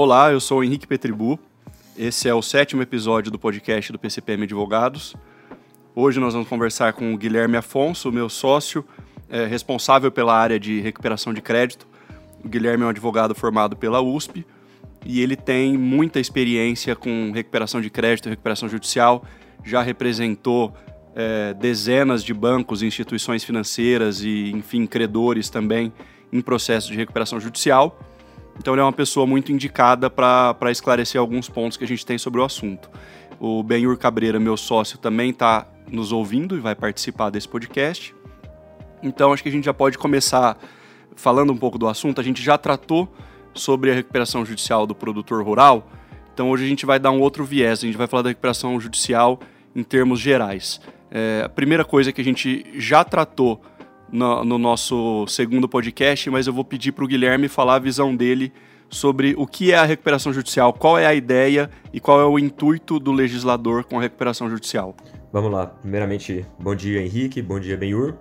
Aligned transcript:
Olá, 0.00 0.30
eu 0.30 0.38
sou 0.38 0.60
o 0.60 0.62
Henrique 0.62 0.86
Petribu. 0.86 1.40
Esse 1.96 2.28
é 2.28 2.32
o 2.32 2.40
sétimo 2.40 2.80
episódio 2.80 3.32
do 3.32 3.38
podcast 3.38 3.90
do 3.90 3.98
PCPM 3.98 4.44
Advogados. 4.44 5.16
Hoje 5.92 6.20
nós 6.20 6.34
vamos 6.34 6.48
conversar 6.48 6.92
com 6.92 7.12
o 7.12 7.18
Guilherme 7.18 7.56
Afonso, 7.56 8.12
meu 8.12 8.28
sócio, 8.28 8.84
é, 9.28 9.44
responsável 9.44 10.12
pela 10.12 10.38
área 10.38 10.56
de 10.56 10.78
recuperação 10.78 11.34
de 11.34 11.42
crédito. 11.42 11.88
O 12.44 12.48
Guilherme 12.48 12.84
é 12.84 12.86
um 12.86 12.90
advogado 12.90 13.34
formado 13.34 13.74
pela 13.74 14.00
USP 14.00 14.46
e 15.04 15.20
ele 15.20 15.34
tem 15.34 15.76
muita 15.76 16.20
experiência 16.20 16.94
com 16.94 17.32
recuperação 17.32 17.80
de 17.80 17.90
crédito, 17.90 18.28
recuperação 18.28 18.68
judicial, 18.68 19.24
já 19.64 19.82
representou 19.82 20.72
é, 21.12 21.54
dezenas 21.54 22.22
de 22.22 22.32
bancos, 22.32 22.84
instituições 22.84 23.42
financeiras 23.42 24.22
e, 24.22 24.52
enfim, 24.52 24.86
credores 24.86 25.50
também 25.50 25.92
em 26.32 26.40
processo 26.40 26.86
de 26.86 26.96
recuperação 26.96 27.40
judicial. 27.40 27.98
Então 28.58 28.74
ele 28.74 28.80
é 28.80 28.84
uma 28.84 28.92
pessoa 28.92 29.26
muito 29.26 29.52
indicada 29.52 30.10
para 30.10 30.70
esclarecer 30.70 31.20
alguns 31.20 31.48
pontos 31.48 31.76
que 31.76 31.84
a 31.84 31.88
gente 31.88 32.04
tem 32.04 32.18
sobre 32.18 32.40
o 32.40 32.44
assunto. 32.44 32.90
O 33.38 33.62
Benhur 33.62 33.96
Cabreira, 33.96 34.40
meu 34.40 34.56
sócio, 34.56 34.98
também 34.98 35.30
está 35.30 35.66
nos 35.90 36.12
ouvindo 36.12 36.56
e 36.56 36.60
vai 36.60 36.74
participar 36.74 37.30
desse 37.30 37.48
podcast. 37.48 38.14
Então 39.02 39.32
acho 39.32 39.42
que 39.42 39.48
a 39.48 39.52
gente 39.52 39.64
já 39.64 39.74
pode 39.74 39.96
começar 39.96 40.58
falando 41.14 41.52
um 41.52 41.56
pouco 41.56 41.78
do 41.78 41.86
assunto. 41.86 42.20
A 42.20 42.24
gente 42.24 42.42
já 42.42 42.58
tratou 42.58 43.08
sobre 43.54 43.90
a 43.90 43.94
recuperação 43.94 44.44
judicial 44.44 44.86
do 44.86 44.94
produtor 44.94 45.42
rural. 45.44 45.88
Então 46.34 46.50
hoje 46.50 46.64
a 46.64 46.68
gente 46.68 46.84
vai 46.84 46.98
dar 46.98 47.10
um 47.10 47.20
outro 47.20 47.44
viés, 47.44 47.80
a 47.80 47.86
gente 47.86 47.96
vai 47.96 48.06
falar 48.06 48.22
da 48.22 48.28
recuperação 48.28 48.78
judicial 48.80 49.40
em 49.74 49.82
termos 49.82 50.20
gerais. 50.20 50.80
É, 51.10 51.42
a 51.44 51.48
primeira 51.48 51.84
coisa 51.84 52.12
que 52.12 52.20
a 52.20 52.24
gente 52.24 52.66
já 52.74 53.04
tratou 53.04 53.62
no, 54.10 54.44
no 54.44 54.58
nosso 54.58 55.26
segundo 55.26 55.68
podcast, 55.68 56.30
mas 56.30 56.46
eu 56.46 56.52
vou 56.52 56.64
pedir 56.64 56.92
para 56.92 57.04
o 57.04 57.08
Guilherme 57.08 57.48
falar 57.48 57.76
a 57.76 57.78
visão 57.78 58.14
dele 58.14 58.52
sobre 58.90 59.34
o 59.36 59.46
que 59.46 59.72
é 59.72 59.76
a 59.76 59.84
recuperação 59.84 60.32
judicial, 60.32 60.72
qual 60.72 60.98
é 60.98 61.06
a 61.06 61.14
ideia 61.14 61.70
e 61.92 62.00
qual 62.00 62.20
é 62.20 62.24
o 62.24 62.38
intuito 62.38 62.98
do 62.98 63.12
legislador 63.12 63.84
com 63.84 63.98
a 63.98 64.02
recuperação 64.02 64.48
judicial. 64.48 64.96
Vamos 65.32 65.52
lá. 65.52 65.66
Primeiramente, 65.66 66.46
bom 66.58 66.74
dia 66.74 67.02
Henrique, 67.02 67.42
bom 67.42 67.60
dia 67.60 67.76
Benhur. 67.76 68.14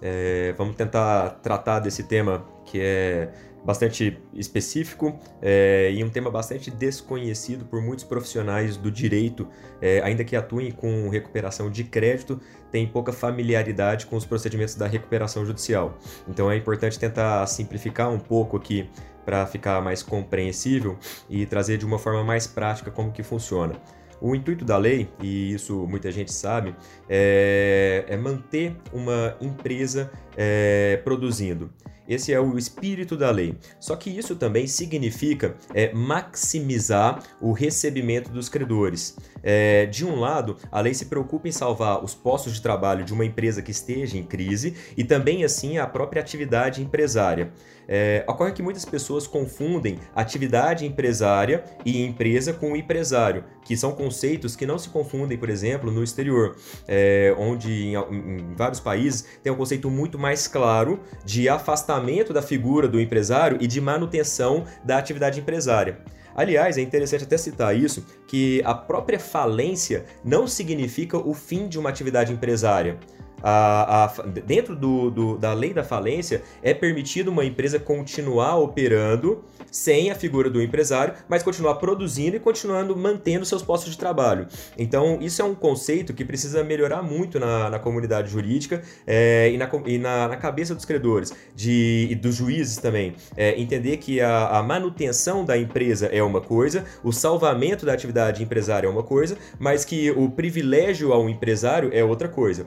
É, 0.00 0.54
vamos 0.56 0.76
tentar 0.76 1.40
tratar 1.42 1.80
desse 1.80 2.04
tema 2.04 2.44
que 2.64 2.80
é 2.80 3.32
bastante 3.64 4.18
específico 4.32 5.18
é, 5.42 5.90
e 5.92 6.02
um 6.04 6.08
tema 6.08 6.30
bastante 6.30 6.70
desconhecido 6.70 7.64
por 7.64 7.82
muitos 7.82 8.04
profissionais 8.04 8.76
do 8.76 8.90
direito, 8.90 9.48
é, 9.80 10.00
ainda 10.02 10.24
que 10.24 10.36
atuem 10.36 10.70
com 10.70 11.08
recuperação 11.08 11.70
de 11.70 11.84
crédito, 11.84 12.40
tem 12.70 12.86
pouca 12.86 13.12
familiaridade 13.12 14.06
com 14.06 14.16
os 14.16 14.24
procedimentos 14.24 14.74
da 14.74 14.86
recuperação 14.86 15.44
judicial. 15.44 15.98
Então 16.28 16.50
é 16.50 16.56
importante 16.56 16.98
tentar 16.98 17.46
simplificar 17.46 18.10
um 18.10 18.18
pouco 18.18 18.56
aqui 18.56 18.88
para 19.24 19.44
ficar 19.44 19.82
mais 19.82 20.02
compreensível 20.02 20.96
e 21.28 21.44
trazer 21.44 21.76
de 21.76 21.84
uma 21.84 21.98
forma 21.98 22.24
mais 22.24 22.46
prática 22.46 22.90
como 22.90 23.12
que 23.12 23.22
funciona. 23.22 23.74
O 24.20 24.34
intuito 24.34 24.64
da 24.64 24.76
lei, 24.76 25.08
e 25.22 25.52
isso 25.52 25.86
muita 25.86 26.10
gente 26.10 26.32
sabe, 26.32 26.74
é, 27.08 28.04
é 28.08 28.16
manter 28.16 28.76
uma 28.92 29.36
empresa 29.40 30.10
é, 30.36 31.00
produzindo. 31.04 31.70
Esse 32.08 32.32
é 32.32 32.40
o 32.40 32.56
espírito 32.56 33.16
da 33.16 33.30
lei. 33.30 33.54
Só 33.78 33.94
que 33.94 34.08
isso 34.08 34.34
também 34.34 34.66
significa 34.66 35.54
é, 35.74 35.92
maximizar 35.92 37.22
o 37.38 37.52
recebimento 37.52 38.30
dos 38.30 38.48
credores. 38.48 39.14
É, 39.42 39.84
de 39.84 40.06
um 40.06 40.18
lado, 40.18 40.56
a 40.72 40.80
lei 40.80 40.94
se 40.94 41.04
preocupa 41.04 41.48
em 41.48 41.52
salvar 41.52 42.02
os 42.02 42.14
postos 42.14 42.54
de 42.54 42.62
trabalho 42.62 43.04
de 43.04 43.12
uma 43.12 43.26
empresa 43.26 43.60
que 43.60 43.70
esteja 43.70 44.16
em 44.16 44.24
crise 44.24 44.74
e 44.96 45.04
também, 45.04 45.44
assim, 45.44 45.76
a 45.76 45.86
própria 45.86 46.22
atividade 46.22 46.82
empresária. 46.82 47.52
É, 47.88 48.22
ocorre 48.28 48.52
que 48.52 48.62
muitas 48.62 48.84
pessoas 48.84 49.26
confundem 49.26 49.98
atividade 50.14 50.84
empresária 50.84 51.64
e 51.86 52.04
empresa 52.04 52.52
com 52.52 52.76
empresário, 52.76 53.44
que 53.64 53.74
são 53.74 53.92
conceitos 53.92 54.54
que 54.54 54.66
não 54.66 54.78
se 54.78 54.90
confundem, 54.90 55.38
por 55.38 55.48
exemplo, 55.48 55.90
no 55.90 56.04
exterior, 56.04 56.56
é, 56.86 57.34
onde 57.38 57.72
em, 57.72 57.94
em, 57.94 58.54
vários 58.54 58.78
países 58.78 59.24
tem 59.42 59.50
um 59.50 59.56
conceito 59.56 59.90
muito 59.90 60.18
mais 60.18 60.46
claro 60.46 61.00
de 61.24 61.48
afastamento 61.48 62.32
da 62.32 62.42
figura 62.42 62.86
do 62.86 63.00
empresário 63.00 63.56
e 63.58 63.66
de 63.66 63.80
manutenção 63.80 64.64
da 64.84 64.98
atividade 64.98 65.40
empresária. 65.40 65.98
Aliás, 66.38 66.78
é 66.78 66.82
interessante 66.82 67.24
até 67.24 67.36
citar 67.36 67.74
isso, 67.74 68.06
que 68.28 68.62
a 68.64 68.72
própria 68.72 69.18
falência 69.18 70.04
não 70.24 70.46
significa 70.46 71.16
o 71.18 71.34
fim 71.34 71.66
de 71.66 71.78
uma 71.80 71.88
atividade 71.88 72.32
empresária 72.32 72.96
a, 73.42 74.04
a, 74.04 74.22
dentro 74.44 74.74
do, 74.74 75.10
do, 75.10 75.38
da 75.38 75.52
lei 75.52 75.72
da 75.72 75.84
falência, 75.84 76.42
é 76.62 76.74
permitido 76.74 77.28
uma 77.28 77.44
empresa 77.44 77.78
continuar 77.78 78.56
operando 78.56 79.44
sem 79.70 80.10
a 80.10 80.14
figura 80.14 80.48
do 80.48 80.62
empresário, 80.62 81.14
mas 81.28 81.42
continuar 81.42 81.74
produzindo 81.76 82.36
e 82.36 82.40
continuando 82.40 82.96
mantendo 82.96 83.44
seus 83.44 83.62
postos 83.62 83.92
de 83.92 83.98
trabalho. 83.98 84.46
Então, 84.76 85.18
isso 85.20 85.42
é 85.42 85.44
um 85.44 85.54
conceito 85.54 86.12
que 86.14 86.24
precisa 86.24 86.64
melhorar 86.64 87.02
muito 87.02 87.38
na, 87.38 87.70
na 87.70 87.78
comunidade 87.78 88.30
jurídica 88.30 88.82
é, 89.06 89.50
e, 89.52 89.56
na, 89.56 89.70
e 89.86 89.98
na, 89.98 90.28
na, 90.28 90.36
cabeça 90.36 90.74
dos 90.74 90.84
credores 90.84 91.32
de, 91.54 92.08
e 92.10 92.14
dos 92.14 92.34
juízes 92.34 92.78
também. 92.78 93.14
É, 93.36 93.60
entender 93.60 93.98
que 93.98 94.20
a, 94.20 94.58
a 94.58 94.62
manutenção 94.62 95.44
da 95.44 95.56
empresa 95.56 96.06
é 96.06 96.22
uma 96.22 96.40
coisa, 96.40 96.84
o 97.02 97.12
salvamento 97.12 97.84
da 97.84 97.92
atividade 97.92 98.42
empresária 98.42 98.86
é 98.86 98.90
uma 98.90 99.02
coisa, 99.02 99.36
mas 99.58 99.84
que 99.84 100.10
o 100.10 100.30
privilégio 100.30 101.12
ao 101.12 101.28
empresário 101.28 101.90
é 101.92 102.02
outra 102.02 102.28
coisa 102.28 102.66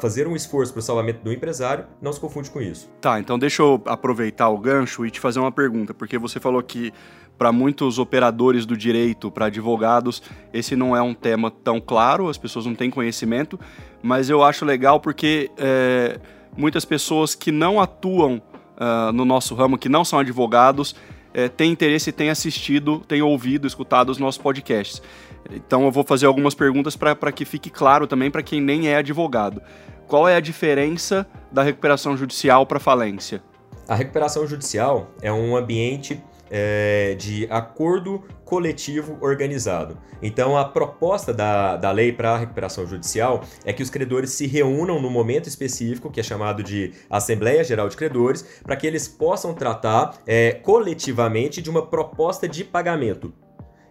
fazer 0.00 0.28
um 0.28 0.36
esforço 0.36 0.72
para 0.72 0.80
o 0.80 0.82
salvamento 0.82 1.24
do 1.24 1.32
empresário, 1.32 1.86
não 2.02 2.12
se 2.12 2.20
confunde 2.20 2.50
com 2.50 2.60
isso. 2.60 2.90
Tá, 3.00 3.18
então 3.18 3.38
deixa 3.38 3.62
eu 3.62 3.82
aproveitar 3.86 4.48
o 4.50 4.58
gancho 4.58 5.06
e 5.06 5.10
te 5.10 5.18
fazer 5.18 5.40
uma 5.40 5.50
pergunta, 5.50 5.94
porque 5.94 6.18
você 6.18 6.38
falou 6.38 6.62
que 6.62 6.92
para 7.38 7.52
muitos 7.52 7.98
operadores 7.98 8.66
do 8.66 8.76
direito, 8.76 9.30
para 9.30 9.46
advogados, 9.46 10.20
esse 10.52 10.74
não 10.74 10.94
é 10.94 11.00
um 11.00 11.14
tema 11.14 11.50
tão 11.50 11.80
claro, 11.80 12.28
as 12.28 12.36
pessoas 12.36 12.66
não 12.66 12.74
têm 12.74 12.90
conhecimento, 12.90 13.58
mas 14.02 14.28
eu 14.28 14.42
acho 14.42 14.64
legal 14.64 14.98
porque 14.98 15.50
é, 15.56 16.18
muitas 16.56 16.84
pessoas 16.84 17.36
que 17.36 17.52
não 17.52 17.80
atuam 17.80 18.42
uh, 18.76 19.12
no 19.12 19.24
nosso 19.24 19.54
ramo, 19.54 19.78
que 19.78 19.88
não 19.88 20.04
são 20.04 20.18
advogados, 20.18 20.96
é, 21.32 21.48
têm 21.48 21.70
interesse 21.70 22.10
têm 22.10 22.30
assistido, 22.30 23.00
têm 23.06 23.22
ouvido, 23.22 23.66
escutado 23.66 24.10
os 24.10 24.18
nossos 24.18 24.40
podcasts. 24.40 25.00
Então 25.50 25.84
eu 25.84 25.90
vou 25.90 26.04
fazer 26.04 26.26
algumas 26.26 26.54
perguntas 26.54 26.96
para 26.96 27.32
que 27.32 27.44
fique 27.44 27.70
claro 27.70 28.06
também 28.06 28.30
para 28.30 28.42
quem 28.42 28.60
nem 28.60 28.88
é 28.88 28.96
advogado. 28.96 29.62
Qual 30.06 30.26
é 30.26 30.36
a 30.36 30.40
diferença 30.40 31.26
da 31.52 31.62
recuperação 31.62 32.16
judicial 32.16 32.66
para 32.66 32.78
falência? 32.78 33.42
A 33.86 33.94
recuperação 33.94 34.46
judicial 34.46 35.10
é 35.22 35.32
um 35.32 35.56
ambiente 35.56 36.22
é, 36.50 37.14
de 37.18 37.46
acordo 37.50 38.22
coletivo 38.44 39.18
organizado. 39.20 39.98
Então, 40.22 40.56
a 40.56 40.64
proposta 40.64 41.32
da, 41.32 41.76
da 41.76 41.90
lei 41.90 42.12
para 42.12 42.32
a 42.32 42.38
recuperação 42.38 42.86
judicial 42.86 43.44
é 43.64 43.72
que 43.72 43.82
os 43.82 43.90
credores 43.90 44.30
se 44.30 44.46
reúnam 44.46 45.00
no 45.00 45.10
momento 45.10 45.48
específico, 45.48 46.10
que 46.10 46.20
é 46.20 46.22
chamado 46.22 46.62
de 46.62 46.92
Assembleia 47.10 47.62
Geral 47.62 47.88
de 47.88 47.96
Credores, 47.96 48.60
para 48.62 48.76
que 48.76 48.86
eles 48.86 49.06
possam 49.06 49.52
tratar 49.52 50.18
é, 50.26 50.52
coletivamente 50.52 51.60
de 51.60 51.68
uma 51.68 51.84
proposta 51.84 52.48
de 52.48 52.64
pagamento. 52.64 53.32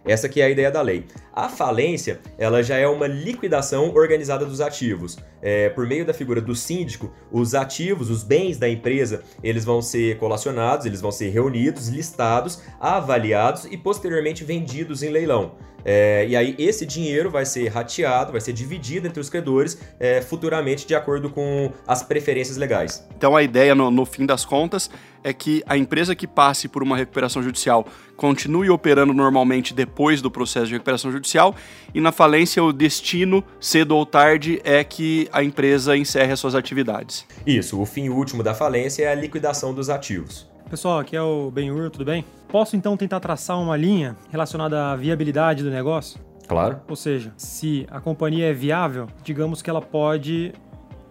Essa 0.08 0.28
que 0.28 0.40
é 0.40 0.46
a 0.46 0.50
ideia 0.50 0.70
da 0.70 0.80
lei. 0.80 1.04
A 1.32 1.50
falência, 1.50 2.18
ela 2.38 2.62
já 2.62 2.76
é 2.76 2.88
uma 2.88 3.06
liquidação 3.06 3.94
organizada 3.94 4.46
dos 4.46 4.60
ativos. 4.60 5.18
É, 5.40 5.68
por 5.68 5.86
meio 5.86 6.04
da 6.04 6.12
figura 6.12 6.40
do 6.40 6.54
síndico, 6.54 7.12
os 7.30 7.54
ativos, 7.54 8.10
os 8.10 8.22
bens 8.22 8.58
da 8.58 8.68
empresa, 8.68 9.22
eles 9.42 9.64
vão 9.64 9.80
ser 9.80 10.18
colacionados, 10.18 10.86
eles 10.86 11.00
vão 11.00 11.12
ser 11.12 11.30
reunidos, 11.30 11.88
listados, 11.88 12.60
avaliados 12.80 13.64
e 13.66 13.76
posteriormente 13.76 14.44
vendidos 14.44 15.02
em 15.02 15.10
leilão. 15.10 15.52
É, 15.84 16.26
e 16.28 16.36
aí 16.36 16.54
esse 16.58 16.84
dinheiro 16.84 17.30
vai 17.30 17.46
ser 17.46 17.68
rateado, 17.68 18.32
vai 18.32 18.40
ser 18.40 18.52
dividido 18.52 19.06
entre 19.06 19.20
os 19.20 19.30
credores 19.30 19.80
é, 19.98 20.20
futuramente 20.20 20.86
de 20.86 20.94
acordo 20.94 21.30
com 21.30 21.72
as 21.86 22.02
preferências 22.02 22.56
legais. 22.56 23.06
Então 23.16 23.36
a 23.36 23.42
ideia, 23.42 23.74
no, 23.74 23.90
no 23.90 24.04
fim 24.04 24.26
das 24.26 24.44
contas, 24.44 24.90
é 25.22 25.32
que 25.32 25.62
a 25.66 25.76
empresa 25.76 26.14
que 26.14 26.26
passe 26.26 26.68
por 26.68 26.82
uma 26.82 26.96
recuperação 26.96 27.42
judicial 27.42 27.86
continue 28.16 28.68
operando 28.70 29.12
normalmente 29.12 29.72
depois 29.72 30.20
do 30.20 30.30
processo 30.30 30.66
de 30.66 30.72
recuperação 30.72 31.10
judicial 31.12 31.54
e 31.94 32.00
na 32.00 32.12
falência 32.12 32.62
o 32.62 32.72
destino, 32.72 33.44
cedo 33.60 33.96
ou 33.96 34.04
tarde, 34.04 34.60
é 34.64 34.82
que 34.82 35.27
a 35.32 35.42
empresa 35.42 35.96
encerre 35.96 36.32
as 36.32 36.40
suas 36.40 36.54
atividades. 36.54 37.26
Isso, 37.46 37.80
o 37.80 37.86
fim 37.86 38.08
último 38.08 38.42
da 38.42 38.54
falência 38.54 39.04
é 39.04 39.08
a 39.08 39.14
liquidação 39.14 39.74
dos 39.74 39.90
ativos. 39.90 40.48
Pessoal, 40.70 40.98
aqui 40.98 41.16
é 41.16 41.22
o 41.22 41.50
Benhur, 41.50 41.90
tudo 41.90 42.04
bem? 42.04 42.24
Posso 42.48 42.76
então 42.76 42.96
tentar 42.96 43.20
traçar 43.20 43.58
uma 43.58 43.76
linha 43.76 44.16
relacionada 44.30 44.92
à 44.92 44.96
viabilidade 44.96 45.62
do 45.62 45.70
negócio? 45.70 46.20
Claro. 46.46 46.80
Ou 46.88 46.96
seja, 46.96 47.32
se 47.36 47.86
a 47.90 48.00
companhia 48.00 48.50
é 48.50 48.52
viável, 48.52 49.06
digamos 49.22 49.60
que 49.62 49.68
ela 49.68 49.82
pode 49.82 50.52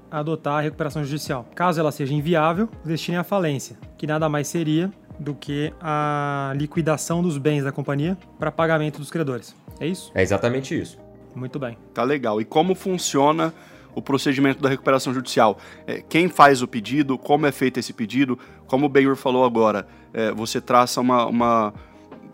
adotar 0.10 0.60
a 0.60 0.62
recuperação 0.62 1.04
judicial. 1.04 1.46
Caso 1.54 1.80
ela 1.80 1.92
seja 1.92 2.14
inviável, 2.14 2.70
destine 2.84 3.18
à 3.18 3.24
falência, 3.24 3.78
que 3.98 4.08
nada 4.08 4.28
mais 4.30 4.48
seria 4.48 4.92
do 5.20 5.34
que 5.34 5.74
a 5.82 6.54
liquidação 6.56 7.22
dos 7.22 7.38
bens 7.38 7.64
da 7.64 7.72
companhia 7.72 8.18
para 8.40 8.52
pagamento 8.52 9.00
dos 9.00 9.10
credores. 9.10 9.56
É 9.80 9.88
isso? 9.88 10.12
É 10.14 10.22
exatamente 10.22 10.80
isso. 10.80 10.98
Muito 11.36 11.60
bem. 11.60 11.78
Tá 11.94 12.04
legal. 12.04 12.42
E 12.42 12.46
como 12.46 12.74
funciona 12.74 13.54
o 13.98 14.02
procedimento 14.02 14.62
da 14.62 14.70
recuperação 14.70 15.12
judicial. 15.12 15.58
É, 15.88 16.04
quem 16.08 16.30
faz 16.30 16.62
o 16.62 16.68
pedido, 16.68 17.18
como 17.18 17.48
é 17.48 17.52
feito 17.52 17.80
esse 17.80 17.92
pedido, 17.92 18.38
como 18.68 18.86
o 18.86 18.90
Benhur 18.90 19.16
falou 19.16 19.44
agora, 19.44 19.88
é, 20.14 20.32
você 20.32 20.62
traça 20.62 21.02
uma, 21.02 21.26
uma 21.26 21.74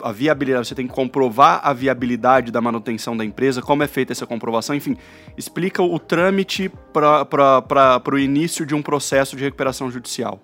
a 0.02 0.12
viabilidade, 0.12 0.68
você 0.68 0.74
tem 0.74 0.86
que 0.86 0.92
comprovar 0.92 1.60
a 1.64 1.72
viabilidade 1.72 2.52
da 2.52 2.60
manutenção 2.60 3.16
da 3.16 3.24
empresa, 3.24 3.62
como 3.62 3.82
é 3.82 3.86
feita 3.86 4.12
essa 4.12 4.26
comprovação, 4.26 4.76
enfim, 4.76 4.94
explica 5.38 5.82
o 5.82 5.98
trâmite 5.98 6.70
para 6.92 8.02
o 8.12 8.18
início 8.18 8.66
de 8.66 8.74
um 8.74 8.82
processo 8.82 9.34
de 9.34 9.44
recuperação 9.44 9.90
judicial. 9.90 10.38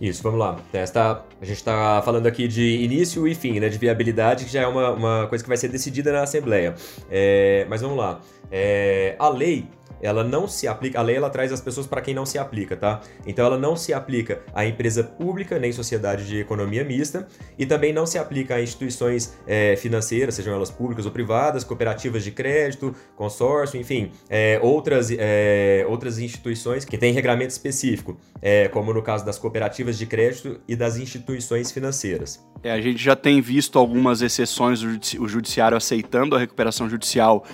Isso, 0.00 0.20
vamos 0.22 0.40
lá. 0.40 0.56
Esta, 0.72 1.22
a 1.40 1.44
gente 1.44 1.58
está 1.58 2.02
falando 2.02 2.26
aqui 2.26 2.48
de 2.48 2.82
início 2.82 3.28
e 3.28 3.36
fim, 3.36 3.60
né, 3.60 3.68
de 3.68 3.78
viabilidade, 3.78 4.46
que 4.46 4.52
já 4.52 4.62
é 4.62 4.66
uma, 4.66 4.90
uma 4.90 5.26
coisa 5.28 5.44
que 5.44 5.48
vai 5.48 5.56
ser 5.56 5.68
decidida 5.68 6.10
na 6.10 6.22
Assembleia. 6.22 6.74
É, 7.08 7.66
mas 7.68 7.82
vamos 7.82 7.96
lá. 7.96 8.20
É, 8.50 9.14
a 9.18 9.28
lei 9.28 9.68
ela 10.02 10.24
não 10.24 10.48
se 10.48 10.66
aplica, 10.66 10.98
a 10.98 11.02
lei 11.02 11.16
ela 11.16 11.30
traz 11.30 11.52
as 11.52 11.60
pessoas 11.60 11.86
para 11.86 12.00
quem 12.02 12.12
não 12.12 12.26
se 12.26 12.36
aplica, 12.36 12.76
tá? 12.76 13.00
Então 13.26 13.46
ela 13.46 13.56
não 13.56 13.76
se 13.76 13.94
aplica 13.94 14.42
à 14.52 14.66
empresa 14.66 15.04
pública 15.04 15.58
nem 15.58 15.72
sociedade 15.72 16.26
de 16.26 16.38
economia 16.38 16.84
mista 16.84 17.26
e 17.58 17.64
também 17.64 17.92
não 17.92 18.04
se 18.04 18.18
aplica 18.18 18.56
a 18.56 18.62
instituições 18.62 19.34
é, 19.46 19.76
financeiras, 19.76 20.34
sejam 20.34 20.52
elas 20.52 20.70
públicas 20.70 21.06
ou 21.06 21.12
privadas, 21.12 21.64
cooperativas 21.64 22.24
de 22.24 22.32
crédito, 22.32 22.94
consórcio, 23.16 23.80
enfim, 23.80 24.10
é, 24.28 24.58
outras, 24.62 25.08
é, 25.10 25.86
outras 25.88 26.18
instituições 26.18 26.84
que 26.84 26.98
têm 26.98 27.12
regramento 27.12 27.52
específico, 27.52 28.18
é, 28.40 28.68
como 28.68 28.92
no 28.92 29.02
caso 29.02 29.24
das 29.24 29.38
cooperativas 29.38 29.96
de 29.96 30.06
crédito 30.06 30.60
e 30.66 30.74
das 30.74 30.96
instituições 30.96 31.70
financeiras. 31.70 32.44
É, 32.62 32.72
a 32.72 32.80
gente 32.80 33.02
já 33.02 33.14
tem 33.14 33.40
visto 33.40 33.78
algumas 33.78 34.22
exceções, 34.22 34.82
o 34.82 35.28
judiciário 35.28 35.76
aceitando 35.76 36.34
a 36.34 36.38
recuperação 36.38 36.88
judicial 36.88 37.44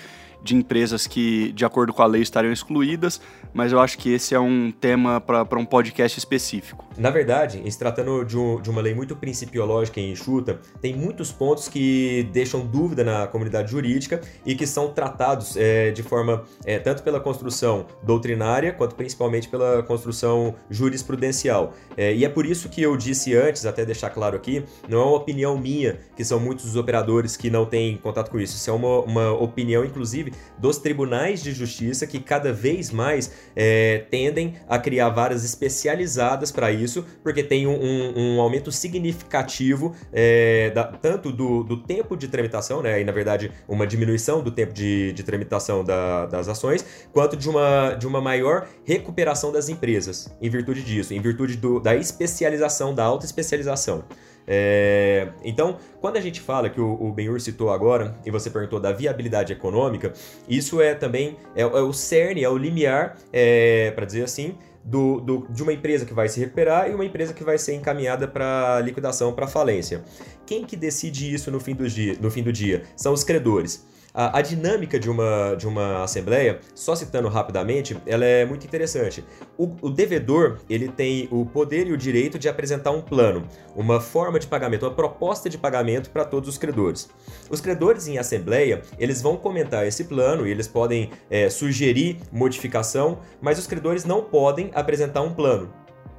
de 0.42 0.54
empresas 0.54 1.06
que, 1.06 1.52
de 1.52 1.64
acordo 1.64 1.92
com 1.92 2.02
a 2.02 2.06
lei, 2.06 2.22
estariam 2.22 2.52
excluídas, 2.52 3.20
mas 3.52 3.72
eu 3.72 3.80
acho 3.80 3.98
que 3.98 4.12
esse 4.12 4.34
é 4.34 4.40
um 4.40 4.70
tema 4.70 5.20
para 5.20 5.58
um 5.58 5.64
podcast 5.64 6.18
específico. 6.18 6.86
Na 6.96 7.10
verdade, 7.10 7.62
se 7.70 7.78
tratando 7.78 8.24
de, 8.24 8.36
um, 8.36 8.60
de, 8.60 8.68
uma 8.68 8.80
lei 8.80 8.94
muito 8.94 9.14
principiológica 9.14 10.00
e 10.00 10.10
enxuta, 10.10 10.60
tem 10.80 10.96
muitos 10.96 11.30
pontos 11.30 11.68
que 11.68 12.28
deixam 12.32 12.66
dúvida 12.66 13.04
na 13.04 13.26
comunidade 13.28 13.70
jurídica 13.70 14.20
e 14.44 14.54
que 14.54 14.66
são 14.66 14.92
tratados 14.92 15.56
é, 15.56 15.92
de 15.92 16.02
forma 16.02 16.44
é, 16.64 16.78
tanto 16.78 17.04
pela 17.04 17.20
construção 17.20 17.86
doutrinária 18.02 18.72
quanto 18.72 18.96
principalmente 18.96 19.48
pela 19.48 19.82
construção 19.84 20.56
jurisprudencial. 20.68 21.72
É, 21.96 22.12
e 22.12 22.24
é 22.24 22.28
por 22.28 22.44
isso 22.44 22.68
que 22.68 22.82
eu 22.82 22.96
disse 22.96 23.36
antes, 23.36 23.64
até 23.64 23.84
deixar 23.84 24.10
claro 24.10 24.36
aqui, 24.36 24.64
não 24.88 25.00
é 25.00 25.04
uma 25.04 25.16
opinião 25.16 25.56
minha, 25.56 26.00
que 26.16 26.24
são 26.24 26.40
muitos 26.40 26.64
os 26.64 26.74
operadores 26.76 27.36
que 27.36 27.48
não 27.48 27.64
têm 27.64 27.96
contato 27.96 28.30
com 28.30 28.40
isso. 28.40 28.56
Isso 28.56 28.70
é 28.70 28.72
uma, 28.72 29.00
uma 29.00 29.32
opinião, 29.32 29.84
inclusive, 29.84 30.32
dos 30.58 30.78
tribunais 30.78 31.42
de 31.42 31.52
justiça 31.52 32.06
que 32.06 32.18
cada 32.18 32.52
vez 32.52 32.90
mais 32.90 33.37
é, 33.54 34.04
tendem 34.10 34.54
a 34.68 34.78
criar 34.78 35.08
varas 35.10 35.44
especializadas 35.44 36.50
para 36.52 36.70
isso, 36.70 37.04
porque 37.22 37.42
tem 37.42 37.66
um, 37.66 37.74
um, 37.74 38.36
um 38.36 38.40
aumento 38.40 38.70
significativo 38.70 39.94
é, 40.12 40.70
da, 40.70 40.84
tanto 40.84 41.32
do, 41.32 41.62
do, 41.62 41.76
tempo 41.82 42.16
de 42.16 42.28
tramitação, 42.28 42.82
né, 42.82 43.00
e 43.00 43.04
na 43.04 43.12
verdade 43.12 43.50
uma 43.66 43.86
diminuição 43.86 44.42
do 44.42 44.50
tempo 44.50 44.72
de, 44.72 45.12
de 45.12 45.22
tramitação 45.22 45.84
da, 45.84 46.26
das 46.26 46.48
ações, 46.48 46.84
quanto 47.12 47.36
de 47.36 47.48
uma, 47.48 47.94
de 47.94 48.06
uma 48.06 48.20
maior 48.20 48.68
recuperação 48.84 49.52
das 49.52 49.68
empresas, 49.68 50.34
em 50.40 50.48
virtude 50.48 50.82
disso, 50.82 51.14
em 51.14 51.20
virtude 51.20 51.56
do, 51.56 51.80
da 51.80 51.94
especialização, 51.96 52.94
da 52.94 53.04
alta 53.04 53.26
especialização. 53.26 54.04
É, 54.50 55.28
então, 55.44 55.76
quando 56.00 56.16
a 56.16 56.20
gente 56.22 56.40
fala 56.40 56.70
que 56.70 56.80
o, 56.80 56.94
o 56.94 57.12
Benhur 57.12 57.38
citou 57.38 57.70
agora, 57.70 58.18
e 58.24 58.30
você 58.30 58.48
perguntou 58.48 58.80
da 58.80 58.90
viabilidade 58.90 59.52
econômica, 59.52 60.14
isso 60.48 60.80
é 60.80 60.94
também 60.94 61.36
é, 61.54 61.60
é 61.60 61.66
o 61.66 61.92
cerne, 61.92 62.42
é 62.42 62.48
o 62.48 62.56
limiar, 62.56 63.18
é, 63.30 63.90
para 63.90 64.06
dizer 64.06 64.24
assim, 64.24 64.56
do, 64.82 65.20
do, 65.20 65.46
de 65.50 65.62
uma 65.62 65.72
empresa 65.72 66.06
que 66.06 66.14
vai 66.14 66.30
se 66.30 66.40
recuperar 66.40 66.90
e 66.90 66.94
uma 66.94 67.04
empresa 67.04 67.34
que 67.34 67.44
vai 67.44 67.58
ser 67.58 67.74
encaminhada 67.74 68.26
para 68.26 68.80
liquidação, 68.80 69.34
para 69.34 69.46
falência. 69.46 70.02
Quem 70.46 70.64
que 70.64 70.76
decide 70.76 71.32
isso 71.32 71.50
no 71.50 71.60
fim 71.60 71.74
do 71.74 71.86
dia? 71.86 72.16
No 72.18 72.30
fim 72.30 72.42
do 72.42 72.50
dia? 72.50 72.84
São 72.96 73.12
os 73.12 73.22
credores. 73.22 73.86
A, 74.18 74.40
a, 74.40 74.42
dinâmica 74.42 74.98
de 74.98 75.08
uma, 75.08 75.54
de 75.54 75.64
uma 75.64 76.02
assembleia, 76.02 76.58
só 76.74 76.96
citando 76.96 77.28
rapidamente, 77.28 77.96
ela 78.04 78.24
é 78.24 78.44
muito 78.44 78.66
interessante. 78.66 79.24
O, 79.56 79.76
o, 79.80 79.88
devedor 79.88 80.58
ele 80.68 80.88
tem 80.88 81.28
o 81.30 81.46
poder 81.46 81.86
e 81.86 81.92
o 81.92 81.96
direito 81.96 82.36
de 82.36 82.48
apresentar 82.48 82.90
um 82.90 83.00
plano, 83.00 83.46
uma 83.76 84.00
forma 84.00 84.40
de 84.40 84.48
pagamento, 84.48 84.84
uma 84.84 84.92
proposta 84.92 85.48
de 85.48 85.56
pagamento 85.56 86.10
para 86.10 86.24
todos 86.24 86.48
os 86.48 86.58
credores. 86.58 87.08
Os 87.48 87.60
credores 87.60 88.08
em 88.08 88.18
assembleia 88.18 88.82
eles 88.98 89.22
vão 89.22 89.36
comentar 89.36 89.86
esse 89.86 90.02
plano 90.02 90.48
e 90.48 90.50
eles 90.50 90.66
podem 90.66 91.12
é, 91.30 91.48
sugerir 91.48 92.18
modificação, 92.32 93.20
mas 93.40 93.56
os 93.56 93.68
credores 93.68 94.04
não 94.04 94.24
podem 94.24 94.72
apresentar 94.74 95.22
um 95.22 95.32
plano. 95.32 95.72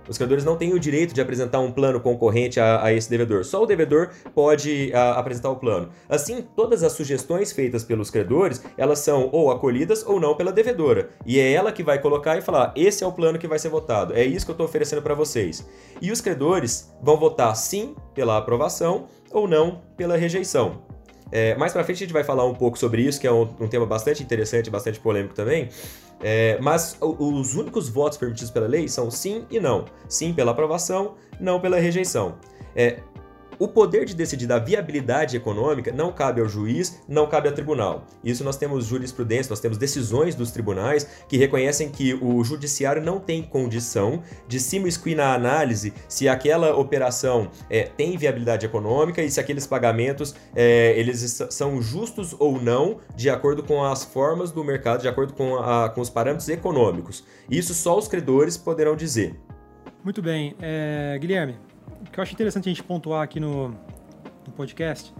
Os 0.09 0.17
credores 0.17 0.43
não 0.43 0.57
têm 0.57 0.73
o 0.73 0.79
direito 0.79 1.13
de 1.13 1.21
apresentar 1.21 1.59
um 1.59 1.71
plano 1.71 1.99
concorrente 1.99 2.59
a, 2.59 2.83
a 2.83 2.91
esse 2.91 3.09
devedor. 3.09 3.45
Só 3.45 3.61
o 3.61 3.65
devedor 3.65 4.09
pode 4.33 4.91
a, 4.93 5.11
apresentar 5.19 5.51
o 5.51 5.55
plano. 5.55 5.89
Assim, 6.09 6.41
todas 6.55 6.83
as 6.83 6.93
sugestões 6.93 7.51
feitas 7.51 7.83
pelos 7.83 8.09
credores, 8.09 8.63
elas 8.75 8.99
são 8.99 9.29
ou 9.31 9.51
acolhidas 9.51 10.03
ou 10.05 10.19
não 10.19 10.35
pela 10.35 10.51
devedora. 10.51 11.09
E 11.25 11.39
é 11.39 11.53
ela 11.53 11.71
que 11.71 11.83
vai 11.83 11.99
colocar 11.99 12.37
e 12.37 12.41
falar: 12.41 12.73
esse 12.75 13.03
é 13.03 13.07
o 13.07 13.11
plano 13.11 13.37
que 13.37 13.47
vai 13.47 13.59
ser 13.59 13.69
votado. 13.69 14.13
É 14.13 14.25
isso 14.25 14.45
que 14.45 14.51
eu 14.51 14.53
estou 14.53 14.65
oferecendo 14.65 15.01
para 15.01 15.13
vocês. 15.13 15.67
E 16.01 16.11
os 16.11 16.19
credores 16.19 16.91
vão 17.01 17.17
votar 17.17 17.55
sim 17.55 17.95
pela 18.15 18.37
aprovação 18.37 19.07
ou 19.31 19.47
não 19.47 19.81
pela 19.95 20.17
rejeição. 20.17 20.81
É, 21.31 21.55
mais 21.55 21.71
para 21.71 21.83
frente 21.83 21.97
a 21.97 22.05
gente 22.05 22.13
vai 22.13 22.23
falar 22.23 22.45
um 22.45 22.55
pouco 22.55 22.77
sobre 22.77 23.03
isso, 23.03 23.19
que 23.19 23.27
é 23.27 23.31
um, 23.31 23.47
um 23.59 23.67
tema 23.67 23.85
bastante 23.85 24.23
interessante, 24.23 24.69
bastante 24.69 24.99
polêmico 24.99 25.35
também. 25.35 25.69
É, 26.21 26.59
mas 26.61 26.97
os 26.99 27.55
únicos 27.55 27.87
votos 27.87 28.17
permitidos 28.17 28.51
pela 28.51 28.67
lei 28.67 28.87
são 28.87 29.09
sim 29.09 29.45
e 29.49 29.59
não. 29.59 29.85
Sim 30.07 30.33
pela 30.33 30.51
aprovação, 30.51 31.15
não 31.39 31.59
pela 31.59 31.77
rejeição. 31.79 32.37
É, 32.75 33.01
o 33.59 33.67
poder 33.67 34.05
de 34.05 34.15
decidir 34.15 34.47
da 34.47 34.57
viabilidade 34.57 35.35
econômica 35.35 35.91
não 35.91 36.11
cabe 36.11 36.41
ao 36.41 36.47
juiz, 36.47 37.01
não 37.07 37.27
cabe 37.27 37.49
ao 37.49 37.53
tribunal. 37.53 38.07
Isso 38.23 38.43
nós 38.43 38.55
temos 38.55 38.85
jurisprudência, 38.85 39.49
nós 39.49 39.59
temos 39.59 39.77
decisões 39.77 40.33
dos 40.33 40.49
tribunais 40.49 41.05
que 41.27 41.37
reconhecem 41.37 41.89
que 41.89 42.13
o 42.13 42.43
judiciário 42.43 43.01
não 43.01 43.19
tem 43.19 43.43
condição 43.43 44.23
de 44.47 44.59
se 44.59 44.79
na 45.13 45.33
análise 45.33 45.93
se 46.07 46.29
aquela 46.29 46.75
operação 46.75 47.49
é, 47.69 47.83
tem 47.83 48.17
viabilidade 48.17 48.65
econômica 48.65 49.21
e 49.21 49.29
se 49.29 49.39
aqueles 49.39 49.67
pagamentos 49.67 50.33
é, 50.55 50.97
eles 50.97 51.43
são 51.49 51.81
justos 51.81 52.35
ou 52.39 52.61
não 52.61 52.97
de 53.15 53.29
acordo 53.29 53.61
com 53.61 53.83
as 53.83 54.03
formas 54.05 54.51
do 54.51 54.63
mercado, 54.63 55.01
de 55.01 55.07
acordo 55.07 55.33
com, 55.33 55.57
a, 55.57 55.89
com 55.89 55.99
os 55.99 56.09
parâmetros 56.09 56.47
econômicos. 56.47 57.25
Isso 57.49 57.73
só 57.73 57.97
os 57.97 58.07
credores 58.07 58.55
poderão 58.55 58.95
dizer. 58.95 59.35
Muito 60.03 60.21
bem. 60.21 60.55
É, 60.61 61.17
Guilherme, 61.19 61.57
que 62.11 62.19
eu 62.19 62.23
acho 62.23 62.33
interessante 62.33 62.69
a 62.69 62.71
gente 62.71 62.83
pontuar 62.83 63.23
aqui 63.23 63.39
no, 63.39 63.69
no 63.69 64.53
podcast, 64.55 65.13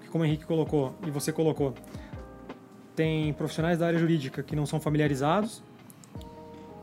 que 0.00 0.08
como 0.08 0.24
o 0.24 0.26
Henrique 0.26 0.44
colocou 0.44 0.94
e 1.06 1.10
você 1.10 1.32
colocou, 1.32 1.74
tem 2.94 3.32
profissionais 3.32 3.78
da 3.78 3.86
área 3.86 3.98
jurídica 3.98 4.42
que 4.42 4.54
não 4.54 4.66
são 4.66 4.80
familiarizados 4.80 5.62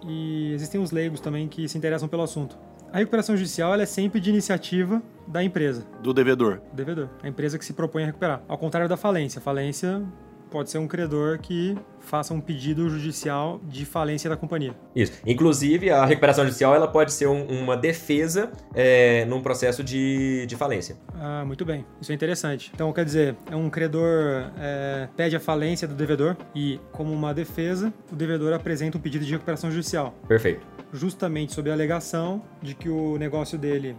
e 0.03 0.51
existem 0.53 0.81
os 0.81 0.91
leigos 0.91 1.19
também 1.19 1.47
que 1.47 1.67
se 1.67 1.77
interessam 1.77 2.07
pelo 2.07 2.23
assunto. 2.23 2.57
A 2.91 2.97
recuperação 2.97 3.37
judicial 3.37 3.73
é 3.73 3.85
sempre 3.85 4.19
de 4.19 4.29
iniciativa 4.29 5.01
da 5.25 5.41
empresa. 5.41 5.85
Do 6.03 6.13
devedor. 6.13 6.59
Do 6.71 6.75
devedor. 6.75 7.09
A 7.23 7.27
empresa 7.27 7.57
que 7.57 7.63
se 7.63 7.71
propõe 7.71 8.03
a 8.03 8.07
recuperar. 8.07 8.41
Ao 8.49 8.57
contrário 8.57 8.89
da 8.89 8.97
falência. 8.97 9.39
A 9.39 9.41
falência 9.41 10.03
pode 10.51 10.69
ser 10.69 10.77
um 10.77 10.87
credor 10.87 11.39
que 11.39 11.75
faça 12.01 12.33
um 12.33 12.41
pedido 12.41 12.89
judicial 12.89 13.61
de 13.63 13.85
falência 13.85 14.29
da 14.29 14.35
companhia. 14.35 14.75
Isso. 14.93 15.13
Inclusive, 15.25 15.89
a 15.89 16.05
recuperação 16.05 16.43
judicial 16.43 16.75
ela 16.75 16.87
pode 16.87 17.13
ser 17.13 17.27
um, 17.27 17.45
uma 17.45 17.77
defesa 17.77 18.51
é, 18.75 19.23
num 19.25 19.41
processo 19.41 19.83
de, 19.83 20.45
de 20.45 20.55
falência. 20.55 20.97
Ah, 21.15 21.43
muito 21.45 21.63
bem. 21.63 21.85
Isso 22.01 22.11
é 22.11 22.15
interessante. 22.15 22.69
Então, 22.73 22.91
quer 22.91 23.05
dizer, 23.05 23.35
é 23.49 23.55
um 23.55 23.69
credor 23.69 24.51
é, 24.59 25.07
pede 25.15 25.35
a 25.35 25.39
falência 25.39 25.87
do 25.87 25.95
devedor 25.95 26.35
e, 26.53 26.79
como 26.91 27.13
uma 27.13 27.33
defesa, 27.33 27.93
o 28.11 28.15
devedor 28.15 28.53
apresenta 28.53 28.97
um 28.97 29.01
pedido 29.01 29.23
de 29.23 29.31
recuperação 29.31 29.71
judicial. 29.71 30.13
Perfeito. 30.27 30.67
Justamente 30.91 31.53
sob 31.53 31.69
a 31.69 31.73
alegação 31.73 32.41
de 32.61 32.75
que 32.75 32.89
o 32.89 33.17
negócio 33.17 33.57
dele 33.57 33.95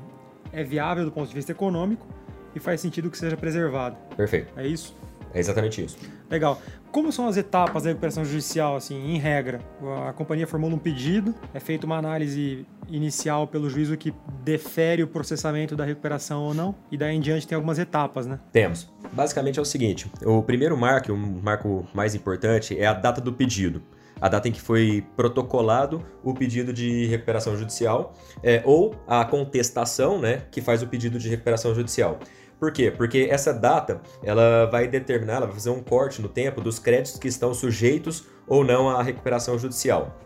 é 0.52 0.62
viável 0.62 1.04
do 1.04 1.10
ponto 1.10 1.28
de 1.28 1.34
vista 1.34 1.50
econômico 1.50 2.06
e 2.54 2.60
faz 2.60 2.80
sentido 2.80 3.10
que 3.10 3.16
seja 3.16 3.36
preservado. 3.36 3.96
Perfeito. 4.14 4.52
É 4.54 4.66
isso? 4.66 4.94
É 5.34 5.40
exatamente 5.40 5.84
isso. 5.84 5.96
Legal. 6.30 6.60
Como 6.90 7.10
são 7.10 7.26
as 7.26 7.36
etapas 7.36 7.84
da 7.84 7.88
recuperação 7.88 8.24
judicial, 8.24 8.76
assim, 8.76 9.14
em 9.14 9.18
regra? 9.18 9.60
A 10.08 10.12
companhia 10.12 10.46
formula 10.46 10.74
um 10.74 10.78
pedido, 10.78 11.34
é 11.54 11.60
feita 11.60 11.86
uma 11.86 11.96
análise 11.96 12.66
inicial 12.88 13.46
pelo 13.46 13.70
juízo 13.70 13.96
que 13.96 14.12
defere 14.44 15.02
o 15.02 15.06
processamento 15.06 15.74
da 15.74 15.84
recuperação 15.84 16.42
ou 16.42 16.52
não, 16.52 16.74
e 16.90 16.96
daí 16.96 17.16
em 17.16 17.20
diante 17.20 17.46
tem 17.46 17.56
algumas 17.56 17.78
etapas, 17.78 18.26
né? 18.26 18.38
Temos. 18.52 18.92
Basicamente 19.12 19.58
é 19.58 19.62
o 19.62 19.64
seguinte: 19.64 20.10
o 20.24 20.42
primeiro 20.42 20.76
marco, 20.76 21.12
o 21.12 21.42
marco 21.42 21.86
mais 21.94 22.14
importante, 22.14 22.78
é 22.78 22.86
a 22.86 22.92
data 22.92 23.20
do 23.20 23.32
pedido 23.32 23.82
a 24.22 24.28
data 24.28 24.48
em 24.48 24.52
que 24.52 24.60
foi 24.60 25.04
protocolado 25.16 26.00
o 26.22 26.32
pedido 26.32 26.72
de 26.72 27.06
recuperação 27.06 27.56
judicial, 27.56 28.14
é, 28.40 28.62
ou 28.64 28.94
a 29.04 29.24
contestação, 29.24 30.20
né, 30.20 30.42
que 30.48 30.60
faz 30.60 30.80
o 30.80 30.86
pedido 30.86 31.18
de 31.18 31.28
recuperação 31.28 31.74
judicial. 31.74 32.20
Por 32.62 32.70
quê? 32.70 32.92
Porque 32.92 33.26
essa 33.28 33.52
data 33.52 34.00
ela 34.22 34.66
vai 34.66 34.86
determinar, 34.86 35.38
ela 35.38 35.46
vai 35.46 35.54
fazer 35.56 35.70
um 35.70 35.82
corte 35.82 36.22
no 36.22 36.28
tempo 36.28 36.60
dos 36.60 36.78
créditos 36.78 37.18
que 37.18 37.26
estão 37.26 37.52
sujeitos 37.52 38.22
ou 38.46 38.62
não 38.62 38.88
à 38.88 39.02
recuperação 39.02 39.58
judicial. 39.58 40.16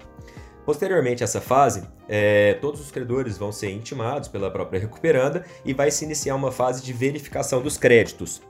Posteriormente 0.66 1.22
a 1.22 1.24
essa 1.24 1.40
fase, 1.40 1.88
é, 2.06 2.52
todos 2.60 2.78
os 2.78 2.90
credores 2.90 3.38
vão 3.38 3.50
ser 3.50 3.70
intimados 3.70 4.28
pela 4.28 4.50
própria 4.50 4.78
recuperanda 4.78 5.46
e 5.64 5.72
vai 5.72 5.90
se 5.90 6.04
iniciar 6.04 6.34
uma 6.34 6.52
fase 6.52 6.82
de 6.82 6.92
verificação 6.92 7.62
dos 7.62 7.78
créditos. 7.78 8.42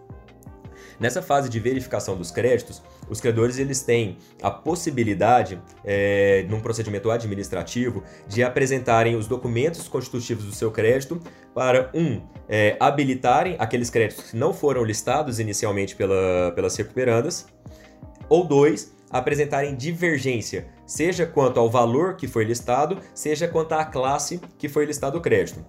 Nessa 0.98 1.20
fase 1.20 1.48
de 1.48 1.60
verificação 1.60 2.16
dos 2.16 2.30
créditos, 2.30 2.82
os 3.08 3.20
credores 3.20 3.58
eles 3.58 3.82
têm 3.82 4.16
a 4.42 4.50
possibilidade, 4.50 5.60
é, 5.84 6.46
num 6.48 6.60
procedimento 6.60 7.10
administrativo, 7.10 8.02
de 8.26 8.42
apresentarem 8.42 9.14
os 9.14 9.26
documentos 9.26 9.86
constitutivos 9.88 10.44
do 10.44 10.52
seu 10.52 10.70
crédito 10.70 11.20
para, 11.54 11.90
um, 11.94 12.20
é, 12.48 12.76
habilitarem 12.80 13.56
aqueles 13.58 13.90
créditos 13.90 14.30
que 14.30 14.36
não 14.36 14.52
foram 14.52 14.84
listados 14.84 15.38
inicialmente 15.38 15.94
pela, 15.94 16.52
pelas 16.54 16.74
recuperandas, 16.76 17.46
ou 18.28 18.44
dois, 18.44 18.94
apresentarem 19.10 19.76
divergência, 19.76 20.68
seja 20.84 21.26
quanto 21.26 21.60
ao 21.60 21.70
valor 21.70 22.16
que 22.16 22.26
foi 22.26 22.44
listado, 22.44 22.98
seja 23.14 23.46
quanto 23.46 23.72
à 23.72 23.84
classe 23.84 24.40
que 24.58 24.68
foi 24.68 24.84
listado 24.84 25.18
o 25.18 25.20
crédito. 25.20 25.64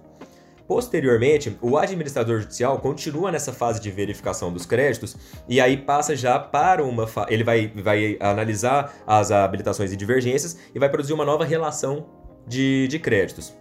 Posteriormente, 0.68 1.56
o 1.62 1.78
administrador 1.78 2.42
judicial 2.42 2.78
continua 2.78 3.32
nessa 3.32 3.54
fase 3.54 3.80
de 3.80 3.90
verificação 3.90 4.52
dos 4.52 4.66
créditos 4.66 5.16
e 5.48 5.62
aí 5.62 5.78
passa 5.78 6.14
já 6.14 6.38
para 6.38 6.84
uma. 6.84 7.06
Fa... 7.06 7.26
Ele 7.30 7.42
vai, 7.42 7.72
vai 7.74 8.18
analisar 8.20 8.94
as 9.06 9.30
habilitações 9.32 9.90
e 9.94 9.96
divergências 9.96 10.58
e 10.74 10.78
vai 10.78 10.90
produzir 10.90 11.14
uma 11.14 11.24
nova 11.24 11.42
relação 11.42 12.06
de, 12.46 12.86
de 12.86 12.98
créditos. 12.98 13.54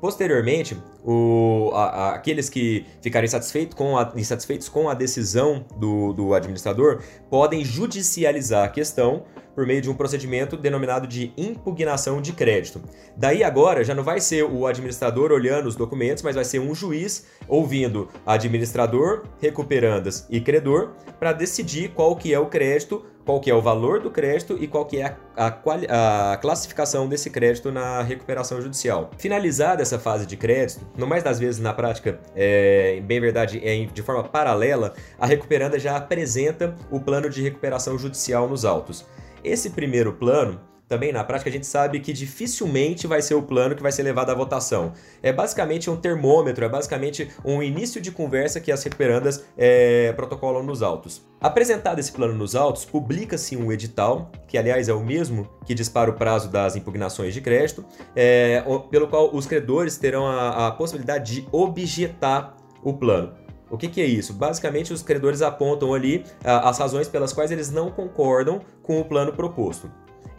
Posteriormente, 0.00 0.76
o, 1.04 1.70
a, 1.74 1.84
a, 1.84 2.14
aqueles 2.16 2.50
que 2.50 2.84
ficarem 3.00 3.26
insatisfeitos 3.26 3.76
com 3.76 3.96
a, 3.96 4.12
insatisfeitos 4.16 4.68
com 4.68 4.88
a 4.88 4.94
decisão 4.94 5.64
do, 5.76 6.12
do 6.12 6.34
administrador 6.34 7.00
podem 7.30 7.64
judicializar 7.64 8.64
a 8.64 8.68
questão 8.68 9.22
por 9.54 9.66
meio 9.66 9.82
de 9.82 9.90
um 9.90 9.94
procedimento 9.94 10.56
denominado 10.56 11.06
de 11.06 11.32
impugnação 11.36 12.20
de 12.20 12.32
crédito. 12.32 12.82
Daí 13.16 13.44
agora 13.44 13.84
já 13.84 13.94
não 13.94 14.02
vai 14.02 14.20
ser 14.20 14.44
o 14.44 14.66
administrador 14.66 15.30
olhando 15.32 15.66
os 15.66 15.76
documentos, 15.76 16.22
mas 16.22 16.34
vai 16.34 16.44
ser 16.44 16.58
um 16.58 16.74
juiz 16.74 17.26
ouvindo 17.52 18.08
administrador, 18.24 19.24
recuperandas 19.38 20.26
e 20.30 20.40
credor 20.40 20.92
para 21.20 21.34
decidir 21.34 21.90
qual 21.90 22.16
que 22.16 22.32
é 22.32 22.38
o 22.38 22.46
crédito 22.46 23.04
qual 23.24 23.40
que 23.40 23.48
é 23.48 23.54
o 23.54 23.62
valor 23.62 24.00
do 24.00 24.10
crédito 24.10 24.56
e 24.60 24.66
qual 24.66 24.84
que 24.84 25.00
é 25.00 25.16
a, 25.36 25.46
a, 25.46 26.32
a, 26.32 26.36
classificação 26.38 27.08
desse 27.08 27.30
crédito 27.30 27.70
na 27.70 28.02
recuperação 28.02 28.60
judicial. 28.60 29.12
Finalizada 29.16 29.80
essa 29.80 29.96
fase 29.96 30.26
de 30.26 30.36
crédito, 30.36 30.84
no 30.98 31.06
mais 31.06 31.22
das 31.22 31.38
vezes 31.38 31.60
na 31.60 31.72
prática, 31.72 32.18
é, 32.34 33.00
bem 33.04 33.20
verdade, 33.20 33.60
é 33.62 33.84
de 33.84 34.02
forma 34.02 34.24
paralela, 34.24 34.94
a 35.20 35.26
recuperanda 35.26 35.78
já 35.78 35.96
apresenta 35.96 36.74
o 36.90 36.98
plano 36.98 37.30
de 37.30 37.40
recuperação 37.42 37.96
judicial 37.96 38.48
nos 38.48 38.64
autos. 38.64 39.06
Esse 39.44 39.70
primeiro 39.70 40.12
plano 40.12 40.60
também 40.92 41.10
na 41.10 41.24
prática 41.24 41.48
a 41.48 41.52
gente 41.52 41.66
sabe 41.66 42.00
que 42.00 42.12
dificilmente 42.12 43.06
vai 43.06 43.22
ser 43.22 43.34
o 43.34 43.40
plano 43.40 43.74
que 43.74 43.82
vai 43.82 43.90
ser 43.90 44.02
levado 44.02 44.28
à 44.28 44.34
votação. 44.34 44.92
É 45.22 45.32
basicamente 45.32 45.88
um 45.88 45.96
termômetro, 45.96 46.62
é 46.66 46.68
basicamente 46.68 47.30
um 47.42 47.62
início 47.62 47.98
de 47.98 48.12
conversa 48.12 48.60
que 48.60 48.70
as 48.70 48.84
recuperandas 48.84 49.42
é, 49.56 50.12
protocolam 50.12 50.62
nos 50.62 50.82
autos. 50.82 51.22
Apresentado 51.40 51.98
esse 51.98 52.12
plano 52.12 52.34
nos 52.34 52.54
autos, 52.54 52.84
publica-se 52.84 53.56
um 53.56 53.72
edital, 53.72 54.30
que 54.46 54.58
aliás 54.58 54.86
é 54.86 54.92
o 54.92 55.00
mesmo 55.00 55.48
que 55.64 55.74
dispara 55.74 56.10
o 56.10 56.12
prazo 56.12 56.50
das 56.50 56.76
impugnações 56.76 57.32
de 57.32 57.40
crédito, 57.40 57.82
é, 58.14 58.62
pelo 58.90 59.08
qual 59.08 59.34
os 59.34 59.46
credores 59.46 59.96
terão 59.96 60.26
a, 60.26 60.66
a 60.66 60.72
possibilidade 60.72 61.36
de 61.36 61.48
objetar 61.50 62.54
o 62.82 62.92
plano. 62.92 63.32
O 63.70 63.78
que, 63.78 63.88
que, 63.88 64.02
é 64.02 64.04
isso? 64.04 64.34
Basicamente, 64.34 64.92
os 64.92 65.02
credores 65.02 65.40
apontam 65.40 65.94
ali 65.94 66.22
as 66.44 66.78
razões 66.78 67.08
pelas 67.08 67.32
quais 67.32 67.50
eles 67.50 67.70
não 67.70 67.90
concordam 67.90 68.60
com 68.82 69.00
o 69.00 69.04
plano 69.06 69.32
proposto. 69.32 69.90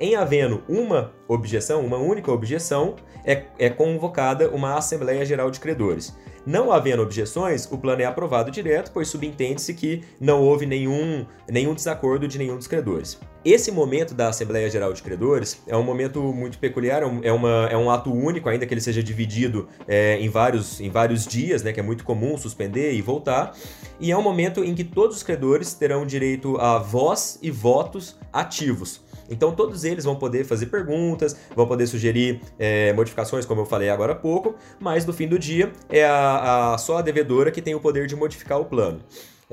Em 0.03 0.17
havendo 0.17 0.62
uma 0.67 1.13
objeção, 1.29 1.79
uma 1.79 1.95
única 1.95 2.29
objeção, 2.29 2.98
é, 3.24 3.45
é 3.57 3.69
convocada 3.69 4.50
uma 4.50 4.77
Assembleia 4.77 5.24
Geral 5.24 5.50
de 5.50 5.62
Credores. 5.62 6.13
Não 6.45 6.74
havendo 6.74 7.01
objeções, 7.01 7.72
o 7.72 7.77
plano 7.77 8.01
é 8.01 8.05
aprovado 8.05 8.51
direto, 8.51 8.91
pois 8.93 9.07
subentende-se 9.07 9.74
que 9.74 10.03
não 10.19 10.41
houve 10.41 10.65
nenhum, 10.65 11.25
nenhum 11.50 11.74
desacordo 11.74 12.27
de 12.27 12.38
nenhum 12.38 12.57
dos 12.57 12.67
credores. 12.67 13.17
Esse 13.45 13.72
momento 13.72 14.13
da 14.13 14.27
Assembleia 14.27 14.69
Geral 14.69 14.91
de 14.91 15.01
Credores 15.01 15.62
é 15.67 15.77
um 15.77 15.83
momento 15.83 16.22
muito 16.33 16.60
peculiar, 16.60 17.01
é, 17.01 17.29
é 17.29 17.31
uma, 17.31 17.69
é 17.72 17.77
um 17.77 17.89
ato 17.89 18.12
único, 18.12 18.50
ainda 18.50 18.65
que 18.65 18.74
ele 18.74 18.81
seja 18.81 19.01
dividido 19.01 19.69
é, 19.88 20.17
em, 20.19 20.27
vários, 20.27 20.81
em 20.81 20.89
vários 20.89 21.25
dias, 21.25 21.63
né, 21.63 21.72
que 21.72 21.79
é 21.79 21.83
muito 21.83 22.03
comum 22.03 22.38
suspender 22.38 22.91
e 22.91 23.01
voltar, 23.01 23.55
e 24.01 24.12
é 24.12 24.17
um 24.17 24.22
momento 24.22 24.65
em 24.65 24.75
que 24.75 24.83
todos 24.83 25.15
os 25.15 25.24
credores 25.24 25.74
terão 25.74 26.05
direito 26.05 26.57
a 26.57 26.77
voz 26.77 27.39
e 27.41 27.50
votos 27.50 28.17
ativos. 28.33 29.01
Então 29.30 29.53
todos 29.53 29.84
eles 29.84 30.06
vão 30.06 30.15
poder 30.15 30.44
fazer 30.44 30.68
perguntas, 30.68 31.36
vão 31.56 31.68
poder 31.68 31.88
sugerir 31.88 32.42
é, 32.58 32.94
modificações, 32.94 33.46
como 33.46 33.62
eu 33.62 33.65
falei 33.65 33.89
agora 33.89 34.13
há 34.13 34.15
pouco, 34.15 34.56
mas 34.80 35.06
no 35.06 35.13
fim 35.13 35.27
do 35.27 35.39
dia 35.39 35.72
é 35.89 36.06
a, 36.06 36.74
a 36.74 36.77
só 36.77 36.98
a 36.98 37.01
devedora 37.01 37.51
que 37.51 37.62
tem 37.62 37.75
o 37.75 37.80
poder 37.80 38.08
de 38.08 38.15
modificar 38.15 38.60
o 38.60 38.65
plano. 38.65 39.01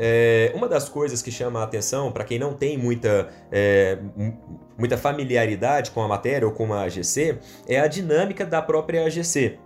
É, 0.03 0.51
uma 0.55 0.67
das 0.67 0.89
coisas 0.89 1.21
que 1.21 1.31
chama 1.31 1.61
a 1.61 1.65
atenção 1.65 2.11
para 2.11 2.25
quem 2.25 2.39
não 2.39 2.55
tem 2.55 2.79
muita, 2.79 3.29
é, 3.53 3.99
muita 4.79 4.97
familiaridade 4.97 5.91
com 5.91 6.03
a 6.03 6.09
matéria 6.09 6.49
ou 6.49 6.55
com 6.55 6.73
a 6.73 6.85
AGC 6.85 7.39
é 7.69 7.79
a 7.79 7.87
dinâmica 7.87 8.47
da 8.47 8.63
própria 8.63 9.05
AGC. 9.07 9.59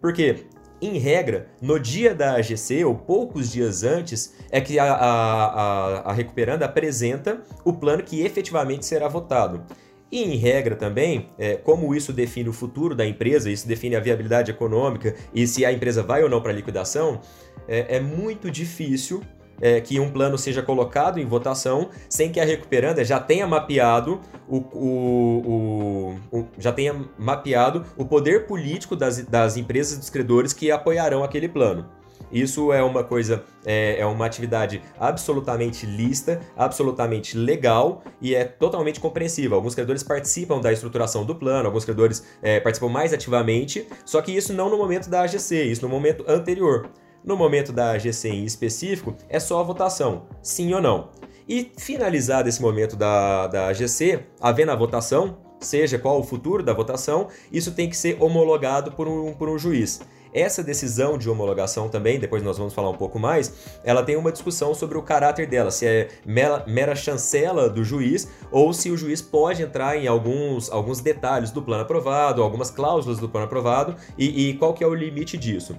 Porque 0.00 0.46
em 0.82 0.98
regra, 0.98 1.46
no 1.60 1.78
dia 1.78 2.14
da 2.14 2.34
AGC, 2.36 2.84
ou 2.84 2.94
poucos 2.94 3.50
dias 3.50 3.84
antes, 3.84 4.34
é 4.50 4.60
que 4.60 4.78
a, 4.78 4.92
a, 4.92 5.44
a, 5.44 6.10
a 6.10 6.12
recuperanda 6.12 6.64
apresenta 6.64 7.40
o 7.64 7.72
plano 7.72 8.02
que 8.02 8.20
efetivamente 8.22 8.84
será 8.84 9.06
votado. 9.06 9.64
E 10.10 10.22
em 10.22 10.36
regra 10.36 10.76
também, 10.76 11.30
é, 11.38 11.54
como 11.54 11.94
isso 11.94 12.12
define 12.12 12.48
o 12.48 12.52
futuro 12.52 12.94
da 12.94 13.06
empresa, 13.06 13.50
isso 13.50 13.66
define 13.66 13.96
a 13.96 14.00
viabilidade 14.00 14.50
econômica 14.50 15.14
e 15.32 15.46
se 15.46 15.64
a 15.64 15.72
empresa 15.72 16.02
vai 16.02 16.22
ou 16.22 16.28
não 16.28 16.42
para 16.42 16.52
liquidação, 16.52 17.20
é, 17.66 17.96
é 17.96 18.00
muito 18.00 18.50
difícil 18.50 19.22
é, 19.62 19.80
que 19.80 20.00
um 20.00 20.10
plano 20.10 20.36
seja 20.36 20.60
colocado 20.60 21.20
em 21.20 21.24
votação 21.24 21.88
sem 22.08 22.32
que 22.32 22.40
a 22.40 22.44
recuperanda 22.44 23.04
já 23.04 23.20
tenha 23.20 23.46
mapeado 23.46 24.20
o, 24.48 24.56
o, 24.56 26.18
o, 26.32 26.38
o 26.40 26.48
já 26.58 26.72
tenha 26.72 26.94
mapeado 27.16 27.84
o 27.96 28.04
poder 28.04 28.46
político 28.46 28.96
das, 28.96 29.24
das 29.24 29.56
empresas 29.56 29.96
dos 29.96 30.10
credores 30.10 30.52
que 30.52 30.70
apoiarão 30.70 31.22
aquele 31.22 31.48
plano. 31.48 31.86
Isso 32.32 32.72
é 32.72 32.82
uma 32.82 33.04
coisa, 33.04 33.44
é, 33.64 34.00
é, 34.00 34.06
uma 34.06 34.24
atividade 34.24 34.80
absolutamente 34.98 35.84
lista, 35.84 36.40
absolutamente 36.56 37.36
legal 37.36 38.02
e 38.22 38.34
é 38.34 38.44
totalmente 38.44 38.98
compreensível. 38.98 39.54
Alguns 39.54 39.74
credores 39.74 40.02
participam 40.02 40.58
da 40.58 40.72
estruturação 40.72 41.26
do 41.26 41.34
plano, 41.34 41.66
alguns 41.66 41.84
credores 41.84 42.24
é, 42.40 42.58
participam 42.58 42.90
mais 42.90 43.12
ativamente, 43.12 43.86
só 44.06 44.22
que 44.22 44.32
isso 44.32 44.54
não 44.54 44.70
no 44.70 44.78
momento 44.78 45.10
da 45.10 45.22
AGC, 45.22 45.64
isso 45.64 45.82
no 45.82 45.90
momento 45.90 46.24
anterior. 46.26 46.88
No 47.24 47.36
momento 47.36 47.72
da 47.72 47.92
AGC 47.92 48.28
em 48.28 48.44
específico, 48.44 49.14
é 49.28 49.38
só 49.38 49.60
a 49.60 49.62
votação, 49.62 50.26
sim 50.42 50.74
ou 50.74 50.80
não. 50.80 51.10
E 51.48 51.70
finalizado 51.76 52.48
esse 52.48 52.60
momento 52.60 52.96
da, 52.96 53.46
da 53.46 53.68
AGC, 53.68 54.20
havendo 54.40 54.72
a 54.72 54.76
votação, 54.76 55.38
seja 55.60 55.98
qual 55.98 56.18
o 56.18 56.24
futuro 56.24 56.62
da 56.62 56.72
votação, 56.72 57.28
isso 57.52 57.72
tem 57.72 57.88
que 57.88 57.96
ser 57.96 58.16
homologado 58.20 58.92
por 58.92 59.06
um, 59.06 59.32
por 59.32 59.48
um 59.48 59.58
juiz. 59.58 60.00
Essa 60.34 60.62
decisão 60.62 61.18
de 61.18 61.28
homologação 61.28 61.90
também, 61.90 62.18
depois 62.18 62.42
nós 62.42 62.56
vamos 62.56 62.72
falar 62.72 62.88
um 62.88 62.96
pouco 62.96 63.18
mais, 63.18 63.52
ela 63.84 64.02
tem 64.02 64.16
uma 64.16 64.32
discussão 64.32 64.74
sobre 64.74 64.96
o 64.96 65.02
caráter 65.02 65.46
dela, 65.46 65.70
se 65.70 65.86
é 65.86 66.08
mera, 66.24 66.64
mera 66.66 66.94
chancela 66.94 67.68
do 67.68 67.84
juiz 67.84 68.28
ou 68.50 68.72
se 68.72 68.90
o 68.90 68.96
juiz 68.96 69.20
pode 69.20 69.62
entrar 69.62 69.96
em 69.98 70.06
alguns, 70.06 70.70
alguns 70.70 71.00
detalhes 71.00 71.50
do 71.50 71.60
plano 71.60 71.82
aprovado, 71.82 72.42
algumas 72.42 72.70
cláusulas 72.70 73.18
do 73.18 73.28
plano 73.28 73.44
aprovado 73.44 73.94
e, 74.16 74.48
e 74.48 74.54
qual 74.54 74.72
que 74.72 74.82
é 74.82 74.86
o 74.86 74.94
limite 74.94 75.36
disso. 75.36 75.76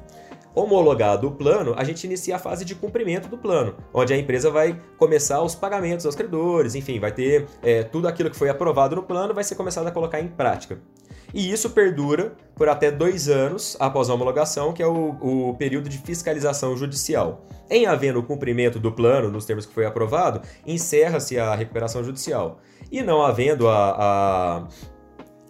Homologado 0.56 1.28
o 1.28 1.32
plano, 1.32 1.74
a 1.78 1.84
gente 1.84 2.04
inicia 2.04 2.36
a 2.36 2.40
fase 2.40 2.64
de 2.64 2.76
cumprimento 2.76 3.28
do 3.28 3.38
plano, 3.38 3.76
onde 3.94 4.14
a 4.14 4.18
empresa 4.18 4.52
vai 4.52 4.80
começar 4.98 5.42
os 5.42 5.56
pagamentos 5.56 6.06
aos 6.06 6.16
credores, 6.16 6.76
enfim, 6.76 7.00
vai 7.00 7.12
ter 7.12 7.48
é, 7.62 7.84
tudo 7.84 8.08
aquilo 8.08 8.30
que 8.30 8.36
foi 8.36 8.50
aprovado 8.50 8.96
no 8.96 9.04
plano 9.04 9.34
vai 9.34 9.44
ser 9.44 9.56
começado 9.56 9.88
a 9.88 9.92
colocar 9.92 10.20
em 10.20 10.28
prática. 10.28 10.80
E 11.34 11.52
isso 11.52 11.72
perdura 11.72 12.34
por 12.56 12.70
até 12.70 12.92
dois 12.92 13.28
anos 13.28 13.76
após 13.80 14.10
a 14.10 14.14
homologação, 14.14 14.72
que 14.72 14.84
é 14.84 14.88
o, 14.88 15.50
o 15.50 15.56
período 15.56 15.90
de 15.90 15.98
fiscalização 15.98 16.78
judicial. 16.78 17.48
Em 17.70 17.88
havendo 17.88 18.20
o 18.20 18.24
cumprimento 18.24 18.80
do 18.80 18.92
plano 18.92 19.32
nos 19.32 19.46
termos 19.46 19.66
que 19.66 19.74
foi 19.74 19.86
aprovado, 19.86 20.42
encerra-se 20.66 21.40
a 21.40 21.56
recuperação 21.56 22.04
judicial. 22.04 22.60
E 22.92 23.02
não 23.02 23.24
havendo 23.24 23.68
a, 23.68 23.96
a 23.98 24.68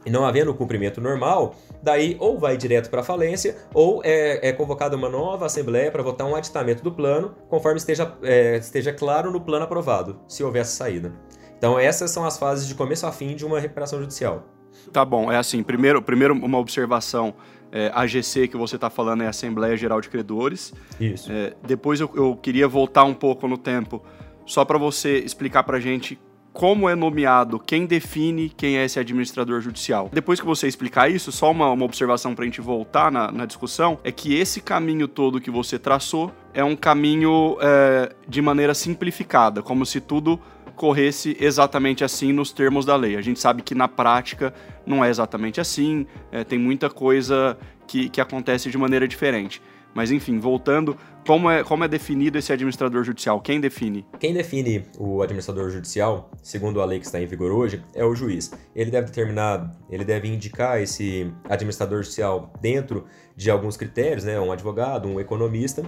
e 0.06 0.10
não 0.10 0.26
havendo 0.26 0.52
o 0.52 0.54
cumprimento 0.54 1.00
normal, 1.00 1.56
daí 1.82 2.16
ou 2.20 2.38
vai 2.38 2.58
direto 2.58 2.90
para 2.90 3.02
a 3.02 3.04
falência 3.04 3.58
ou 3.74 4.02
é, 4.04 4.50
é 4.50 4.52
convocada 4.54 4.96
uma 4.96 5.10
nova 5.10 5.46
assembleia 5.46 5.92
para 5.92 6.04
votar 6.04 6.28
um 6.28 6.36
aditamento 6.36 6.84
do 6.84 6.92
plano, 6.92 7.36
conforme 7.50 7.78
esteja, 7.78 8.14
é, 8.22 8.58
esteja 8.58 8.94
claro 8.94 9.32
no 9.32 9.42
plano 9.42 9.66
aprovado, 9.66 10.20
se 10.28 10.44
houver 10.44 10.62
essa 10.62 10.76
saída. 10.76 11.14
Então 11.58 11.80
essas 11.80 12.12
são 12.12 12.26
as 12.26 12.38
fases 12.38 12.68
de 12.68 12.76
começo 12.76 13.06
a 13.06 13.12
fim 13.12 13.36
de 13.36 13.46
uma 13.46 13.60
recuperação 13.60 14.00
judicial. 14.00 14.44
Tá 14.92 15.06
bom, 15.06 15.32
é 15.32 15.38
assim, 15.38 15.64
primeiro, 15.64 16.02
primeiro 16.02 16.34
uma 16.34 16.58
observação, 16.58 17.34
é, 17.72 17.92
a 17.94 18.02
AGC 18.02 18.48
que 18.48 18.58
você 18.58 18.76
está 18.76 18.90
falando 18.90 19.24
é 19.24 19.28
Assembleia 19.28 19.76
Geral 19.76 20.02
de 20.02 20.10
Credores. 20.10 20.74
Isso. 21.00 21.32
É, 21.32 21.54
depois 21.66 22.00
eu, 22.00 22.12
eu, 22.14 22.36
queria 22.36 22.68
voltar 22.68 23.04
um 23.04 23.14
pouco 23.14 23.48
no 23.48 23.58
tempo, 23.58 24.04
só 24.46 24.64
para 24.66 24.78
você 24.78 25.18
explicar 25.18 25.64
para 25.64 25.80
gente 25.80 26.20
como 26.54 26.88
é 26.88 26.96
nomeado, 26.96 27.60
quem 27.60 27.88
define 27.88 28.48
quem 28.48 28.78
é 28.78 28.86
esse 28.86 29.00
administrador 29.00 29.60
judicial. 29.60 30.10
Depois 30.14 30.40
que 30.40 30.46
você 30.46 30.68
explicar 30.68 31.10
isso, 31.10 31.32
só 31.32 31.50
uma, 31.50 31.72
uma 31.72 31.84
observação 31.84 32.36
para 32.36 32.44
a 32.44 32.46
gente 32.46 32.62
voltar 32.62 33.12
na, 33.12 33.32
na, 33.32 33.46
discussão, 33.48 33.98
é 34.04 34.12
que 34.12 34.36
esse 34.36 34.62
caminho 34.62 35.08
todo 35.08 35.42
que 35.42 35.50
você 35.50 35.80
traçou 35.80 36.32
é 36.54 36.64
um 36.64 36.76
caminho 36.76 37.58
é, 37.60 38.14
de 38.28 38.40
maneira 38.40 38.76
simplificada, 38.76 39.64
como 39.64 39.84
se 39.84 40.00
tudo 40.00 40.40
corresse 40.76 41.36
exatamente 41.40 42.04
assim 42.04 42.32
nos 42.32 42.52
termos 42.52 42.86
da 42.86 42.96
lei. 42.96 43.16
A 43.16 43.22
gente 43.22 43.40
sabe 43.40 43.64
que 43.64 43.74
na 43.74 43.88
prática 43.88 44.54
não 44.86 45.04
é 45.04 45.10
exatamente 45.10 45.60
assim, 45.60 46.06
é, 46.32 46.44
tem 46.44 46.60
muita 46.60 46.90
coisa 46.90 47.58
que, 47.88 48.10
que 48.10 48.22
acontece 48.22 48.70
de 48.70 48.78
maneira 48.78 49.08
diferente. 49.08 49.62
Mas 49.94 50.12
enfim, 50.12 50.40
voltando, 50.40 50.98
como 51.26 51.50
é, 51.50 51.64
como 51.64 51.84
é 51.84 51.88
definido 51.88 52.38
esse 52.38 52.52
administrador 52.52 53.04
judicial? 53.04 53.40
Quem 53.40 53.62
define? 53.62 54.06
Quem 54.20 54.34
define 54.34 54.86
o 54.98 55.22
administrador 55.22 55.70
judicial, 55.70 56.32
segundo 56.42 56.82
a 56.82 56.86
lei 56.86 57.00
que 57.00 57.06
está 57.06 57.22
em 57.22 57.26
vigor 57.26 57.52
hoje, 57.52 57.84
é 57.94 58.04
o 58.04 58.16
juiz. 58.16 58.52
Ele 58.76 58.92
deve 58.92 59.08
determinar, 59.08 59.72
ele 59.90 60.04
deve 60.04 60.28
indicar 60.28 60.82
esse 60.82 61.32
administrador 61.48 62.04
judicial 62.04 62.52
dentro 62.62 63.06
de 63.36 63.50
alguns 63.50 63.78
critérios, 63.78 64.24
né? 64.24 64.40
Um 64.40 64.52
advogado, 64.52 65.08
um 65.08 65.20
economista 65.20 65.84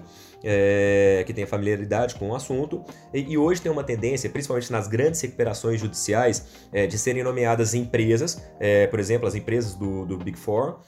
é, 0.46 1.24
que 1.26 1.34
tenha 1.34 1.48
familiaridade 1.48 2.16
com 2.16 2.30
o 2.30 2.36
assunto. 2.36 2.84
E, 3.12 3.34
e, 3.34 3.38
hoje 3.38 3.62
tem 3.62 3.72
uma 3.72 3.84
tendência, 3.84 4.30
principalmente 4.30 4.72
nas 4.72 4.88
grandes 4.88 5.20
recuperações 5.20 5.80
judiciais, 5.80 6.46
é, 6.72 6.86
de 6.86 6.98
serem 6.98 7.24
nomeadas 7.24 7.74
empresas, 7.74 8.42
é, 8.60 8.86
por 8.86 9.00
exemplo, 9.00 9.28
as 9.28 9.34
empresas 9.34 9.74
do, 9.74 10.06
do 10.06 10.18
Big 10.18 10.38
Four, 10.38 10.80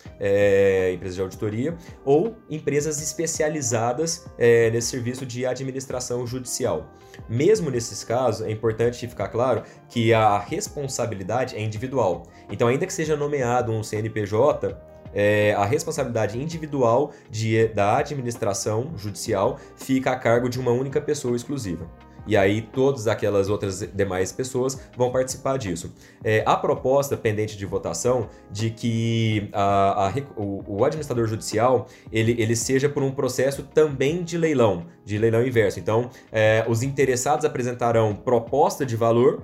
empresas 0.93 1.15
de 1.15 1.21
auditoria, 1.21 1.75
ou 2.05 2.35
empresas 2.49 3.01
especializadas 3.01 4.25
nesse 4.71 4.87
serviço 4.87 5.25
de 5.25 5.45
administração 5.45 6.27
judicial. 6.27 6.91
Mesmo 7.27 7.71
nesses 7.71 8.03
casos, 8.03 8.45
é 8.45 8.51
importante 8.51 9.07
ficar 9.07 9.29
claro 9.29 9.63
que 9.89 10.13
a 10.13 10.37
responsabilidade 10.37 11.55
é 11.55 11.61
individual. 11.61 12.23
Então, 12.51 12.67
ainda 12.67 12.85
que 12.85 12.93
seja 12.93 13.15
nomeado 13.15 13.71
um 13.71 13.81
CNPJ, 13.81 14.77
é, 15.17 15.55
a 15.55 15.65
responsabilidade 15.65 16.39
individual 16.39 17.11
de, 17.27 17.67
da 17.69 17.97
administração 17.97 18.93
judicial 18.95 19.57
fica 19.75 20.11
a 20.11 20.15
cargo 20.15 20.47
de 20.47 20.59
uma 20.59 20.69
única 20.69 21.01
pessoa 21.01 21.35
exclusiva. 21.35 21.89
E 22.27 22.35
aí 22.35 22.61
todas 22.61 23.07
aquelas 23.07 23.49
outras 23.49 23.79
demais 23.79 24.31
pessoas 24.31 24.79
vão 24.95 25.11
participar 25.11 25.57
disso. 25.57 25.93
É, 26.23 26.43
a 26.45 26.55
proposta 26.55 27.15
pendente 27.15 27.57
de 27.57 27.65
votação 27.65 28.27
de 28.51 28.69
que 28.69 29.49
a, 29.53 30.07
a, 30.07 30.13
o, 30.35 30.63
o, 30.67 30.85
administrador 30.85 31.25
judicial 31.25 31.87
ele, 32.11 32.35
ele 32.37 32.55
seja 32.55 32.89
por 32.89 33.01
um 33.01 33.11
processo 33.11 33.63
também 33.63 34.23
de 34.23 34.37
leilão, 34.37 34.85
de 35.05 35.17
leilão 35.17 35.43
inverso. 35.43 35.79
Então, 35.79 36.09
é, 36.31 36.65
os 36.67 36.83
interessados 36.83 37.45
apresentarão 37.45 38.13
proposta 38.13 38.85
de 38.85 38.95
valor 38.97 39.41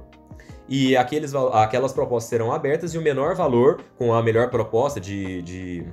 e 0.67 0.95
aqueles, 0.95 1.33
aquelas 1.35 1.93
propostas 1.93 2.29
serão 2.29 2.51
abertas 2.51 2.93
e 2.93 2.97
o 2.97 3.01
menor 3.01 3.35
valor, 3.35 3.81
com 3.97 4.13
a 4.13 4.21
melhor 4.21 4.49
proposta 4.49 4.99
de, 4.99 5.41
de, 5.41 5.85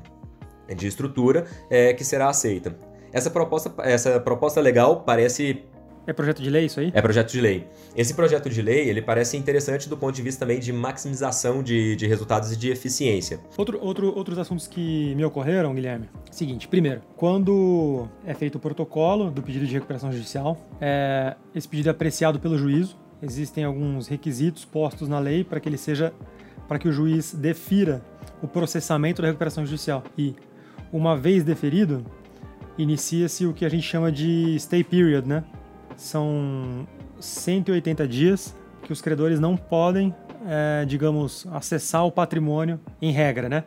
de 0.74 0.86
estrutura, 0.86 1.44
é, 1.68 1.92
que 1.92 2.04
será 2.04 2.28
aceita. 2.28 2.76
Essa 3.12 3.30
proposta, 3.30 3.72
essa 3.82 4.20
proposta 4.20 4.60
legal 4.60 5.00
parece 5.00 5.64
é 6.06 6.12
projeto 6.12 6.42
de 6.42 6.50
lei 6.50 6.64
isso 6.64 6.80
aí? 6.80 6.90
É 6.94 7.00
projeto 7.00 7.30
de 7.30 7.40
lei. 7.40 7.66
Esse 7.94 8.14
projeto 8.14 8.48
de 8.48 8.62
lei, 8.62 8.88
ele 8.88 9.02
parece 9.02 9.36
interessante 9.36 9.88
do 9.88 9.96
ponto 9.96 10.12
de 10.12 10.22
vista 10.22 10.40
também 10.44 10.58
de 10.58 10.72
maximização 10.72 11.62
de, 11.62 11.94
de 11.94 12.06
resultados 12.06 12.50
e 12.52 12.56
de 12.56 12.70
eficiência. 12.70 13.38
Outro, 13.56 13.78
outro, 13.80 14.16
outros 14.16 14.38
assuntos 14.38 14.66
que 14.66 15.14
me 15.14 15.24
ocorreram, 15.24 15.74
Guilherme. 15.74 16.08
Seguinte, 16.30 16.66
primeiro, 16.66 17.02
quando 17.16 18.08
é 18.24 18.34
feito 18.34 18.56
o 18.56 18.58
protocolo 18.58 19.30
do 19.30 19.42
pedido 19.42 19.66
de 19.66 19.74
recuperação 19.74 20.10
judicial, 20.10 20.56
é, 20.80 21.36
esse 21.54 21.68
pedido 21.68 21.90
é 21.90 21.92
apreciado 21.92 22.40
pelo 22.40 22.56
juízo, 22.56 22.98
existem 23.22 23.64
alguns 23.64 24.08
requisitos 24.08 24.64
postos 24.64 25.08
na 25.08 25.18
lei 25.18 25.44
para 25.44 25.60
que 25.60 25.68
ele 25.68 25.78
seja 25.78 26.12
para 26.68 26.78
que 26.78 26.88
o 26.88 26.92
juiz 26.92 27.34
defira 27.34 28.00
o 28.40 28.46
processamento 28.46 29.20
da 29.20 29.28
recuperação 29.28 29.66
judicial. 29.66 30.04
E 30.16 30.36
uma 30.92 31.16
vez 31.16 31.42
deferido, 31.42 32.04
inicia-se 32.78 33.44
o 33.44 33.52
que 33.52 33.64
a 33.64 33.68
gente 33.68 33.82
chama 33.82 34.10
de 34.12 34.56
stay 34.58 34.84
period, 34.84 35.26
né? 35.26 35.42
São 35.96 36.86
180 37.18 38.06
dias 38.06 38.56
que 38.84 38.92
os 38.92 39.02
credores 39.02 39.40
não 39.40 39.56
podem, 39.56 40.14
é, 40.46 40.84
digamos, 40.84 41.46
acessar 41.52 42.06
o 42.06 42.12
patrimônio 42.12 42.80
em 43.02 43.10
regra, 43.10 43.48
né? 43.48 43.64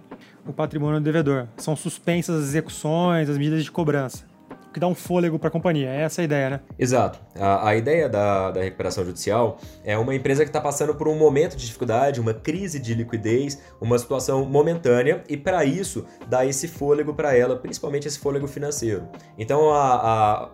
O 0.48 0.54
patrimônio 0.54 1.00
do 1.00 1.04
devedor. 1.04 1.48
São 1.58 1.76
suspensas 1.76 2.42
as 2.42 2.48
execuções, 2.48 3.30
as 3.30 3.38
medidas 3.38 3.63
de 3.63 3.72
cobrança 3.72 4.33
que 4.74 4.80
dá 4.80 4.88
um 4.88 4.96
fôlego 4.96 5.40
para 5.40 5.48
a 5.48 5.52
companhia. 5.52 5.90
É 5.90 6.02
essa 6.02 6.22
a 6.22 6.24
ideia, 6.26 6.50
né? 6.50 6.60
Exato. 6.78 7.20
A, 7.40 7.70
a 7.70 7.76
ideia 7.76 8.10
da, 8.10 8.52
da 8.52 8.62
recuperação 8.62 9.06
judicial 9.06 9.60
é 9.84 9.98
uma 9.98 10.14
empresa 10.14 10.44
que 10.44 10.50
está 10.50 10.60
passando 10.60 10.96
por 10.96 11.08
um 11.08 11.18
momento 11.18 11.56
de 11.56 11.66
dificuldade, 11.66 12.20
uma 12.20 12.34
crise 12.34 12.80
de 12.80 12.94
liquidez, 12.94 13.62
uma 13.80 13.98
situação 13.98 14.46
momentânea, 14.46 15.24
e 15.30 15.38
para 15.38 15.64
isso 15.64 16.06
dá 16.28 16.46
esse 16.46 16.68
fôlego 16.68 17.14
para 17.14 17.36
ela, 17.36 17.56
principalmente 17.56 18.08
esse 18.08 18.20
fôlego 18.20 18.48
financeiro. 18.48 19.08
Então, 19.38 19.72
a, 19.72 20.44
a, 20.46 20.50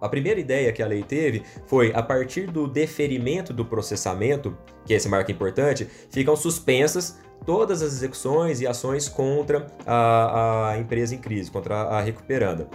a 0.00 0.08
primeira 0.08 0.40
ideia 0.40 0.72
que 0.72 0.82
a 0.82 0.86
lei 0.86 1.02
teve 1.02 1.42
foi, 1.66 1.92
a 1.94 2.02
partir 2.02 2.46
do 2.46 2.66
deferimento 2.66 3.52
do 3.52 3.64
processamento, 3.64 4.56
que 4.84 4.94
é 4.94 4.96
esse 4.96 5.08
marco 5.08 5.30
importante, 5.30 5.86
ficam 6.10 6.34
suspensas 6.34 7.18
todas 7.44 7.82
as 7.82 7.92
execuções 7.92 8.60
e 8.60 8.66
ações 8.66 9.08
contra 9.08 9.66
a, 9.86 10.70
a 10.70 10.78
empresa 10.78 11.14
em 11.14 11.18
crise, 11.18 11.50
contra 11.50 11.76
a 11.76 12.00
recuperanda. 12.00 12.68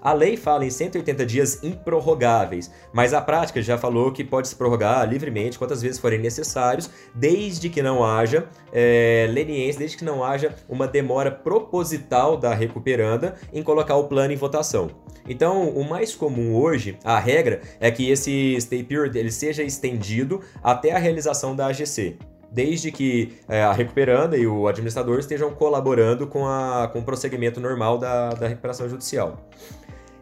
A 0.00 0.12
lei 0.12 0.36
fala 0.36 0.64
em 0.64 0.70
180 0.70 1.26
dias 1.26 1.62
improrrogáveis, 1.62 2.70
mas 2.92 3.12
a 3.12 3.20
prática 3.20 3.60
já 3.60 3.76
falou 3.76 4.12
que 4.12 4.24
pode 4.24 4.48
se 4.48 4.56
prorrogar 4.56 5.08
livremente 5.08 5.58
quantas 5.58 5.82
vezes 5.82 5.98
forem 5.98 6.18
necessários, 6.18 6.90
desde 7.14 7.68
que 7.68 7.82
não 7.82 8.04
haja 8.04 8.48
é, 8.72 9.28
leniência, 9.30 9.80
desde 9.80 9.96
que 9.96 10.04
não 10.04 10.22
haja 10.22 10.54
uma 10.68 10.86
demora 10.86 11.30
proposital 11.30 12.36
da 12.36 12.54
recuperanda 12.54 13.34
em 13.52 13.62
colocar 13.62 13.96
o 13.96 14.04
plano 14.04 14.32
em 14.32 14.36
votação. 14.36 14.90
Então, 15.28 15.68
o 15.68 15.88
mais 15.88 16.14
comum 16.14 16.54
hoje, 16.54 16.98
a 17.04 17.18
regra, 17.18 17.60
é 17.78 17.90
que 17.90 18.10
esse 18.10 18.56
stay 18.60 18.82
period 18.82 19.14
ele 19.16 19.30
seja 19.30 19.62
estendido 19.62 20.40
até 20.62 20.92
a 20.92 20.98
realização 20.98 21.54
da 21.54 21.66
AGC 21.66 22.16
desde 22.50 22.90
que 22.90 23.38
é, 23.46 23.62
a 23.62 23.72
recuperanda 23.72 24.36
e 24.36 24.46
o 24.46 24.66
administrador 24.66 25.18
estejam 25.18 25.50
colaborando 25.52 26.26
com, 26.26 26.46
a, 26.46 26.88
com 26.92 27.00
o 27.00 27.02
prosseguimento 27.02 27.60
normal 27.60 27.98
da, 27.98 28.30
da 28.30 28.48
recuperação 28.48 28.88
judicial. 28.88 29.48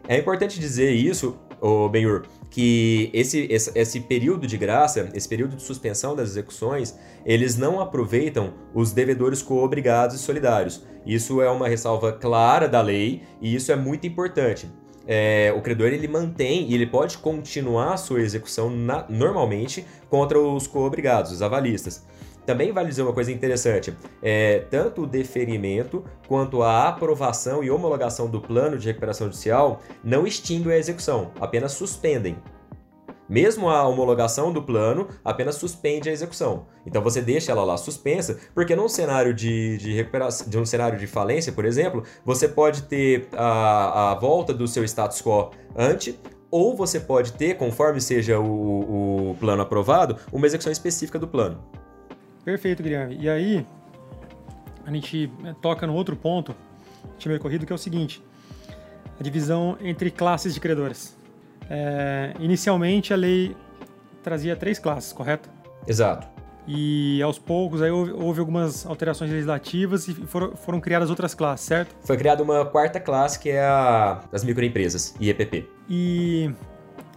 É 0.07 0.17
importante 0.17 0.59
dizer 0.59 0.91
isso, 0.91 1.37
Benhur, 1.91 2.23
que 2.49 3.09
esse, 3.13 3.45
esse, 3.49 3.71
esse, 3.75 3.99
período 3.99 4.47
de 4.47 4.57
graça, 4.57 5.09
esse 5.13 5.27
período 5.27 5.55
de 5.55 5.63
suspensão 5.63 6.15
das 6.15 6.29
execuções, 6.29 6.97
eles 7.25 7.57
não 7.57 7.79
aproveitam 7.79 8.53
os 8.73 8.91
devedores 8.91 9.41
coobrigados 9.41 10.15
e 10.15 10.19
solidários. 10.19 10.83
Isso 11.05 11.41
é 11.41 11.49
uma 11.49 11.67
ressalva 11.67 12.13
clara 12.13 12.67
da 12.67 12.81
lei 12.81 13.23
e 13.41 13.53
isso 13.53 13.71
é 13.71 13.75
muito 13.75 14.07
importante. 14.07 14.69
É, 15.05 15.53
o 15.55 15.61
credor 15.61 15.87
ele 15.87 16.07
mantém 16.07 16.69
e 16.69 16.73
ele 16.73 16.85
pode 16.85 17.17
continuar 17.17 17.93
a 17.93 17.97
sua 17.97 18.21
execução 18.21 18.69
na, 18.69 19.05
normalmente 19.07 19.85
contra 20.09 20.37
os 20.37 20.67
coobrigados, 20.67 21.31
os 21.31 21.41
avalistas. 21.41 22.05
Também 22.47 22.71
vale 22.71 22.87
dizer 22.87 23.01
uma 23.01 23.11
coisa 23.11 23.29
interessante: 23.29 23.93
é, 24.23 24.59
tanto 24.71 25.03
o 25.03 25.05
deferimento 25.05 26.03
quanto 26.27 26.63
a 26.63 26.87
aprovação 26.87 27.61
e 27.61 27.69
homologação 27.69 28.29
do 28.29 28.39
plano 28.39 28.77
de 28.77 28.87
recuperação 28.87 29.27
judicial 29.27 29.81
não 30.01 30.25
extinguem 30.25 30.73
a 30.73 30.77
execução, 30.77 31.31
apenas 31.41 31.73
suspendem. 31.73 32.37
Mesmo 33.29 33.69
a 33.69 33.85
homologação 33.85 34.53
do 34.53 34.63
plano 34.63 35.09
apenas 35.25 35.55
suspende 35.55 36.07
a 36.07 36.13
execução. 36.13 36.67
Então 36.85 37.01
você 37.01 37.21
deixa 37.21 37.51
ela 37.51 37.65
lá 37.65 37.75
suspensa, 37.75 38.39
porque 38.55 38.73
num 38.73 38.87
cenário 38.87 39.33
de, 39.33 39.77
de 39.77 39.93
recuperação, 39.93 40.47
de 40.47 40.57
um 40.57 40.65
cenário 40.65 40.97
de 40.97 41.05
falência, 41.05 41.51
por 41.51 41.65
exemplo, 41.65 42.03
você 42.23 42.47
pode 42.47 42.83
ter 42.83 43.27
a, 43.33 44.11
a 44.11 44.15
volta 44.15 44.53
do 44.53 44.65
seu 44.65 44.85
status 44.85 45.21
quo 45.21 45.51
ante, 45.75 46.17
ou 46.49 46.73
você 46.73 47.01
pode 47.01 47.33
ter, 47.33 47.57
conforme 47.57 47.99
seja 47.99 48.39
o, 48.39 49.31
o 49.31 49.35
plano 49.35 49.61
aprovado, 49.61 50.15
uma 50.31 50.47
execução 50.47 50.71
específica 50.71 51.19
do 51.19 51.27
plano. 51.27 51.61
Perfeito, 52.47 52.81
Guilherme. 52.81 53.17
E 53.19 53.29
aí, 53.29 53.65
a 54.85 54.89
gente 54.89 55.29
né, 55.41 55.53
toca 55.61 55.85
no 55.85 55.93
outro 55.93 56.15
ponto, 56.15 56.55
tinha 57.17 57.29
me 57.29 57.37
ocorrido, 57.37 57.65
que 57.65 57.73
é 57.73 57.75
o 57.75 57.77
seguinte: 57.77 58.23
a 59.19 59.21
divisão 59.21 59.77
entre 59.81 60.09
classes 60.09 60.53
de 60.53 60.59
credores. 60.61 61.13
É, 61.69 62.31
inicialmente, 62.39 63.11
a 63.11 63.17
lei 63.17 63.53
trazia 64.23 64.55
três 64.55 64.79
classes, 64.79 65.11
correto? 65.11 65.49
Exato. 65.85 66.25
E 66.65 67.21
aos 67.21 67.37
poucos 67.37 67.81
aí 67.81 67.91
houve, 67.91 68.13
houve 68.13 68.39
algumas 68.39 68.85
alterações 68.85 69.29
legislativas 69.29 70.07
e 70.07 70.13
foram, 70.13 70.55
foram, 70.55 70.79
criadas 70.79 71.09
outras 71.09 71.33
classes, 71.33 71.65
certo? 71.65 71.93
Foi 72.05 72.15
criada 72.15 72.41
uma 72.41 72.65
quarta 72.65 72.97
classe 72.97 73.37
que 73.37 73.49
é 73.49 73.65
a 73.65 74.23
das 74.31 74.45
microempresas, 74.45 75.13
IEPP. 75.19 75.69
E 75.89 76.49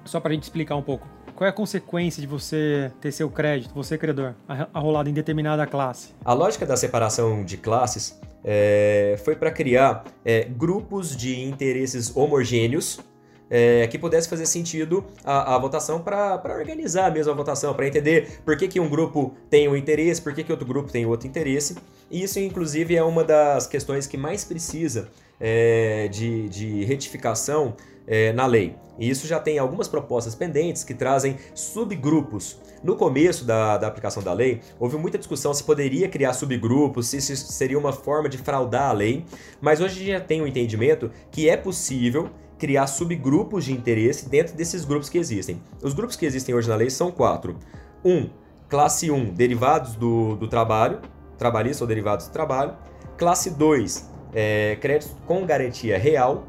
só 0.04 0.18
para 0.18 0.32
a 0.32 0.34
gente 0.34 0.42
explicar 0.42 0.74
um 0.74 0.82
pouco, 0.82 1.06
qual 1.40 1.46
é 1.46 1.50
a 1.50 1.55
consequência 1.55 2.20
de 2.20 2.26
você 2.26 2.92
ter 3.00 3.11
seu 3.12 3.31
crédito, 3.31 3.72
você 3.74 3.96
credor, 3.96 4.35
arrolado 4.74 5.09
em 5.09 5.12
determinada 5.14 5.66
classe? 5.66 6.11
A 6.22 6.35
lógica 6.35 6.66
da 6.66 6.76
separação 6.76 7.42
de 7.42 7.57
classes 7.57 8.20
é, 8.44 9.18
foi 9.24 9.35
para 9.35 9.50
criar 9.50 10.05
é, 10.22 10.44
grupos 10.44 11.16
de 11.16 11.40
interesses 11.40 12.14
homogêneos 12.14 13.00
é, 13.48 13.87
que 13.87 13.98
pudesse 13.98 14.29
fazer 14.29 14.44
sentido 14.44 15.03
a, 15.24 15.55
a 15.55 15.59
votação 15.59 16.03
para 16.03 16.42
organizar 16.59 17.11
mesmo 17.11 17.33
a 17.33 17.35
votação, 17.35 17.72
para 17.72 17.88
entender 17.88 18.42
por 18.44 18.55
que, 18.59 18.68
que 18.68 18.79
um 18.79 18.90
grupo 18.90 19.35
tem 19.48 19.66
um 19.66 19.74
interesse, 19.74 20.20
por 20.20 20.35
que, 20.35 20.44
que 20.44 20.53
outro 20.53 20.66
grupo 20.66 20.92
tem 20.92 21.07
outro 21.07 21.26
interesse. 21.26 21.74
E 22.11 22.22
isso, 22.22 22.38
inclusive, 22.38 22.94
é 22.94 23.03
uma 23.03 23.24
das 23.24 23.66
questões 23.66 24.07
que 24.07 24.18
mais 24.18 24.44
precisa 24.44 25.09
é, 25.40 26.07
de, 26.09 26.50
de 26.50 26.85
retificação 26.85 27.74
é, 28.06 28.32
na 28.32 28.46
lei. 28.46 28.76
E 28.98 29.08
isso 29.08 29.26
já 29.26 29.40
tem 29.40 29.58
algumas 29.58 29.88
propostas 29.88 30.34
pendentes 30.34 30.84
que 30.84 30.92
trazem 30.92 31.36
subgrupos. 31.54 32.58
No 32.82 32.96
começo 32.96 33.44
da, 33.44 33.78
da 33.78 33.86
aplicação 33.86 34.22
da 34.22 34.32
lei, 34.32 34.60
houve 34.78 34.98
muita 34.98 35.16
discussão 35.16 35.54
se 35.54 35.64
poderia 35.64 36.08
criar 36.08 36.34
subgrupos, 36.34 37.06
se 37.08 37.16
isso 37.16 37.34
seria 37.36 37.78
uma 37.78 37.92
forma 37.92 38.28
de 38.28 38.36
fraudar 38.36 38.90
a 38.90 38.92
lei, 38.92 39.24
mas 39.60 39.80
hoje 39.80 39.94
a 39.94 39.98
gente 39.98 40.12
já 40.12 40.20
tem 40.20 40.40
o 40.40 40.44
um 40.44 40.46
entendimento 40.46 41.10
que 41.30 41.48
é 41.48 41.56
possível 41.56 42.30
criar 42.58 42.86
subgrupos 42.86 43.64
de 43.64 43.72
interesse 43.72 44.28
dentro 44.28 44.54
desses 44.54 44.84
grupos 44.84 45.08
que 45.08 45.16
existem. 45.16 45.62
Os 45.82 45.94
grupos 45.94 46.14
que 46.14 46.26
existem 46.26 46.54
hoje 46.54 46.68
na 46.68 46.76
lei 46.76 46.90
são 46.90 47.10
quatro. 47.10 47.56
Um, 48.04 48.28
classe 48.68 49.10
1, 49.10 49.32
derivados 49.32 49.96
do, 49.96 50.36
do 50.36 50.46
trabalho, 50.46 51.00
trabalhista 51.38 51.82
ou 51.82 51.88
derivados 51.88 52.28
do 52.28 52.32
trabalho. 52.32 52.74
Classe 53.16 53.50
2, 53.50 54.10
é, 54.34 54.76
créditos 54.78 55.16
com 55.26 55.46
garantia 55.46 55.98
real. 55.98 56.46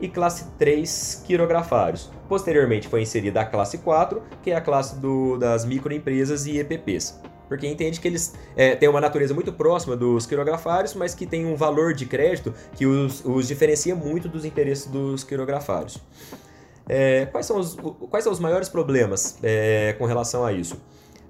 E 0.00 0.08
classe 0.08 0.46
3, 0.58 1.22
quirografários. 1.26 2.10
Posteriormente 2.28 2.88
foi 2.88 3.02
inserida 3.02 3.40
a 3.40 3.44
classe 3.44 3.78
4, 3.78 4.22
que 4.42 4.50
é 4.50 4.56
a 4.56 4.60
classe 4.60 4.98
do, 4.98 5.36
das 5.38 5.64
microempresas 5.64 6.46
e 6.46 6.58
EPPs 6.58 7.20
porque 7.48 7.66
entende 7.66 8.00
que 8.00 8.08
eles 8.08 8.34
é, 8.56 8.74
têm 8.74 8.88
uma 8.88 9.00
natureza 9.00 9.34
muito 9.34 9.52
próxima 9.52 9.96
dos 9.96 10.26
quirografários, 10.26 10.94
mas 10.94 11.14
que 11.14 11.26
tem 11.26 11.44
um 11.46 11.54
valor 11.54 11.92
de 11.92 12.06
crédito 12.06 12.54
que 12.74 12.86
os, 12.86 13.24
os 13.24 13.46
diferencia 13.46 13.94
muito 13.94 14.28
dos 14.28 14.44
interesses 14.44 14.86
dos 14.86 15.22
quirografários. 15.24 15.98
É, 16.88 17.26
quais, 17.26 17.46
são 17.46 17.58
os, 17.58 17.76
quais 18.10 18.24
são 18.24 18.32
os 18.32 18.40
maiores 18.40 18.68
problemas 18.68 19.38
é, 19.42 19.94
com 19.98 20.04
relação 20.04 20.44
a 20.44 20.52
isso? 20.52 20.76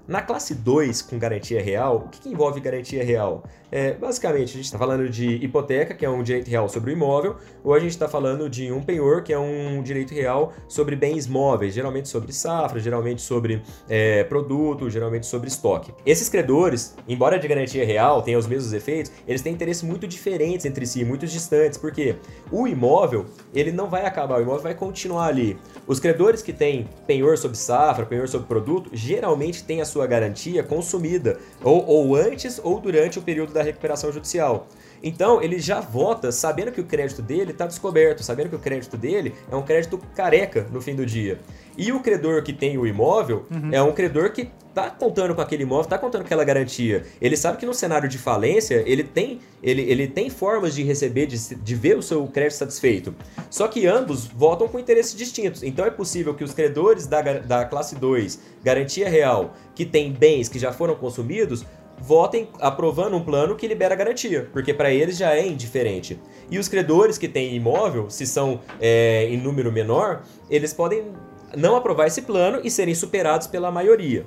Na 0.07 0.21
classe 0.21 0.53
2, 0.53 1.01
com 1.01 1.17
garantia 1.17 1.59
real, 1.59 2.05
o 2.05 2.09
que, 2.09 2.19
que 2.19 2.29
envolve 2.29 2.59
garantia 2.59 3.03
real? 3.03 3.43
É, 3.71 3.93
basicamente, 3.93 4.51
a 4.51 4.55
gente 4.55 4.65
está 4.65 4.77
falando 4.77 5.09
de 5.09 5.43
hipoteca, 5.43 5.95
que 5.95 6.05
é 6.05 6.09
um 6.09 6.21
direito 6.21 6.47
real 6.47 6.69
sobre 6.69 6.91
o 6.91 6.93
imóvel, 6.93 7.37
ou 7.63 7.73
a 7.73 7.79
gente 7.79 7.89
está 7.89 8.07
falando 8.07 8.47
de 8.47 8.71
um 8.71 8.83
penhor, 8.83 9.23
que 9.23 9.33
é 9.33 9.39
um 9.39 9.81
direito 9.81 10.13
real 10.13 10.53
sobre 10.67 10.95
bens 10.95 11.25
móveis, 11.25 11.73
geralmente 11.73 12.07
sobre 12.07 12.31
safra, 12.31 12.79
geralmente 12.79 13.21
sobre 13.21 13.63
é, 13.89 14.23
produto, 14.25 14.91
geralmente 14.91 15.25
sobre 15.25 15.47
estoque. 15.47 15.91
Esses 16.05 16.29
credores, 16.29 16.95
embora 17.07 17.39
de 17.39 17.47
garantia 17.47 17.83
real 17.83 18.21
tenham 18.21 18.39
os 18.39 18.45
mesmos 18.45 18.73
efeitos, 18.73 19.11
eles 19.27 19.41
têm 19.41 19.53
interesses 19.53 19.81
muito 19.81 20.07
diferentes 20.07 20.67
entre 20.67 20.85
si, 20.85 21.03
muito 21.03 21.25
distantes, 21.25 21.79
porque 21.79 22.15
o 22.51 22.67
imóvel, 22.67 23.25
ele 23.53 23.71
não 23.71 23.89
vai 23.89 24.05
acabar, 24.05 24.37
o 24.37 24.41
imóvel 24.43 24.61
vai 24.61 24.75
continuar 24.75 25.25
ali. 25.25 25.57
Os 25.87 25.99
credores 25.99 26.43
que 26.43 26.53
têm 26.53 26.87
penhor 27.07 27.39
sobre 27.39 27.57
safra, 27.57 28.05
penhor 28.05 28.27
sobre 28.27 28.47
produto, 28.47 28.91
geralmente 28.93 29.63
têm 29.63 29.81
a 29.81 29.85
sua 29.95 30.05
garantia 30.05 30.61
consumida, 30.61 31.39
ou, 31.63 31.85
ou 31.87 32.15
antes 32.17 32.59
ou 32.61 32.81
durante 32.81 33.17
o 33.17 33.21
período 33.21 33.53
da 33.53 33.63
recuperação 33.63 34.11
judicial. 34.11 34.67
Então, 35.05 35.39
ele 35.39 35.59
já 35.59 35.79
vota 35.79 36.31
sabendo 36.31 36.71
que 36.71 36.81
o 36.81 36.83
crédito 36.83 37.21
dele 37.21 37.51
está 37.51 37.67
descoberto, 37.67 38.23
sabendo 38.23 38.49
que 38.49 38.55
o 38.55 38.59
crédito 38.59 38.97
dele 38.97 39.35
é 39.51 39.55
um 39.55 39.61
crédito 39.61 39.99
careca 40.15 40.65
no 40.71 40.81
fim 40.81 40.95
do 40.95 41.05
dia. 41.05 41.39
E 41.77 41.91
o 41.91 41.99
credor 41.99 42.41
que 42.41 42.51
tem 42.51 42.75
o 42.75 42.87
imóvel 42.87 43.45
uhum. 43.51 43.69
é 43.71 43.79
um 43.83 43.91
credor 43.91 44.31
que 44.31 44.49
está 44.69 44.89
contando 44.89 45.33
com 45.33 45.41
aquele 45.41 45.63
imóvel, 45.63 45.83
está 45.83 45.97
contando 45.97 46.21
com 46.21 46.25
aquela 46.25 46.43
garantia. 46.43 47.05
Ele 47.21 47.37
sabe 47.37 47.57
que 47.57 47.65
no 47.65 47.73
cenário 47.73 48.09
de 48.09 48.17
falência, 48.17 48.83
ele 48.85 49.03
tem, 49.03 49.39
ele, 49.63 49.83
ele 49.83 50.07
tem 50.07 50.29
formas 50.29 50.73
de 50.73 50.83
receber, 50.83 51.27
de, 51.27 51.55
de 51.55 51.75
ver 51.75 51.97
o 51.97 52.01
seu 52.01 52.25
crédito 52.27 52.57
satisfeito. 52.57 53.13
Só 53.49 53.67
que 53.67 53.85
ambos 53.85 54.25
votam 54.25 54.67
com 54.67 54.79
interesses 54.79 55.15
distintos. 55.15 55.63
Então 55.63 55.85
é 55.85 55.91
possível 55.91 56.33
que 56.33 56.43
os 56.43 56.53
credores 56.53 57.07
da, 57.07 57.21
da 57.21 57.65
classe 57.65 57.95
2, 57.95 58.39
garantia 58.63 59.07
real, 59.07 59.53
que 59.73 59.85
tem 59.85 60.11
bens 60.11 60.49
que 60.49 60.59
já 60.59 60.73
foram 60.73 60.95
consumidos, 60.95 61.65
votem 61.99 62.49
aprovando 62.59 63.15
um 63.15 63.23
plano 63.23 63.55
que 63.55 63.67
libera 63.67 63.95
garantia, 63.95 64.49
porque 64.51 64.73
para 64.73 64.91
eles 64.91 65.17
já 65.17 65.35
é 65.35 65.45
indiferente. 65.45 66.19
E 66.49 66.59
os 66.59 66.67
credores 66.67 67.17
que 67.17 67.27
têm 67.27 67.55
imóvel, 67.55 68.09
se 68.09 68.25
são 68.25 68.59
é, 68.79 69.27
em 69.29 69.37
número 69.37 69.71
menor, 69.71 70.23
eles 70.49 70.73
podem 70.73 71.11
não 71.55 71.75
aprovar 71.75 72.07
esse 72.07 72.21
plano 72.21 72.59
e 72.63 72.69
serem 72.69 72.93
superados 72.93 73.47
pela 73.47 73.71
maioria. 73.71 74.25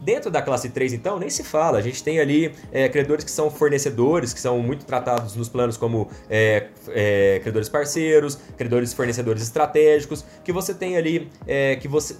Dentro 0.00 0.30
da 0.30 0.42
classe 0.42 0.68
3, 0.68 0.92
então, 0.92 1.18
nem 1.18 1.30
se 1.30 1.42
fala. 1.42 1.78
A 1.78 1.80
gente 1.80 2.02
tem 2.02 2.20
ali 2.20 2.52
é, 2.70 2.86
credores 2.86 3.24
que 3.24 3.30
são 3.30 3.50
fornecedores, 3.50 4.34
que 4.34 4.40
são 4.40 4.58
muito 4.58 4.84
tratados 4.84 5.34
nos 5.34 5.48
planos 5.48 5.78
como 5.78 6.10
é, 6.28 6.68
é, 6.88 7.40
credores 7.42 7.68
parceiros, 7.68 8.38
credores 8.58 8.92
fornecedores 8.92 9.42
estratégicos, 9.42 10.22
que 10.44 10.52
você 10.52 10.74
tem 10.74 10.98
ali, 10.98 11.30
é, 11.46 11.76
que 11.76 11.88
você 11.88 12.14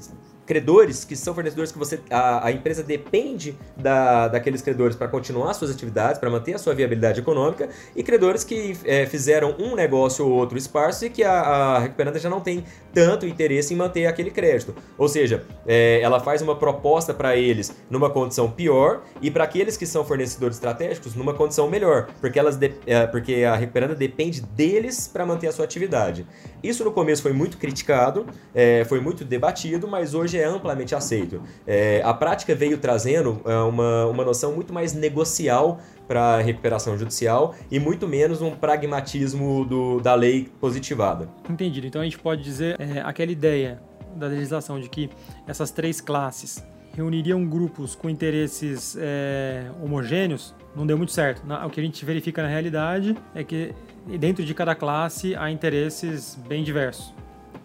credores 0.47 1.05
que 1.05 1.17
são 1.17 1.35
fornecedores 1.35 1.73
que 1.73 1.79
você 1.79 2.01
a, 2.11 2.47
a 2.47 2.53
empresa 2.53 2.83
depende 2.83 3.57
da, 3.77 4.29
daqueles 4.29 4.63
credores 4.63 4.97
para 4.97 5.09
continuar 5.09 5.53
suas 5.55 5.71
atividades, 5.71 6.19
para 6.19 6.31
manter 6.31 6.55
a 6.55 6.59
sua 6.59 6.75
viabilidade 6.75 7.21
econômica, 7.21 7.69
e 7.95 8.03
credores 8.03 8.45
que 8.45 8.77
é, 8.85 9.05
fizeram 9.07 9.57
um 9.59 9.75
negócio 9.75 10.25
ou 10.27 10.33
outro 10.33 10.57
esparso 10.57 11.05
e 11.07 11.11
que 11.11 11.25
a, 11.25 11.33
a 11.33 11.79
recuperanda 11.81 12.19
já 12.19 12.31
não 12.31 12.41
tem 12.41 12.65
tanto 12.95 13.27
interesse 13.27 13.75
em 13.75 13.77
manter 13.77 14.07
aquele 14.07 14.31
crédito. 14.31 14.75
Ou 14.97 15.09
seja, 15.09 15.45
é, 15.67 16.01
ela 16.01 16.21
faz 16.21 16.41
uma 16.41 16.57
proposta 16.57 17.13
para 17.13 17.37
eles 17.37 17.75
numa 17.91 18.09
condição 18.09 18.51
pior 18.51 19.03
e 19.21 19.31
para 19.31 19.45
aqueles 19.45 19.77
que 19.77 19.85
são 19.85 20.05
fornecedores 20.05 20.57
estratégicos 20.57 21.15
numa 21.15 21.35
condição 21.35 21.69
melhor, 21.69 22.09
porque, 22.21 22.39
elas 22.39 22.57
de, 22.57 22.73
é, 22.87 23.07
porque 23.07 23.45
a 23.45 23.57
recuperanda 23.57 23.95
depende 23.95 24.41
deles 24.41 25.09
para 25.09 25.27
manter 25.27 25.49
a 25.49 25.53
sua 25.53 25.65
atividade. 25.65 26.27
Isso 26.63 26.85
no 26.85 26.93
começo 26.93 27.23
foi 27.23 27.33
muito 27.33 27.59
criticado, 27.59 28.27
é, 28.55 28.85
foi 28.85 29.01
muito 29.01 29.25
debatido, 29.25 29.87
mas 29.89 30.15
hoje 30.15 30.36
hoje 30.37 30.41
é 30.41 30.45
amplamente 30.45 30.95
aceito. 30.95 31.43
É, 31.67 32.03
a 32.05 32.13
prática 32.13 32.55
veio 32.55 32.79
trazendo 32.79 33.41
é, 33.45 33.57
uma, 33.57 34.07
uma 34.07 34.25
noção 34.25 34.53
muito 34.53 34.73
mais 34.73 34.93
negocial 34.93 35.81
para 36.07 36.41
recuperação 36.41 36.97
judicial 36.97 37.55
e 37.71 37.81
muito 37.81 38.07
menos 38.07 38.41
um 38.41 38.51
pragmatismo 38.51 39.65
do, 39.65 40.01
da 40.01 40.15
lei 40.15 40.49
positivada. 40.61 41.29
Entendido. 41.51 41.87
Então 41.87 42.01
a 42.01 42.05
gente 42.05 42.19
pode 42.19 42.43
dizer 42.43 42.77
é, 42.79 43.01
aquela 43.01 43.33
ideia 43.33 43.81
da 44.15 44.27
legislação 44.27 44.81
de 44.81 44.89
que 44.89 45.11
essas 45.47 45.71
três 45.71 46.01
classes 46.01 46.65
reuniriam 46.95 47.45
grupos 47.45 47.95
com 47.95 48.09
interesses 48.09 48.97
é, 48.99 49.71
homogêneos, 49.83 50.55
não 50.75 50.87
deu 50.87 50.97
muito 50.97 51.13
certo. 51.13 51.43
O 51.67 51.71
que 51.71 51.81
a 51.81 51.83
gente 51.83 52.03
verifica 52.05 52.43
na 52.43 52.49
realidade 52.49 53.15
é 53.35 53.45
que 53.45 53.75
dentro 54.19 54.43
de 54.43 54.55
cada 54.55 54.75
classe 54.75 55.35
há 55.37 55.51
interesses 55.51 56.39
bem 56.49 56.65
diversos 56.65 57.13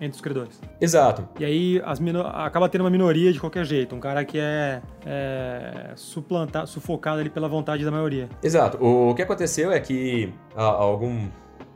entre 0.01 0.15
os 0.15 0.21
credores. 0.21 0.59
Exato. 0.81 1.29
E 1.39 1.45
aí 1.45 1.81
as 1.85 2.01
acaba 2.33 2.67
tendo 2.67 2.81
uma 2.81 2.89
minoria 2.89 3.31
de 3.31 3.39
qualquer 3.39 3.63
jeito, 3.63 3.95
um 3.95 3.99
cara 3.99 4.25
que 4.25 4.39
é, 4.39 4.81
é 5.05 5.91
suplantado, 5.95 6.67
sufocado 6.67 7.19
ali 7.21 7.29
pela 7.29 7.47
vontade 7.47 7.85
da 7.85 7.91
maioria. 7.91 8.27
Exato. 8.41 8.83
O, 8.83 9.13
que 9.13 9.21
aconteceu 9.21 9.71
é 9.71 9.79
que 9.79 10.33
a, 10.55 10.63
algum, 10.63 11.27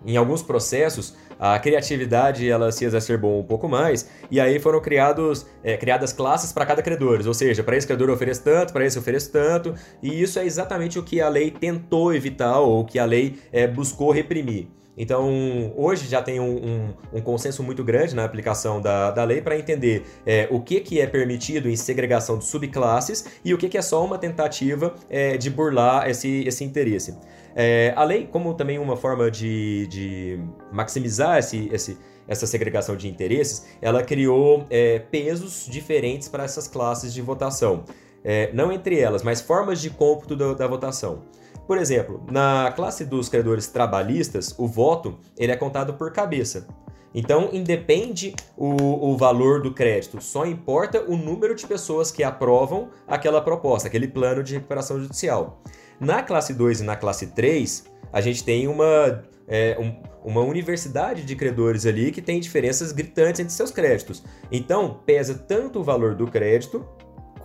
em 0.03 0.17
alguns 0.17 0.41
processos 0.41 1.15
a 1.37 1.59
criatividade 1.59 2.49
ela 2.49 2.71
se 2.71 2.85
exacerbou 2.85 3.39
um 3.39 3.43
pouco 3.43 3.67
mais 3.67 4.09
e 4.31 4.39
aí 4.39 4.57
foram 4.57 4.79
criados 4.81 5.45
é, 5.61 5.75
criadas 5.75 6.13
classes 6.13 6.53
para 6.53 6.65
cada 6.65 6.81
credor, 6.81 7.21
ou 7.27 7.33
seja, 7.33 7.61
para 7.61 7.75
esse 7.75 7.85
credor 7.85 8.07
eu 8.07 8.15
ofereço 8.15 8.41
tanto, 8.41 8.71
para 8.71 8.85
esse 8.85 8.97
eu 8.97 9.01
ofereço 9.01 9.31
tanto 9.31 9.75
e 10.01 10.21
isso 10.21 10.39
é 10.39 10.45
exatamente 10.45 10.97
o 10.97 11.03
que 11.03 11.21
a 11.21 11.29
lei 11.29 11.51
tentou 11.51 12.13
evitar 12.13 12.59
ou 12.59 12.85
que 12.85 12.97
a 12.97 13.05
lei 13.05 13.37
é, 13.51 13.67
buscou 13.67 14.11
reprimir. 14.11 14.69
Então, 14.97 15.73
hoje 15.75 16.07
já 16.07 16.21
tem 16.21 16.39
um, 16.39 16.55
um, 16.55 16.93
um, 17.13 17.21
consenso 17.21 17.61
muito 17.61 17.83
grande 17.83 18.15
na 18.15 18.23
aplicação 18.23 18.81
da, 18.81 19.11
da 19.11 19.23
lei 19.23 19.41
para 19.41 19.57
entender 19.57 20.05
é, 20.25 20.47
o 20.49 20.61
que, 20.61 20.79
que 20.79 21.01
é 21.01 21.07
permitido 21.07 21.69
em 21.69 21.75
segregação 21.75 22.37
de 22.37 22.45
subclasses 22.45 23.25
e 23.43 23.53
o 23.53 23.57
que, 23.57 23.67
que 23.67 23.77
é 23.77 23.81
só 23.81 24.03
uma 24.03 24.17
tentativa 24.17 24.95
é, 25.09 25.37
de 25.37 25.49
burlar 25.49 26.09
esse, 26.09 26.43
esse 26.47 26.63
interesse. 26.63 27.17
É, 27.55 27.93
a 27.95 28.03
lei, 28.03 28.27
como 28.29 28.53
também 28.53 28.79
uma 28.79 28.95
forma 28.95 29.29
de, 29.29 29.87
de 29.87 30.39
maximizar 30.71 31.39
esse, 31.39 31.69
esse, 31.73 31.97
essa 32.27 32.47
segregação 32.47 32.95
de 32.95 33.07
interesses, 33.07 33.65
ela 33.81 34.03
criou 34.03 34.65
é, 34.69 34.99
pesos 34.99 35.67
diferentes 35.69 36.27
para 36.27 36.43
essas 36.43 36.67
classes 36.67 37.13
de 37.13 37.21
votação. 37.21 37.83
É, 38.23 38.51
não 38.53 38.71
entre 38.71 38.99
elas, 38.99 39.21
mas 39.21 39.39
formas 39.39 39.79
de 39.79 39.89
cômputo 39.89 40.35
da, 40.35 40.53
da 40.53 40.67
votação. 40.67 41.23
Por 41.67 41.77
exemplo, 41.77 42.23
na 42.31 42.71
classe 42.75 43.05
dos 43.05 43.27
credores 43.27 43.67
trabalhistas, 43.67 44.53
o 44.57 44.67
voto 44.67 45.17
ele 45.37 45.51
é 45.51 45.55
contado 45.55 45.93
por 45.95 46.11
cabeça. 46.11 46.67
Então, 47.13 47.49
independe 47.53 48.35
o, 48.57 49.11
o 49.11 49.17
valor 49.17 49.61
do 49.61 49.73
crédito, 49.73 50.21
só 50.21 50.45
importa 50.45 51.01
o 51.01 51.15
número 51.15 51.55
de 51.55 51.65
pessoas 51.65 52.11
que 52.11 52.23
aprovam 52.23 52.89
aquela 53.07 53.41
proposta, 53.41 53.87
aquele 53.87 54.07
plano 54.07 54.43
de 54.43 54.55
recuperação 54.55 54.99
judicial. 54.99 55.61
Na 55.97 56.21
classe 56.21 56.53
2 56.53 56.81
e 56.81 56.83
na 56.83 56.97
classe 56.97 57.27
3, 57.27 57.85
a 58.11 58.19
gente 58.19 58.43
tem 58.43 58.67
uma, 58.67 59.23
é, 59.47 59.77
um, 59.79 60.29
uma 60.29 60.41
universidade 60.41 61.23
de 61.23 61.35
credores 61.37 61.85
ali 61.85 62.11
que 62.11 62.21
tem 62.21 62.37
diferenças 62.39 62.91
gritantes 62.91 63.39
entre 63.39 63.53
seus 63.53 63.71
créditos. 63.71 64.21
Então, 64.51 64.99
pesa 65.05 65.35
tanto 65.35 65.79
o 65.79 65.83
valor 65.83 66.15
do 66.15 66.27
crédito 66.27 66.85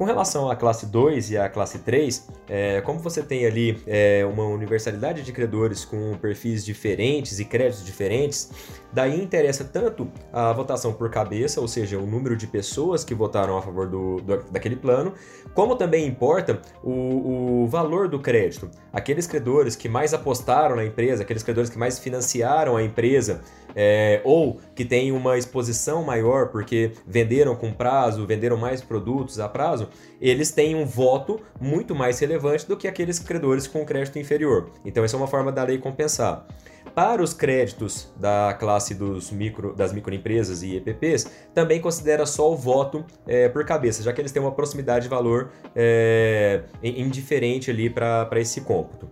Com 0.00 0.06
relação 0.06 0.50
à 0.50 0.56
classe 0.56 0.86
2 0.86 1.32
e 1.32 1.36
à 1.36 1.46
classe 1.46 1.80
3, 1.80 2.26
é, 2.48 2.80
como 2.80 2.98
você 3.00 3.22
tem 3.22 3.44
ali 3.44 3.82
é, 3.86 4.24
uma 4.24 4.44
universalidade 4.46 5.22
de 5.22 5.30
credores 5.30 5.84
com 5.84 6.16
perfis 6.16 6.64
diferentes 6.64 7.38
e 7.38 7.44
créditos 7.44 7.84
diferentes, 7.84 8.50
daí 8.90 9.22
interessa 9.22 9.62
tanto 9.62 10.10
a 10.32 10.54
votação 10.54 10.94
por 10.94 11.10
cabeça, 11.10 11.60
ou 11.60 11.68
seja, 11.68 11.98
o 11.98 12.06
número 12.06 12.34
de 12.34 12.46
pessoas 12.46 13.04
que 13.04 13.14
votaram 13.14 13.58
a 13.58 13.60
favor 13.60 13.86
do, 13.90 14.22
do 14.22 14.42
daquele 14.50 14.76
plano, 14.76 15.12
como 15.52 15.76
também 15.76 16.06
importa 16.06 16.62
o, 16.82 17.64
o 17.64 17.66
valor 17.66 18.08
do 18.08 18.18
crédito. 18.18 18.70
Aqueles 18.90 19.26
credores 19.26 19.76
que 19.76 19.86
mais 19.86 20.14
apostaram 20.14 20.76
na 20.76 20.84
empresa, 20.86 21.24
aqueles 21.24 21.42
credores 21.42 21.68
que 21.68 21.76
mais 21.76 21.98
financiaram 21.98 22.74
a 22.74 22.82
empresa, 22.82 23.42
é, 23.74 24.20
ou 24.24 24.60
que 24.74 24.84
têm 24.84 25.12
uma 25.12 25.38
exposição 25.38 26.02
maior 26.02 26.48
porque 26.48 26.92
venderam 27.06 27.54
com 27.54 27.72
prazo, 27.72 28.26
venderam 28.26 28.56
mais 28.56 28.80
produtos 28.82 29.38
a 29.38 29.48
prazo, 29.48 29.88
eles 30.20 30.50
têm 30.50 30.74
um 30.74 30.84
voto 30.84 31.40
muito 31.60 31.94
mais 31.94 32.18
relevante 32.18 32.66
do 32.66 32.76
que 32.76 32.88
aqueles 32.88 33.18
credores 33.18 33.66
com 33.66 33.84
crédito 33.84 34.18
inferior. 34.18 34.70
Então, 34.84 35.04
essa 35.04 35.16
é 35.16 35.18
uma 35.18 35.26
forma 35.26 35.50
da 35.50 35.64
lei 35.64 35.78
compensar. 35.78 36.46
Para 36.94 37.22
os 37.22 37.32
créditos 37.32 38.08
da 38.16 38.56
classe 38.58 38.94
dos 38.94 39.30
micro, 39.30 39.74
das 39.74 39.92
microempresas 39.92 40.62
e 40.62 40.76
EPPs, 40.76 41.30
também 41.54 41.80
considera 41.80 42.26
só 42.26 42.52
o 42.52 42.56
voto 42.56 43.04
é, 43.26 43.48
por 43.48 43.64
cabeça, 43.64 44.02
já 44.02 44.12
que 44.12 44.20
eles 44.20 44.32
têm 44.32 44.42
uma 44.42 44.52
proximidade 44.52 45.04
de 45.04 45.08
valor 45.08 45.50
é, 45.74 46.62
indiferente 46.82 47.70
ali 47.70 47.88
para 47.88 48.28
esse 48.40 48.62
cômputo. 48.62 49.08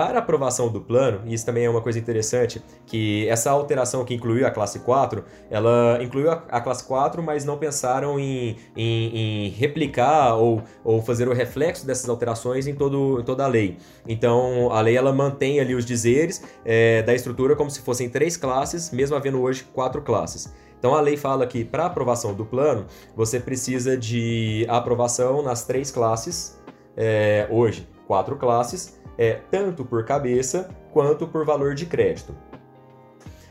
Para 0.00 0.20
aprovação 0.20 0.72
do 0.72 0.80
plano, 0.80 1.20
e 1.26 1.34
isso 1.34 1.44
também 1.44 1.66
é 1.66 1.68
uma 1.68 1.82
coisa 1.82 1.98
interessante, 1.98 2.62
que 2.86 3.28
essa 3.28 3.50
alteração 3.50 4.02
que 4.02 4.14
incluiu 4.14 4.46
a 4.46 4.50
classe 4.50 4.78
4, 4.78 5.22
ela 5.50 5.98
incluiu 6.02 6.30
a, 6.30 6.58
classe 6.62 6.84
4, 6.84 7.22
mas 7.22 7.44
não 7.44 7.58
pensaram 7.58 8.18
em, 8.18 8.56
em, 8.74 9.44
em, 9.44 9.48
replicar 9.50 10.36
ou, 10.36 10.62
ou 10.82 11.02
fazer 11.02 11.28
o 11.28 11.34
reflexo 11.34 11.86
dessas 11.86 12.08
alterações 12.08 12.66
em, 12.66 12.74
todo, 12.74 13.20
em 13.20 13.24
toda 13.24 13.44
a 13.44 13.46
lei. 13.46 13.76
Então, 14.08 14.72
a 14.72 14.80
lei 14.80 14.96
ela 14.96 15.12
mantém 15.12 15.60
ali 15.60 15.74
os 15.74 15.84
dizeres 15.84 16.42
é, 16.64 17.02
da 17.02 17.14
estrutura 17.14 17.54
como 17.54 17.70
se 17.70 17.82
fossem 17.82 18.08
três 18.08 18.38
classes, 18.38 18.90
mesmo 18.90 19.14
havendo 19.14 19.38
hoje 19.42 19.64
quatro 19.64 20.00
classes. 20.00 20.50
Então 20.78 20.94
a 20.94 21.00
lei 21.02 21.18
fala 21.18 21.46
que 21.46 21.62
para 21.62 21.84
aprovação 21.84 22.32
do 22.32 22.46
plano, 22.46 22.86
você 23.14 23.38
precisa 23.38 23.98
de 23.98 24.64
aprovação 24.66 25.42
nas 25.42 25.66
três 25.66 25.90
classes, 25.90 26.58
é, 26.96 27.46
hoje 27.50 27.86
quatro 28.10 28.34
classes, 28.36 28.98
é, 29.20 29.38
tanto 29.50 29.84
por 29.84 30.02
cabeça 30.06 30.70
quanto 30.94 31.28
por 31.28 31.44
valor 31.44 31.74
de 31.74 31.84
crédito. 31.84 32.34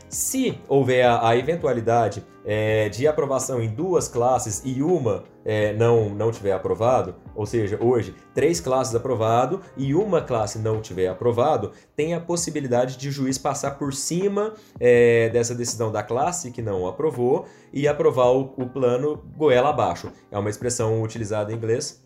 Se 0.08 0.58
houver 0.68 1.04
a, 1.04 1.28
a 1.28 1.36
eventualidade 1.36 2.26
é, 2.44 2.88
de 2.88 3.06
aprovação 3.06 3.62
em 3.62 3.68
duas 3.68 4.08
classes 4.08 4.60
e 4.64 4.82
uma 4.82 5.22
é, 5.44 5.72
não, 5.74 6.08
não 6.08 6.32
tiver 6.32 6.50
aprovado, 6.50 7.14
ou 7.36 7.46
seja, 7.46 7.78
hoje 7.80 8.16
três 8.34 8.60
classes 8.60 8.92
aprovado 8.92 9.60
e 9.76 9.94
uma 9.94 10.20
classe 10.20 10.58
não 10.58 10.80
tiver 10.80 11.06
aprovado, 11.06 11.70
tem 11.94 12.14
a 12.14 12.20
possibilidade 12.20 12.96
de 12.96 13.08
o 13.08 13.12
juiz 13.12 13.38
passar 13.38 13.78
por 13.78 13.94
cima 13.94 14.54
é, 14.80 15.28
dessa 15.28 15.54
decisão 15.54 15.92
da 15.92 16.02
classe 16.02 16.50
que 16.50 16.60
não 16.60 16.88
aprovou 16.88 17.46
e 17.72 17.86
aprovar 17.86 18.32
o, 18.32 18.52
o 18.56 18.66
plano 18.68 19.22
goela 19.36 19.70
abaixo. 19.70 20.10
É 20.32 20.36
uma 20.36 20.50
expressão 20.50 21.00
utilizada 21.00 21.52
em 21.52 21.56
inglês 21.56 22.02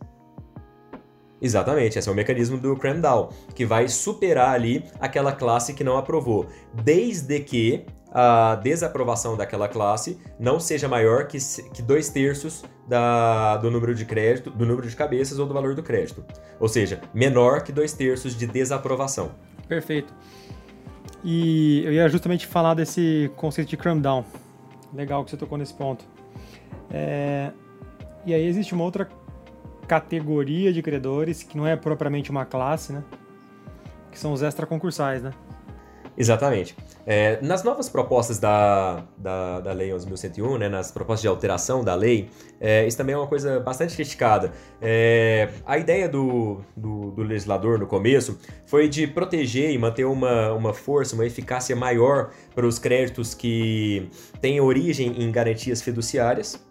Exatamente, 1.44 1.98
esse 1.98 2.08
é 2.08 2.12
o 2.12 2.14
mecanismo 2.14 2.56
do 2.56 2.74
cram 2.74 2.98
down, 3.02 3.28
que 3.54 3.66
vai 3.66 3.86
superar 3.86 4.54
ali 4.54 4.82
aquela 4.98 5.30
classe 5.30 5.74
que 5.74 5.84
não 5.84 5.98
aprovou, 5.98 6.46
desde 6.72 7.38
que 7.38 7.84
a 8.10 8.54
desaprovação 8.54 9.36
daquela 9.36 9.68
classe 9.68 10.18
não 10.40 10.58
seja 10.58 10.88
maior 10.88 11.26
que, 11.26 11.36
que 11.74 11.82
dois 11.82 12.08
terços 12.08 12.64
da, 12.88 13.58
do 13.58 13.70
número 13.70 13.94
de 13.94 14.06
crédito, 14.06 14.50
do 14.50 14.64
número 14.64 14.88
de 14.88 14.96
cabeças 14.96 15.38
ou 15.38 15.44
do 15.44 15.52
valor 15.52 15.74
do 15.74 15.82
crédito. 15.82 16.24
Ou 16.58 16.66
seja, 16.66 17.02
menor 17.12 17.62
que 17.62 17.72
dois 17.72 17.92
terços 17.92 18.34
de 18.34 18.46
desaprovação. 18.46 19.32
Perfeito. 19.68 20.14
E 21.22 21.82
eu 21.84 21.92
ia 21.92 22.08
justamente 22.08 22.46
falar 22.46 22.72
desse 22.72 23.30
conceito 23.36 23.68
de 23.68 23.76
cram 23.76 24.00
down. 24.00 24.24
Legal 24.94 25.22
que 25.22 25.30
você 25.30 25.36
tocou 25.36 25.58
nesse 25.58 25.74
ponto. 25.74 26.06
É... 26.90 27.50
E 28.24 28.32
aí 28.32 28.46
existe 28.46 28.72
uma 28.72 28.84
outra 28.84 29.06
categoria 29.86 30.72
de 30.72 30.82
credores, 30.82 31.42
que 31.42 31.56
não 31.56 31.66
é 31.66 31.76
propriamente 31.76 32.30
uma 32.30 32.44
classe, 32.44 32.92
né? 32.92 33.04
Que 34.10 34.18
são 34.18 34.32
os 34.32 34.42
extraconcursais, 34.42 35.22
né? 35.22 35.32
Exatamente. 36.16 36.76
É, 37.06 37.38
nas 37.42 37.62
novas 37.62 37.88
propostas 37.88 38.38
da, 38.38 39.04
da, 39.18 39.60
da 39.60 39.72
Lei 39.72 39.90
11.101, 39.90 40.58
né, 40.58 40.68
nas 40.68 40.90
propostas 40.90 41.22
de 41.22 41.28
alteração 41.28 41.84
da 41.84 41.94
lei, 41.94 42.30
é, 42.60 42.86
isso 42.86 42.96
também 42.96 43.14
é 43.14 43.18
uma 43.18 43.26
coisa 43.26 43.60
bastante 43.60 43.94
criticada. 43.94 44.52
É, 44.80 45.50
a 45.66 45.76
ideia 45.76 46.08
do, 46.08 46.62
do, 46.76 47.10
do, 47.10 47.22
legislador 47.22 47.78
no 47.78 47.86
começo 47.86 48.38
foi 48.64 48.88
de 48.88 49.06
proteger 49.06 49.70
e 49.72 49.78
manter 49.78 50.04
uma, 50.04 50.52
uma 50.52 50.72
força, 50.72 51.14
uma 51.14 51.26
eficácia 51.26 51.76
maior 51.76 52.30
para 52.54 52.66
os 52.66 52.78
créditos 52.78 53.34
que 53.34 54.08
têm 54.40 54.60
origem 54.60 55.22
em 55.22 55.30
garantias 55.30 55.82
fiduciárias, 55.82 56.64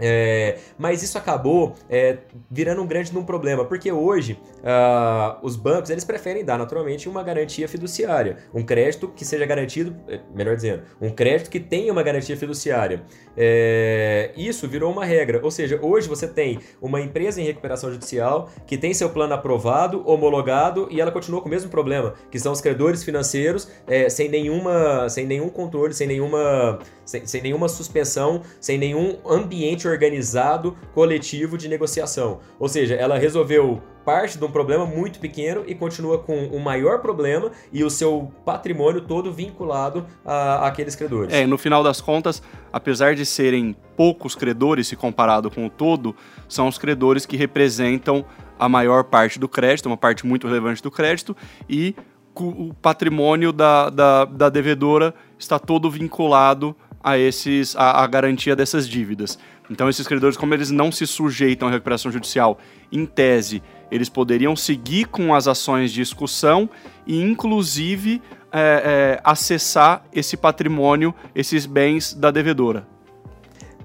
é, 0.00 0.58
mas 0.78 1.02
isso 1.02 1.18
acabou 1.18 1.74
é, 1.88 2.18
virando 2.50 2.82
um 2.82 2.86
grande 2.86 3.10
um 3.16 3.24
problema, 3.24 3.64
porque 3.64 3.90
hoje 3.90 4.38
uh, 4.58 5.38
os 5.42 5.56
bancos 5.56 5.90
eles 5.90 6.04
preferem 6.04 6.44
dar 6.44 6.58
naturalmente 6.58 7.08
uma 7.08 7.22
garantia 7.22 7.68
fiduciária, 7.68 8.38
um 8.54 8.62
crédito 8.62 9.08
que 9.08 9.24
seja 9.24 9.44
garantido, 9.44 9.94
é, 10.08 10.20
melhor 10.34 10.56
dizendo, 10.56 10.82
um 11.00 11.10
crédito 11.10 11.50
que 11.50 11.60
tenha 11.60 11.92
uma 11.92 12.02
garantia 12.02 12.36
fiduciária. 12.36 13.02
É, 13.36 14.32
isso 14.36 14.66
virou 14.68 14.92
uma 14.92 15.04
regra, 15.04 15.40
ou 15.42 15.50
seja, 15.50 15.78
hoje 15.82 16.08
você 16.08 16.26
tem 16.26 16.60
uma 16.80 17.00
empresa 17.00 17.40
em 17.40 17.44
recuperação 17.44 17.90
judicial 17.90 18.48
que 18.66 18.76
tem 18.78 18.94
seu 18.94 19.10
plano 19.10 19.34
aprovado, 19.34 20.02
homologado 20.08 20.88
e 20.90 21.00
ela 21.00 21.10
continua 21.10 21.40
com 21.40 21.48
o 21.48 21.50
mesmo 21.50 21.70
problema, 21.70 22.14
que 22.30 22.38
são 22.38 22.52
os 22.52 22.60
credores 22.60 23.02
financeiros 23.02 23.68
é, 23.86 24.08
sem 24.08 24.28
nenhuma, 24.28 25.08
sem 25.08 25.26
nenhum 25.26 25.48
controle, 25.48 25.92
sem 25.92 26.06
nenhuma, 26.06 26.78
sem, 27.04 27.26
sem 27.26 27.42
nenhuma 27.42 27.68
suspensão, 27.68 28.42
sem 28.60 28.78
nenhum 28.78 29.18
ambiente 29.26 29.86
organizado 29.90 30.76
coletivo 30.94 31.58
de 31.58 31.68
negociação. 31.68 32.40
Ou 32.58 32.68
seja, 32.68 32.94
ela 32.94 33.18
resolveu 33.18 33.82
parte 34.04 34.38
de 34.38 34.44
um 34.44 34.50
problema 34.50 34.86
muito 34.86 35.20
pequeno 35.20 35.62
e 35.66 35.74
continua 35.74 36.18
com 36.18 36.36
um 36.36 36.58
maior 36.58 37.00
problema 37.00 37.50
e 37.72 37.84
o 37.84 37.90
seu 37.90 38.32
patrimônio 38.44 39.00
todo 39.02 39.32
vinculado 39.32 40.06
a, 40.24 40.66
aqueles 40.66 40.96
credores. 40.96 41.32
É, 41.32 41.46
no 41.46 41.58
final 41.58 41.82
das 41.82 42.00
contas, 42.00 42.42
apesar 42.72 43.14
de 43.14 43.24
serem 43.26 43.76
poucos 43.96 44.34
credores 44.34 44.88
se 44.88 44.96
comparado 44.96 45.50
com 45.50 45.66
o 45.66 45.70
todo, 45.70 46.14
são 46.48 46.66
os 46.66 46.78
credores 46.78 47.26
que 47.26 47.36
representam 47.36 48.24
a 48.58 48.68
maior 48.68 49.04
parte 49.04 49.38
do 49.38 49.48
crédito, 49.48 49.86
uma 49.86 49.96
parte 49.96 50.26
muito 50.26 50.46
relevante 50.46 50.82
do 50.82 50.90
crédito, 50.90 51.36
e 51.68 51.94
o 52.34 52.72
patrimônio 52.80 53.52
da, 53.52 53.90
da, 53.90 54.24
da 54.24 54.48
devedora 54.48 55.14
está 55.38 55.58
todo 55.58 55.90
vinculado 55.90 56.74
a 57.02 57.18
esses 57.18 57.74
a, 57.76 58.02
a, 58.02 58.06
garantia 58.06 58.54
dessas 58.54 58.88
dívidas. 58.88 59.38
Então 59.70 59.88
esses 59.88 60.06
credores, 60.06 60.36
como 60.36 60.52
eles 60.54 60.70
não 60.70 60.90
se 60.90 61.06
sujeitam 61.06 61.68
à 61.68 61.70
recuperação 61.70 62.10
judicial, 62.10 62.58
em 62.92 63.06
tese, 63.06 63.62
eles 63.90 64.08
poderiam 64.08 64.54
seguir 64.54 65.06
com 65.06 65.34
as 65.34 65.48
ações 65.48 65.92
de 65.92 66.00
excursão 66.00 66.68
e, 67.06 67.20
inclusive, 67.20 68.22
é, 68.52 69.18
é, 69.18 69.20
acessar 69.24 70.04
esse 70.12 70.36
patrimônio, 70.36 71.14
esses 71.34 71.66
bens 71.66 72.14
da 72.14 72.30
devedora. 72.30 72.86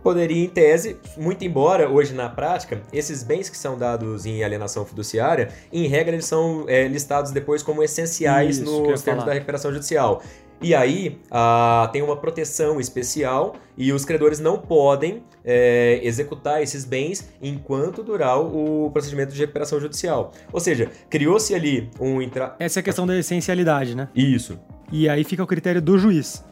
Poderia, 0.06 0.43
em 0.43 0.47
tese, 0.47 0.97
muito 1.17 1.43
embora 1.43 1.89
hoje 1.89 2.13
na 2.13 2.30
prática, 2.30 2.80
esses 2.93 3.23
bens 3.23 3.49
que 3.49 3.58
são 3.58 3.75
dados 3.75 4.28
em 4.28 4.43
alienação 4.43 4.86
fiduciária, 4.86 5.49
em 5.73 5.88
regra, 5.88 6.13
eles 6.13 6.25
são 6.25 6.65
é, 6.67 6.88
listados 6.88 7.32
depois 7.32 7.63
como 7.63 7.82
essenciais 7.82 8.60
Isso, 8.60 8.84
nos 8.84 9.01
termos 9.01 9.23
da 9.23 9.34
recuperação 9.34 9.73
judicial. 9.73 10.21
E 10.65 10.73
aí 10.73 11.19
ah, 11.30 11.88
tem 11.93 12.01
uma 12.01 12.17
proteção 12.17 12.80
especial 12.80 13.56
e 13.78 13.93
os 13.93 14.04
credores 14.04 14.39
não 14.39 14.58
podem 14.58 15.21
é, 15.43 15.99
executar 16.01 16.60
esses 16.63 16.84
bens 16.84 17.32
enquanto 17.39 18.01
durar 18.01 18.39
o 18.39 18.89
procedimento 18.89 19.32
de 19.32 19.39
recuperação 19.39 19.80
judicial. 19.80 20.32
Ou 20.51 20.60
seja, 20.60 20.89
criou-se 21.08 21.54
ali 21.54 21.88
um... 21.99 22.19
Intra... 22.19 22.56
Essa 22.58 22.80
é 22.80 22.82
a 22.82 22.84
questão 22.84 23.06
da 23.06 23.15
essencialidade, 23.15 23.93
né? 23.93 24.10
Isso. 24.15 24.60
E 24.91 25.08
aí 25.08 25.23
fica 25.23 25.43
o 25.43 25.45
critério 25.45 25.80
do 25.80 25.99
juiz. 25.99 26.43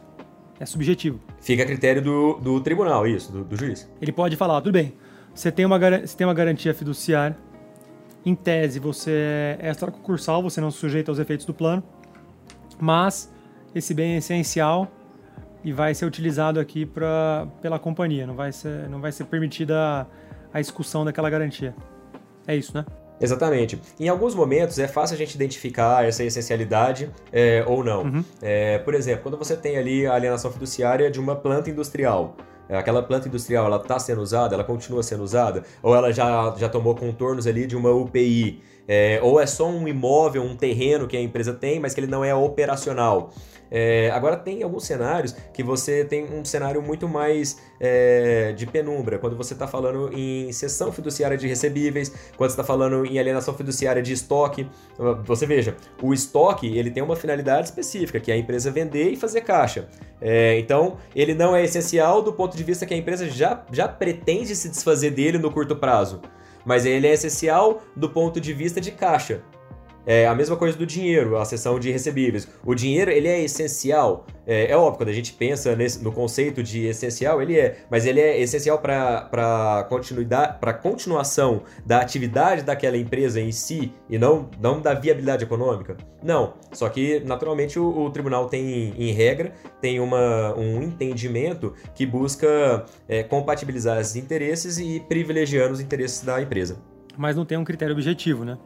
É 0.59 0.65
subjetivo. 0.67 1.19
Fica 1.41 1.63
a 1.63 1.65
critério 1.65 1.99
do, 1.99 2.33
do 2.35 2.61
tribunal, 2.61 3.07
isso, 3.07 3.31
do, 3.31 3.43
do 3.43 3.55
juiz. 3.55 3.91
Ele 3.99 4.11
pode 4.11 4.35
falar, 4.35 4.61
tudo 4.61 4.73
bem, 4.73 4.93
você 5.33 5.51
tem 5.51 5.65
uma, 5.65 5.79
você 5.79 6.15
tem 6.15 6.27
uma 6.27 6.35
garantia 6.35 6.71
fiduciária, 6.71 7.35
em 8.23 8.35
tese 8.35 8.77
você 8.79 9.57
é 9.59 9.71
extraconcursal, 9.71 10.43
você 10.43 10.61
não 10.61 10.69
se 10.69 10.77
sujeita 10.77 11.09
aos 11.09 11.17
efeitos 11.17 11.47
do 11.47 11.53
plano, 11.53 11.81
mas 12.79 13.33
esse 13.75 13.93
bem 13.93 14.15
é 14.15 14.17
essencial 14.17 14.87
e 15.63 15.71
vai 15.71 15.95
ser 15.95 16.05
utilizado 16.05 16.59
aqui 16.59 16.85
pra, 16.85 17.47
pela 17.61 17.79
companhia, 17.79 18.27
não 18.27 18.35
vai 18.35 18.51
ser, 18.51 18.89
não 18.89 18.99
vai 18.99 19.11
ser 19.11 19.25
permitida 19.25 20.07
a, 20.53 20.59
execução 20.59 21.05
daquela 21.05 21.29
garantia. 21.29 21.73
É 22.45 22.55
isso, 22.55 22.75
né? 22.75 22.85
Exatamente. 23.21 23.79
Em 23.99 24.09
alguns 24.09 24.35
momentos 24.35 24.77
é 24.77 24.87
fácil 24.87 25.15
a 25.15 25.17
gente 25.17 25.35
identificar 25.35 26.05
essa 26.05 26.23
essencialidade 26.23 27.09
é, 27.31 27.63
ou 27.65 27.83
não. 27.83 28.03
Uhum. 28.03 28.23
É, 28.41 28.79
por 28.79 28.93
exemplo, 28.93 29.23
quando 29.23 29.37
você 29.37 29.55
tem 29.55 29.77
ali 29.77 30.05
a 30.05 30.13
alienação 30.13 30.51
fiduciária 30.51 31.09
de 31.09 31.19
uma 31.19 31.35
planta 31.35 31.69
industrial, 31.69 32.35
aquela 32.69 33.01
planta 33.01 33.27
industrial, 33.27 33.65
ela 33.65 33.77
está 33.77 33.97
sendo 33.97 34.21
usada, 34.21 34.55
ela 34.55 34.63
continua 34.63 35.03
sendo 35.03 35.23
usada, 35.23 35.63
ou 35.81 35.95
ela 35.95 36.11
já, 36.11 36.53
já 36.57 36.67
tomou 36.67 36.95
contornos 36.95 37.47
ali 37.47 37.65
de 37.65 37.77
uma 37.77 37.91
UPI, 37.91 38.61
é, 38.87 39.19
ou 39.21 39.39
é 39.39 39.45
só 39.45 39.69
um 39.69 39.87
imóvel, 39.87 40.43
um 40.43 40.55
terreno 40.55 41.07
que 41.07 41.15
a 41.15 41.21
empresa 41.21 41.53
tem, 41.53 41.79
mas 41.79 41.93
que 41.93 42.01
ele 42.01 42.07
não 42.07 42.23
é 42.23 42.35
operacional. 42.35 43.31
É, 43.75 44.11
agora 44.11 44.37
tem 44.37 44.61
alguns 44.61 44.85
cenários 44.85 45.35
que 45.51 45.63
você 45.63 46.05
tem 46.05 46.31
um 46.31 46.45
cenário 46.45 46.79
muito 46.79 47.09
mais 47.09 47.59
é, 47.79 48.53
de 48.53 48.67
penumbra, 48.67 49.17
quando 49.17 49.35
você 49.35 49.53
está 49.53 49.67
falando 49.67 50.11
em 50.13 50.51
cessão 50.51 50.91
fiduciária 50.91 51.35
de 51.35 51.47
recebíveis, 51.47 52.09
quando 52.37 52.51
você 52.51 52.53
está 52.53 52.63
falando 52.63 53.03
em 53.03 53.17
alienação 53.17 53.55
fiduciária 53.55 54.03
de 54.03 54.13
estoque. 54.13 54.69
Você 55.25 55.47
veja, 55.47 55.75
o 56.03 56.13
estoque 56.13 56.77
ele 56.77 56.91
tem 56.91 57.01
uma 57.01 57.15
finalidade 57.15 57.65
específica, 57.65 58.19
que 58.19 58.31
é 58.31 58.35
a 58.35 58.37
empresa 58.37 58.69
vender 58.69 59.09
e 59.09 59.15
fazer 59.15 59.41
caixa. 59.41 59.89
É, 60.21 60.59
então, 60.59 60.97
ele 61.15 61.33
não 61.33 61.55
é 61.55 61.63
essencial 61.63 62.21
do 62.21 62.31
ponto 62.31 62.55
de 62.55 62.63
vista 62.63 62.85
que 62.85 62.93
a 62.93 62.97
empresa 62.97 63.27
já, 63.27 63.65
já 63.71 63.87
pretende 63.87 64.55
se 64.55 64.69
desfazer 64.69 65.09
dele 65.09 65.39
no 65.39 65.51
curto 65.51 65.75
prazo 65.75 66.21
mas 66.65 66.85
ele 66.85 67.07
é 67.07 67.13
essencial 67.13 67.81
do 67.95 68.09
ponto 68.09 68.39
de 68.39 68.53
vista 68.53 68.79
de 68.79 68.91
caixa. 68.91 69.41
É 70.05 70.27
a 70.27 70.35
mesma 70.35 70.55
coisa 70.57 70.77
do 70.77 70.85
dinheiro, 70.85 71.37
a 71.37 71.45
seção 71.45 71.79
de 71.79 71.91
recebíveis. 71.91 72.47
O 72.65 72.75
dinheiro, 72.75 73.09
ele 73.09 73.27
é 73.27 73.41
essencial. 73.41 74.25
É, 74.45 74.71
é 74.71 74.77
óbvio, 74.77 74.97
quando 74.97 75.09
a 75.09 75.13
gente 75.13 75.33
pensa 75.33 75.75
nesse, 75.75 76.03
no 76.03 76.11
conceito 76.11 76.61
de 76.61 76.85
essencial, 76.85 77.41
ele 77.41 77.57
é. 77.57 77.77
Mas 77.89 78.05
ele 78.05 78.19
é 78.19 78.39
essencial 78.39 78.79
para 78.79 79.85
continuidade, 79.89 80.59
para 80.59 80.73
continuação 80.73 81.63
da 81.85 82.01
atividade 82.01 82.63
daquela 82.63 82.97
empresa 82.97 83.39
em 83.39 83.51
si 83.51 83.93
e 84.09 84.17
não, 84.17 84.49
não 84.59 84.81
da 84.81 84.93
viabilidade 84.93 85.43
econômica? 85.43 85.95
Não. 86.21 86.53
Só 86.73 86.89
que, 86.89 87.21
naturalmente, 87.21 87.79
o, 87.79 88.05
o 88.05 88.09
tribunal 88.09 88.47
tem, 88.47 88.93
em 88.97 89.11
regra, 89.11 89.53
tem 89.81 89.99
uma, 89.99 90.53
um 90.55 90.81
entendimento 90.81 91.73
que 91.95 92.05
busca 92.05 92.85
é, 93.07 93.23
compatibilizar 93.23 93.99
esses 93.99 94.15
interesses 94.15 94.77
e 94.77 94.99
privilegiando 95.07 95.73
os 95.73 95.79
interesses 95.79 96.23
da 96.23 96.41
empresa. 96.41 96.77
Mas 97.17 97.35
não 97.35 97.45
tem 97.45 97.57
um 97.57 97.63
critério 97.63 97.93
objetivo, 97.93 98.43
né? 98.43 98.57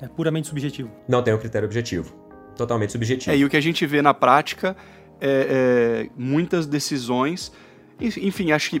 É 0.00 0.08
puramente 0.08 0.48
subjetivo. 0.48 0.90
Não 1.08 1.22
tem 1.22 1.34
um 1.34 1.38
critério 1.38 1.66
objetivo. 1.66 2.14
Totalmente 2.56 2.92
subjetivo. 2.92 3.34
É, 3.34 3.38
e 3.38 3.44
o 3.44 3.50
que 3.50 3.56
a 3.56 3.60
gente 3.60 3.84
vê 3.86 4.00
na 4.00 4.14
prática 4.14 4.76
é, 5.20 6.06
é 6.08 6.10
muitas 6.16 6.66
decisões. 6.66 7.52
Enfim, 8.00 8.52
acho 8.52 8.70
que 8.70 8.76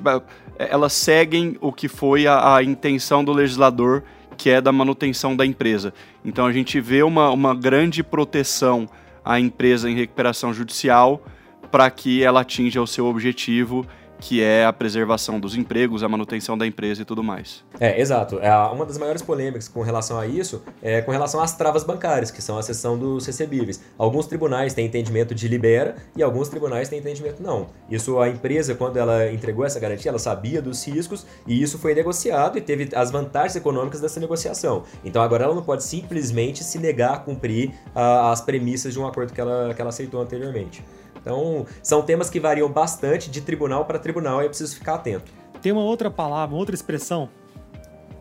é, 0.58 0.68
elas 0.70 0.92
seguem 0.92 1.56
o 1.60 1.72
que 1.72 1.88
foi 1.88 2.26
a, 2.26 2.56
a, 2.56 2.62
intenção 2.62 3.24
do 3.24 3.32
legislador, 3.32 4.02
que 4.36 4.50
é 4.50 4.60
da 4.60 4.72
manutenção 4.72 5.34
da 5.34 5.44
empresa. 5.44 5.92
Então 6.24 6.46
a 6.46 6.52
gente 6.52 6.80
vê 6.80 7.02
uma, 7.02 7.30
uma 7.30 7.54
grande 7.54 8.02
proteção 8.02 8.88
à 9.24 9.40
empresa 9.40 9.90
em 9.90 9.94
recuperação 9.94 10.52
judicial 10.52 11.22
para 11.70 11.90
que 11.90 12.22
ela 12.22 12.42
atinja 12.42 12.80
o 12.80 12.86
seu 12.86 13.06
objetivo 13.06 13.86
que 14.20 14.42
é 14.42 14.64
a 14.64 14.72
preservação 14.72 15.38
dos 15.38 15.56
empregos, 15.56 16.02
a 16.02 16.08
manutenção 16.08 16.56
da 16.56 16.66
empresa 16.66 17.02
e 17.02 17.04
tudo 17.04 17.22
mais. 17.22 17.64
É, 17.78 18.00
exato. 18.00 18.38
É, 18.40 18.50
uma 18.68 18.84
das 18.86 18.98
maiores 18.98 19.22
polêmicas 19.22 19.68
com 19.68 19.82
relação 19.82 20.18
a 20.18 20.26
isso 20.26 20.62
é 20.82 21.02
com 21.02 21.10
relação 21.10 21.40
às 21.40 21.56
travas 21.56 21.84
bancárias, 21.84 22.30
que 22.30 22.42
são 22.42 22.58
a 22.58 22.62
seção 22.62 22.98
dos 22.98 23.26
recebíveis. 23.26 23.82
Alguns 23.98 24.26
tribunais 24.26 24.74
têm 24.74 24.86
entendimento 24.86 25.34
de 25.34 25.48
libera 25.48 25.96
e 26.16 26.22
alguns 26.22 26.48
tribunais 26.48 26.88
têm 26.88 26.98
entendimento 26.98 27.42
não. 27.42 27.68
Isso 27.90 28.18
a 28.18 28.28
empresa, 28.28 28.74
quando 28.74 28.96
ela 28.96 29.30
entregou 29.30 29.64
essa 29.64 29.78
garantia, 29.78 30.10
ela 30.10 30.18
sabia 30.18 30.62
dos 30.62 30.86
riscos 30.86 31.26
e 31.46 31.60
isso 31.60 31.78
foi 31.78 31.94
negociado 31.94 32.58
e 32.58 32.60
teve 32.60 32.88
as 32.94 33.10
vantagens 33.10 33.56
econômicas 33.56 34.00
dessa 34.00 34.20
negociação. 34.20 34.84
Então 35.04 35.22
agora 35.22 35.44
ela 35.44 35.54
não 35.54 35.62
pode 35.62 35.84
simplesmente 35.84 36.64
se 36.64 36.78
negar 36.78 37.14
a 37.14 37.18
cumprir 37.18 37.72
a, 37.94 38.32
as 38.32 38.40
premissas 38.40 38.92
de 38.92 39.00
um 39.00 39.06
acordo 39.06 39.32
que 39.32 39.40
ela, 39.40 39.74
que 39.74 39.80
ela 39.80 39.90
aceitou 39.90 40.20
anteriormente. 40.20 40.82
Então, 41.26 41.66
são 41.82 42.02
temas 42.02 42.30
que 42.30 42.38
variam 42.38 42.70
bastante 42.70 43.28
de 43.28 43.40
tribunal 43.40 43.84
para 43.84 43.98
tribunal 43.98 44.42
e 44.42 44.46
é 44.46 44.48
preciso 44.48 44.76
ficar 44.76 44.94
atento. 44.94 45.32
Tem 45.60 45.72
uma 45.72 45.82
outra 45.82 46.08
palavra, 46.08 46.54
uma 46.54 46.60
outra 46.60 46.72
expressão 46.72 47.28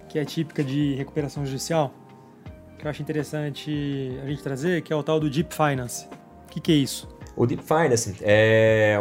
que 0.09 0.17
é 0.17 0.25
típica 0.25 0.63
de 0.63 0.95
recuperação 0.95 1.45
judicial, 1.45 1.93
que 2.79 2.87
eu 2.87 2.89
acho 2.89 3.03
interessante 3.03 4.17
a 4.23 4.27
gente 4.27 4.41
trazer, 4.41 4.81
que 4.81 4.91
é 4.91 4.95
o 4.95 5.03
tal 5.03 5.19
do 5.19 5.29
Deep 5.29 5.53
Finance. 5.53 6.07
O 6.45 6.47
que, 6.49 6.59
que 6.59 6.71
é 6.71 6.75
isso? 6.75 7.07
O 7.35 7.45
Deep 7.45 7.61
Finance 7.63 8.15
é, 8.21 8.97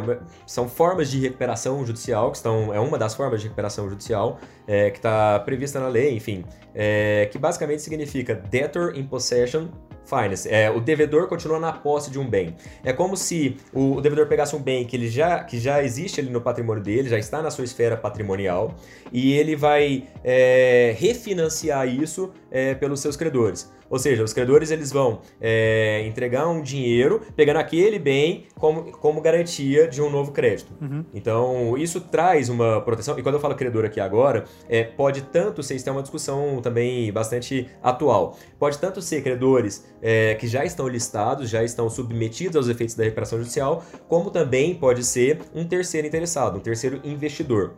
são 0.46 0.68
formas 0.68 1.10
de 1.10 1.20
recuperação 1.20 1.86
judicial, 1.86 2.30
que 2.30 2.36
estão, 2.36 2.74
é 2.74 2.80
uma 2.80 2.98
das 2.98 3.14
formas 3.14 3.40
de 3.40 3.46
recuperação 3.46 3.88
judicial 3.88 4.38
é, 4.66 4.90
que 4.90 4.98
está 4.98 5.40
prevista 5.40 5.80
na 5.80 5.88
lei, 5.88 6.14
enfim, 6.14 6.44
é, 6.74 7.26
que 7.32 7.38
basicamente 7.38 7.80
significa 7.80 8.34
debtor 8.34 8.98
in 8.98 9.06
possession 9.06 9.68
finance. 10.04 10.48
É, 10.48 10.70
o 10.70 10.80
devedor 10.80 11.28
continua 11.28 11.58
na 11.58 11.72
posse 11.72 12.10
de 12.10 12.18
um 12.18 12.28
bem. 12.28 12.56
É 12.84 12.92
como 12.92 13.16
se 13.16 13.56
o, 13.72 13.96
o, 13.96 14.00
devedor 14.00 14.26
pegasse 14.26 14.54
um 14.54 14.60
bem 14.60 14.84
que, 14.84 14.96
ele 14.96 15.08
já, 15.08 15.42
que 15.42 15.58
já 15.58 15.82
existe 15.82 16.20
ali 16.20 16.30
no 16.30 16.40
patrimônio 16.40 16.82
dele, 16.82 17.08
já 17.08 17.18
está 17.18 17.42
na 17.42 17.50
sua 17.50 17.64
esfera 17.64 17.96
patrimonial, 17.96 18.74
e 19.12 19.32
ele 19.32 19.56
vai 19.56 20.04
é, 20.22 20.94
refinanciar 20.98 21.88
isso 21.88 22.32
é, 22.50 22.74
pelos 22.74 23.00
seus 23.00 23.16
credores. 23.16 23.72
Ou 23.94 23.98
seja, 24.00 24.24
os 24.24 24.33
credores 24.33 24.72
eles 24.72 24.90
vão 24.90 25.20
é, 25.40 26.04
entregar 26.04 26.48
um 26.48 26.61
dinheiro 26.61 27.20
pegando 27.37 27.59
aquele 27.59 27.96
bem 27.96 28.48
como, 28.57 28.90
como 28.90 29.20
garantia 29.20 29.87
de 29.87 30.02
um 30.02 30.11
novo 30.11 30.33
crédito. 30.33 30.72
Uhum. 30.83 31.04
Então, 31.14 31.78
isso 31.78 32.00
traz 32.00 32.48
uma 32.48 32.80
proteção. 32.80 33.16
E 33.16 33.22
quando 33.22 33.37
eu 33.37 33.40
falo 33.40 33.54
credor 33.54 33.85
aqui 33.85 34.00
agora, 34.00 34.46
é, 34.68 34.83
pode 34.83 35.22
tanto 35.22 35.62
ser, 35.62 35.76
isso 35.76 35.88
é 35.88 35.92
uma 35.92 36.02
discussão 36.02 36.61
também 36.61 37.12
bastante 37.12 37.68
atual, 37.80 38.37
pode 38.59 38.78
tanto 38.78 39.00
ser 39.00 39.22
credores 39.22 39.87
é, 40.02 40.35
que 40.35 40.48
já 40.48 40.64
estão 40.64 40.88
listados, 40.88 41.48
já 41.48 41.62
estão 41.62 41.88
submetidos 41.88 42.57
aos 42.57 42.68
efeitos 42.68 42.96
da 42.96 43.04
recuperação 43.04 43.38
judicial, 43.38 43.85
como 44.09 44.28
também 44.28 44.74
pode 44.74 45.04
ser 45.04 45.38
um 45.54 45.64
terceiro 45.64 46.04
interessado, 46.04 46.57
um 46.57 46.61
terceiro 46.61 47.00
investidor. 47.04 47.74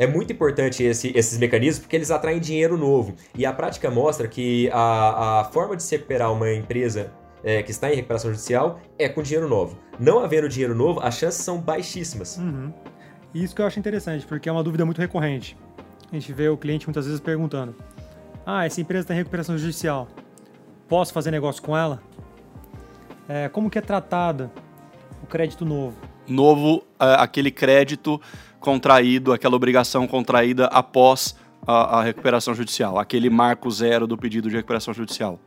É 0.00 0.06
muito 0.06 0.32
importante 0.32 0.82
esse, 0.82 1.12
esses 1.14 1.36
mecanismos 1.36 1.80
porque 1.80 1.94
eles 1.94 2.10
atraem 2.10 2.40
dinheiro 2.40 2.78
novo. 2.78 3.14
E 3.36 3.44
a 3.44 3.52
prática 3.52 3.90
mostra 3.90 4.26
que 4.26 4.70
a, 4.72 5.40
a 5.40 5.44
forma 5.44 5.76
de 5.76 5.82
se 5.82 5.94
recuperar 5.94 6.32
uma 6.32 6.50
empresa 6.50 7.12
é, 7.44 7.62
que 7.62 7.70
está 7.70 7.92
em 7.92 7.96
recuperação 7.96 8.30
judicial 8.30 8.80
é 8.98 9.10
com 9.10 9.22
dinheiro 9.22 9.46
novo. 9.46 9.78
Não 9.98 10.20
havendo 10.20 10.48
dinheiro 10.48 10.74
novo, 10.74 11.00
as 11.00 11.18
chances 11.18 11.44
são 11.44 11.60
baixíssimas. 11.60 12.38
Uhum. 12.38 12.72
Isso 13.34 13.54
que 13.54 13.60
eu 13.60 13.66
acho 13.66 13.78
interessante, 13.78 14.24
porque 14.24 14.48
é 14.48 14.52
uma 14.52 14.64
dúvida 14.64 14.86
muito 14.86 14.98
recorrente. 14.98 15.54
A 16.10 16.14
gente 16.14 16.32
vê 16.32 16.48
o 16.48 16.56
cliente 16.56 16.86
muitas 16.86 17.04
vezes 17.04 17.20
perguntando: 17.20 17.74
Ah, 18.46 18.64
essa 18.64 18.80
empresa 18.80 19.02
está 19.02 19.12
em 19.12 19.18
recuperação 19.18 19.58
judicial, 19.58 20.08
posso 20.88 21.12
fazer 21.12 21.30
negócio 21.30 21.62
com 21.62 21.76
ela? 21.76 22.02
É, 23.28 23.50
como 23.50 23.68
que 23.68 23.76
é 23.76 23.82
tratada 23.82 24.50
o 25.22 25.26
crédito 25.26 25.66
novo? 25.66 25.94
Novo, 26.26 26.84
é, 26.98 27.16
aquele 27.18 27.50
crédito 27.50 28.18
contraído, 28.60 29.32
aquela 29.32 29.56
obrigação 29.56 30.06
contraída 30.06 30.66
após 30.66 31.34
a, 31.66 31.98
a, 31.98 32.02
recuperação 32.02 32.54
judicial, 32.54 32.98
aquele 32.98 33.28
marco 33.28 33.70
zero 33.70 34.06
do 34.06 34.16
pedido 34.16 34.48
de 34.48 34.56
recuperação 34.56 34.94
judicial? 34.94 35.40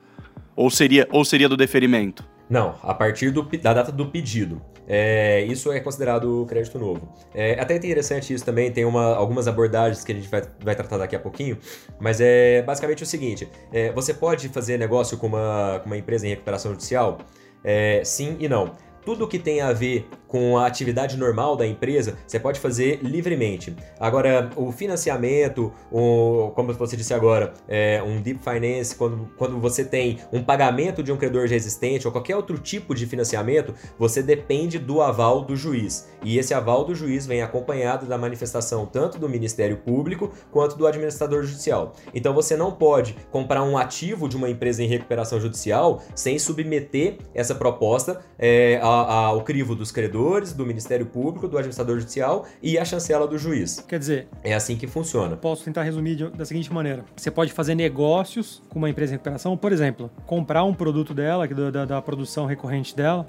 Ou 0.55 0.69
seria, 0.69 1.07
ou 1.11 1.23
seria 1.23 1.47
do 1.47 1.55
deferimento? 1.55 2.25
Não, 2.49 2.75
a 2.83 2.93
partir 2.93 3.31
do, 3.31 3.43
da 3.43 3.73
data 3.73 3.91
do 3.91 4.07
pedido. 4.07 4.61
É, 4.85 5.41
isso 5.45 5.71
é 5.71 5.79
considerado 5.79 6.45
crédito 6.47 6.77
novo. 6.77 7.13
É 7.33 7.59
até 7.59 7.75
interessante 7.75 8.33
isso 8.33 8.43
também, 8.43 8.69
tem 8.69 8.83
uma, 8.83 9.15
algumas 9.15 9.47
abordagens 9.47 10.03
que 10.03 10.11
a 10.11 10.15
gente 10.15 10.27
vai, 10.27 10.43
vai 10.59 10.75
tratar 10.75 10.97
daqui 10.97 11.15
a 11.15 11.19
pouquinho, 11.19 11.57
mas 11.99 12.19
é 12.19 12.61
basicamente 12.61 13.01
o 13.01 13.05
seguinte: 13.05 13.47
é, 13.71 13.93
você 13.93 14.13
pode 14.13 14.49
fazer 14.49 14.77
negócio 14.77 15.17
com 15.17 15.27
uma, 15.27 15.79
com 15.81 15.85
uma 15.85 15.97
empresa 15.97 16.27
em 16.27 16.31
recuperação 16.31 16.71
judicial? 16.71 17.19
É, 17.63 18.01
sim 18.03 18.35
e 18.41 18.49
não 18.49 18.73
tudo 19.05 19.27
que 19.27 19.39
tem 19.39 19.61
a 19.61 19.71
ver 19.73 20.07
com 20.33 20.57
a 20.57 20.65
atividade 20.65 21.15
normal 21.15 21.55
da 21.55 21.67
empresa, 21.67 22.17
você 22.25 22.39
pode 22.39 22.59
fazer 22.59 22.99
livremente. 23.03 23.75
Agora, 23.99 24.49
o 24.55 24.71
financiamento, 24.71 25.71
o, 25.91 26.51
como 26.55 26.73
você 26.73 26.97
disse 26.97 27.13
agora, 27.13 27.53
é, 27.67 28.01
um 28.01 28.19
deep 28.19 28.39
finance, 28.43 28.95
quando, 28.95 29.29
quando 29.37 29.59
você 29.59 29.85
tem 29.85 30.17
um 30.31 30.41
pagamento 30.41 31.03
de 31.03 31.11
um 31.11 31.17
credor 31.17 31.45
já 31.45 31.55
existente 31.55 32.07
ou 32.07 32.11
qualquer 32.11 32.35
outro 32.35 32.57
tipo 32.57 32.95
de 32.95 33.05
financiamento, 33.05 33.75
você 33.95 34.23
depende 34.23 34.79
do 34.79 35.03
aval 35.03 35.43
do 35.43 35.55
juiz. 35.55 36.09
E 36.23 36.39
esse 36.39 36.51
aval 36.51 36.83
do 36.83 36.95
juiz 36.95 37.27
vem 37.27 37.43
acompanhado 37.43 38.07
da 38.07 38.17
manifestação 38.17 38.87
tanto 38.87 39.19
do 39.19 39.29
Ministério 39.29 39.77
Público 39.77 40.31
quanto 40.49 40.75
do 40.75 40.87
administrador 40.87 41.43
judicial. 41.43 41.93
Então 42.11 42.33
você 42.33 42.57
não 42.57 42.71
pode 42.71 43.15
comprar 43.29 43.61
um 43.61 43.77
ativo 43.77 44.27
de 44.27 44.35
uma 44.35 44.49
empresa 44.49 44.81
em 44.81 44.87
recuperação 44.87 45.39
judicial 45.39 46.01
sem 46.15 46.39
submeter 46.39 47.17
essa 47.35 47.53
proposta 47.53 48.21
é, 48.39 48.79
a 48.81 48.92
ao 48.93 49.43
crivo 49.43 49.75
dos 49.75 49.91
credores, 49.91 50.53
do 50.53 50.65
Ministério 50.65 51.05
Público, 51.05 51.47
do 51.47 51.57
administrador 51.57 51.99
judicial 51.99 52.45
e 52.61 52.77
a 52.77 52.85
chancela 52.85 53.27
do 53.27 53.37
juiz. 53.37 53.83
Quer 53.87 53.99
dizer, 53.99 54.27
é 54.43 54.53
assim 54.53 54.75
que 54.75 54.87
funciona. 54.87 55.35
Posso 55.35 55.63
tentar 55.63 55.83
resumir 55.83 56.29
da 56.31 56.45
seguinte 56.45 56.71
maneira: 56.71 57.03
você 57.15 57.31
pode 57.31 57.51
fazer 57.51 57.75
negócios 57.75 58.61
com 58.69 58.79
uma 58.79 58.89
empresa 58.89 59.13
em 59.13 59.15
recuperação, 59.15 59.57
por 59.57 59.71
exemplo, 59.71 60.09
comprar 60.25 60.63
um 60.63 60.73
produto 60.73 61.13
dela, 61.13 61.47
da, 61.47 61.85
da 61.85 62.01
produção 62.01 62.45
recorrente 62.45 62.95
dela, 62.95 63.27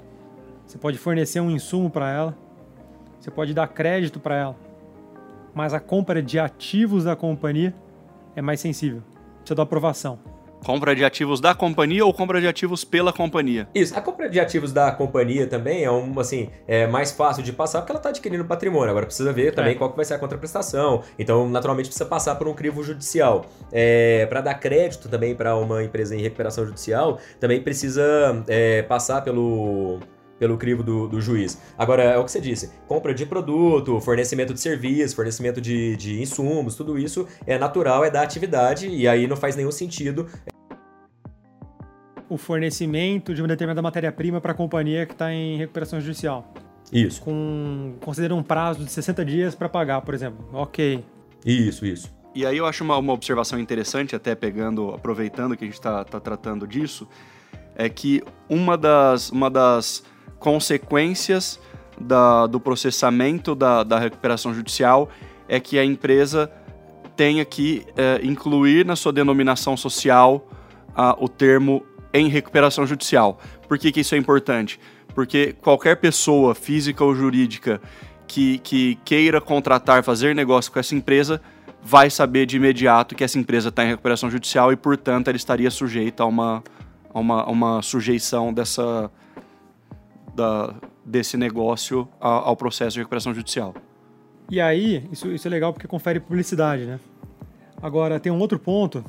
você 0.65 0.77
pode 0.77 0.97
fornecer 0.97 1.39
um 1.39 1.51
insumo 1.51 1.89
para 1.89 2.11
ela, 2.11 2.37
você 3.19 3.29
pode 3.29 3.53
dar 3.53 3.67
crédito 3.67 4.19
para 4.19 4.35
ela, 4.35 4.55
mas 5.53 5.73
a 5.73 5.79
compra 5.79 6.21
de 6.21 6.39
ativos 6.39 7.03
da 7.03 7.15
companhia 7.15 7.73
é 8.35 8.41
mais 8.41 8.59
sensível, 8.59 9.01
precisa 9.39 9.55
da 9.55 9.63
aprovação. 9.63 10.34
Compra 10.65 10.95
de 10.95 11.05
ativos 11.05 11.39
da 11.39 11.53
companhia 11.53 12.03
ou 12.03 12.11
compra 12.11 12.41
de 12.41 12.47
ativos 12.47 12.83
pela 12.83 13.13
companhia? 13.13 13.67
Isso, 13.75 13.95
a 13.95 14.01
compra 14.01 14.27
de 14.27 14.39
ativos 14.39 14.73
da 14.73 14.91
companhia 14.91 15.45
também 15.45 15.83
é 15.83 15.91
um, 15.91 16.19
assim, 16.19 16.49
é 16.67 16.87
mais 16.87 17.11
fácil 17.11 17.43
de 17.43 17.53
passar 17.53 17.81
porque 17.81 17.91
ela 17.91 17.99
está 17.99 18.09
adquirindo 18.09 18.43
patrimônio. 18.45 18.89
Agora 18.89 19.05
precisa 19.05 19.31
ver 19.31 19.53
também 19.53 19.73
é. 19.73 19.75
qual 19.75 19.91
que 19.91 19.95
vai 19.95 20.03
ser 20.03 20.15
a 20.15 20.17
contraprestação. 20.17 21.03
Então, 21.19 21.47
naturalmente, 21.47 21.85
precisa 21.85 22.09
passar 22.09 22.33
por 22.33 22.47
um 22.47 22.53
crivo 22.55 22.81
judicial. 22.81 23.45
É, 23.71 24.25
para 24.25 24.41
dar 24.41 24.55
crédito 24.55 25.07
também 25.07 25.35
para 25.35 25.55
uma 25.55 25.83
empresa 25.83 26.15
em 26.15 26.21
recuperação 26.23 26.65
judicial, 26.65 27.19
também 27.39 27.61
precisa 27.61 28.43
é, 28.47 28.81
passar 28.81 29.21
pelo 29.21 29.99
pelo 30.39 30.57
crivo 30.57 30.83
do, 30.83 31.07
do, 31.07 31.21
juiz. 31.21 31.61
Agora, 31.77 32.03
é 32.03 32.17
o 32.17 32.23
que 32.23 32.31
você 32.31 32.41
disse: 32.41 32.71
compra 32.87 33.13
de 33.13 33.25
produto, 33.25 33.99
fornecimento 34.01 34.53
de 34.53 34.59
serviço, 34.59 35.15
fornecimento 35.15 35.61
de, 35.61 35.95
de 35.95 36.21
insumos, 36.21 36.75
tudo 36.75 36.97
isso 36.97 37.27
é 37.45 37.57
natural, 37.57 38.03
é 38.03 38.09
da 38.09 38.21
atividade, 38.21 38.87
e 38.87 39.07
aí 39.07 39.27
não 39.27 39.37
faz 39.37 39.55
nenhum 39.55 39.71
sentido. 39.71 40.27
O 42.29 42.37
fornecimento 42.37 43.33
de 43.33 43.41
uma 43.41 43.47
determinada 43.47 43.81
matéria-prima 43.81 44.41
para 44.41 44.51
a 44.51 44.55
companhia 44.55 45.05
que 45.05 45.13
está 45.13 45.31
em 45.31 45.57
recuperação 45.57 45.99
judicial. 46.01 46.53
Isso. 46.91 47.21
Com, 47.21 47.95
considera 48.01 48.33
um 48.35 48.43
prazo 48.43 48.83
de 48.83 48.91
60 48.91 49.25
dias 49.25 49.55
para 49.55 49.69
pagar, 49.69 50.01
por 50.01 50.13
exemplo. 50.13 50.47
Ok. 50.53 51.03
Isso, 51.45 51.85
isso. 51.85 52.13
E 52.33 52.45
aí 52.45 52.57
eu 52.57 52.65
acho 52.65 52.83
uma, 52.83 52.97
uma 52.97 53.13
observação 53.13 53.59
interessante, 53.59 54.15
até 54.15 54.35
pegando, 54.35 54.89
aproveitando 54.89 55.55
que 55.55 55.63
a 55.63 55.67
gente 55.67 55.75
está 55.75 56.03
tá 56.03 56.19
tratando 56.19 56.67
disso, 56.67 57.07
é 57.75 57.87
que 57.87 58.21
uma 58.49 58.77
das, 58.77 59.29
uma 59.29 59.49
das 59.49 60.03
consequências 60.37 61.59
da, 61.99 62.45
do 62.45 62.59
processamento 62.59 63.55
da, 63.55 63.83
da, 63.83 63.97
recuperação 63.97 64.53
judicial 64.53 65.09
é 65.47 65.59
que 65.59 65.79
a 65.79 65.85
empresa 65.85 66.51
tenha 67.15 67.45
que 67.45 67.85
é, 67.95 68.19
incluir 68.21 68.85
na 68.85 68.97
sua 68.97 69.13
denominação 69.13 69.77
social 69.77 70.45
o 71.19 71.27
termo 71.27 71.85
em 72.17 72.27
recuperação 72.29 72.85
judicial. 72.85 73.39
Por 73.67 73.77
que, 73.77 73.91
que 73.91 73.99
isso 74.01 74.15
é 74.15 74.17
importante? 74.17 74.79
Porque 75.13 75.53
qualquer 75.53 75.95
pessoa, 75.97 76.53
física 76.55 77.03
ou 77.03 77.15
jurídica, 77.15 77.81
que, 78.27 78.57
que 78.59 78.95
queira 79.05 79.39
contratar, 79.39 80.03
fazer 80.03 80.35
negócio 80.35 80.71
com 80.71 80.79
essa 80.79 80.95
empresa, 80.95 81.41
vai 81.81 82.09
saber 82.09 82.45
de 82.45 82.57
imediato 82.57 83.15
que 83.15 83.23
essa 83.23 83.37
empresa 83.37 83.69
está 83.69 83.83
em 83.83 83.89
recuperação 83.89 84.29
judicial 84.29 84.71
e, 84.73 84.75
portanto, 84.75 85.27
ela 85.27 85.37
estaria 85.37 85.69
sujeita 85.69 86.23
a 86.23 86.25
uma, 86.25 86.63
a 87.13 87.19
uma, 87.19 87.41
a 87.43 87.49
uma 87.49 87.81
sujeição 87.81 88.53
dessa, 88.53 89.11
da, 90.35 90.73
desse 91.05 91.37
negócio 91.37 92.07
ao 92.19 92.55
processo 92.55 92.95
de 92.95 92.99
recuperação 92.99 93.33
judicial. 93.33 93.73
E 94.49 94.59
aí, 94.59 95.07
isso, 95.11 95.31
isso 95.31 95.47
é 95.47 95.51
legal 95.51 95.73
porque 95.73 95.87
confere 95.87 96.19
publicidade, 96.19 96.85
né? 96.85 96.99
Agora, 97.81 98.19
tem 98.19 98.31
um 98.31 98.39
outro 98.39 98.57
ponto 98.57 99.03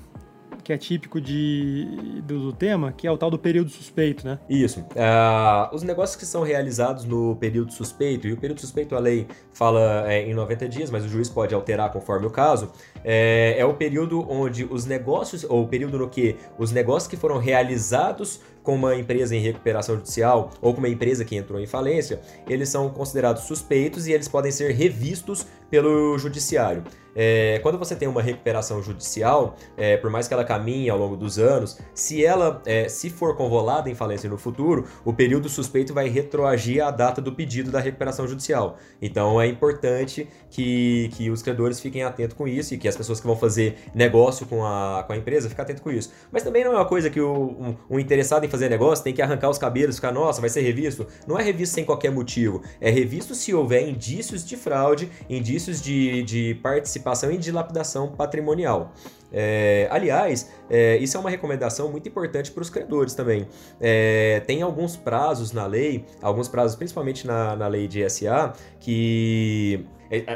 que 0.66 0.72
é 0.72 0.76
típico 0.76 1.20
de, 1.20 1.86
do, 2.24 2.50
do, 2.50 2.52
tema, 2.52 2.90
que 2.90 3.06
é 3.06 3.10
o 3.10 3.16
tal 3.16 3.30
do 3.30 3.38
período 3.38 3.70
suspeito, 3.70 4.26
né? 4.26 4.36
Isso. 4.50 4.80
Uh, 4.80 5.72
os 5.72 5.84
negócios 5.84 6.16
que 6.16 6.26
são 6.26 6.42
realizados 6.42 7.04
no 7.04 7.36
período 7.36 7.72
suspeito, 7.72 8.26
e 8.26 8.32
o 8.32 8.36
período 8.36 8.60
suspeito 8.60 8.96
a 8.96 8.98
lei 8.98 9.28
fala 9.52 10.12
é, 10.12 10.28
em 10.28 10.34
90 10.34 10.68
dias, 10.68 10.90
mas 10.90 11.04
o 11.04 11.08
juiz 11.08 11.28
pode 11.28 11.54
alterar 11.54 11.92
conforme 11.92 12.26
o 12.26 12.30
caso, 12.30 12.72
é, 13.08 13.54
é 13.56 13.64
o 13.64 13.72
período 13.72 14.28
onde 14.28 14.64
os 14.64 14.84
negócios, 14.84 15.44
ou 15.44 15.62
o 15.62 15.68
período 15.68 15.96
no 15.96 16.08
que 16.08 16.34
os 16.58 16.72
negócios 16.72 17.08
que 17.08 17.16
foram 17.16 17.38
realizados 17.38 18.40
com 18.64 18.74
uma 18.74 18.96
empresa 18.96 19.36
em 19.36 19.38
recuperação 19.38 19.94
judicial 19.94 20.50
ou 20.60 20.74
com 20.74 20.80
uma 20.80 20.88
empresa 20.88 21.24
que 21.24 21.36
entrou 21.36 21.60
em 21.60 21.66
falência, 21.66 22.20
eles 22.48 22.68
são 22.68 22.90
considerados 22.90 23.44
suspeitos 23.44 24.08
e 24.08 24.12
eles 24.12 24.26
podem 24.26 24.50
ser 24.50 24.72
revistos 24.72 25.46
pelo 25.70 26.18
judiciário. 26.18 26.82
É, 27.18 27.58
quando 27.62 27.78
você 27.78 27.96
tem 27.96 28.06
uma 28.06 28.20
recuperação 28.20 28.82
judicial, 28.82 29.56
é, 29.76 29.96
por 29.96 30.10
mais 30.10 30.28
que 30.28 30.34
ela 30.34 30.44
caminhe 30.44 30.90
ao 30.90 30.98
longo 30.98 31.16
dos 31.16 31.38
anos, 31.38 31.78
se 31.94 32.22
ela 32.22 32.60
é, 32.66 32.88
se 32.88 33.08
for 33.08 33.34
convolada 33.34 33.88
em 33.88 33.94
falência 33.94 34.28
no 34.28 34.36
futuro, 34.36 34.84
o 35.02 35.14
período 35.14 35.48
suspeito 35.48 35.94
vai 35.94 36.08
retroagir 36.08 36.84
à 36.84 36.90
data 36.90 37.22
do 37.22 37.32
pedido 37.32 37.70
da 37.70 37.80
recuperação 37.80 38.28
judicial. 38.28 38.76
Então 39.00 39.40
é 39.40 39.46
importante 39.46 40.28
que, 40.50 41.08
que 41.14 41.30
os 41.30 41.40
credores 41.40 41.80
fiquem 41.80 42.02
atentos 42.02 42.36
com 42.36 42.46
isso 42.46 42.74
e 42.74 42.78
que 42.78 42.86
as 42.86 42.95
pessoas 42.96 43.20
que 43.20 43.26
vão 43.26 43.36
fazer 43.36 43.78
negócio 43.94 44.46
com 44.46 44.64
a, 44.64 45.04
com 45.06 45.12
a 45.12 45.16
empresa 45.16 45.48
fiquem 45.48 45.62
atentos 45.62 45.82
com 45.82 45.90
isso. 45.90 46.12
Mas 46.30 46.42
também 46.42 46.64
não 46.64 46.72
é 46.72 46.76
uma 46.76 46.84
coisa 46.84 47.10
que 47.10 47.20
o, 47.20 47.32
um, 47.32 47.76
um 47.90 47.98
interessado 47.98 48.44
em 48.44 48.48
fazer 48.48 48.68
negócio 48.68 49.04
tem 49.04 49.12
que 49.12 49.22
arrancar 49.22 49.50
os 49.50 49.58
cabelos, 49.58 49.96
ficar, 49.96 50.12
nossa, 50.12 50.40
vai 50.40 50.50
ser 50.50 50.60
revisto. 50.62 51.06
Não 51.26 51.38
é 51.38 51.42
revisto 51.42 51.74
sem 51.74 51.84
qualquer 51.84 52.10
motivo. 52.10 52.62
É 52.80 52.90
revisto 52.90 53.34
se 53.34 53.54
houver 53.54 53.88
indícios 53.88 54.44
de 54.44 54.56
fraude, 54.56 55.10
indícios 55.28 55.80
de, 55.80 56.22
de 56.22 56.54
participação 56.62 57.30
em 57.30 57.38
dilapidação 57.38 58.08
patrimonial. 58.08 58.92
É, 59.32 59.88
aliás, 59.90 60.50
é, 60.70 60.96
isso 60.98 61.16
é 61.16 61.20
uma 61.20 61.30
recomendação 61.30 61.90
muito 61.90 62.08
importante 62.08 62.50
para 62.50 62.62
os 62.62 62.70
credores 62.70 63.14
também. 63.14 63.46
É, 63.80 64.40
tem 64.46 64.62
alguns 64.62 64.96
prazos 64.96 65.52
na 65.52 65.66
lei, 65.66 66.04
alguns 66.22 66.48
prazos 66.48 66.76
principalmente 66.76 67.26
na, 67.26 67.56
na 67.56 67.68
lei 67.68 67.88
de 67.88 68.08
SA, 68.08 68.52
que 68.80 69.84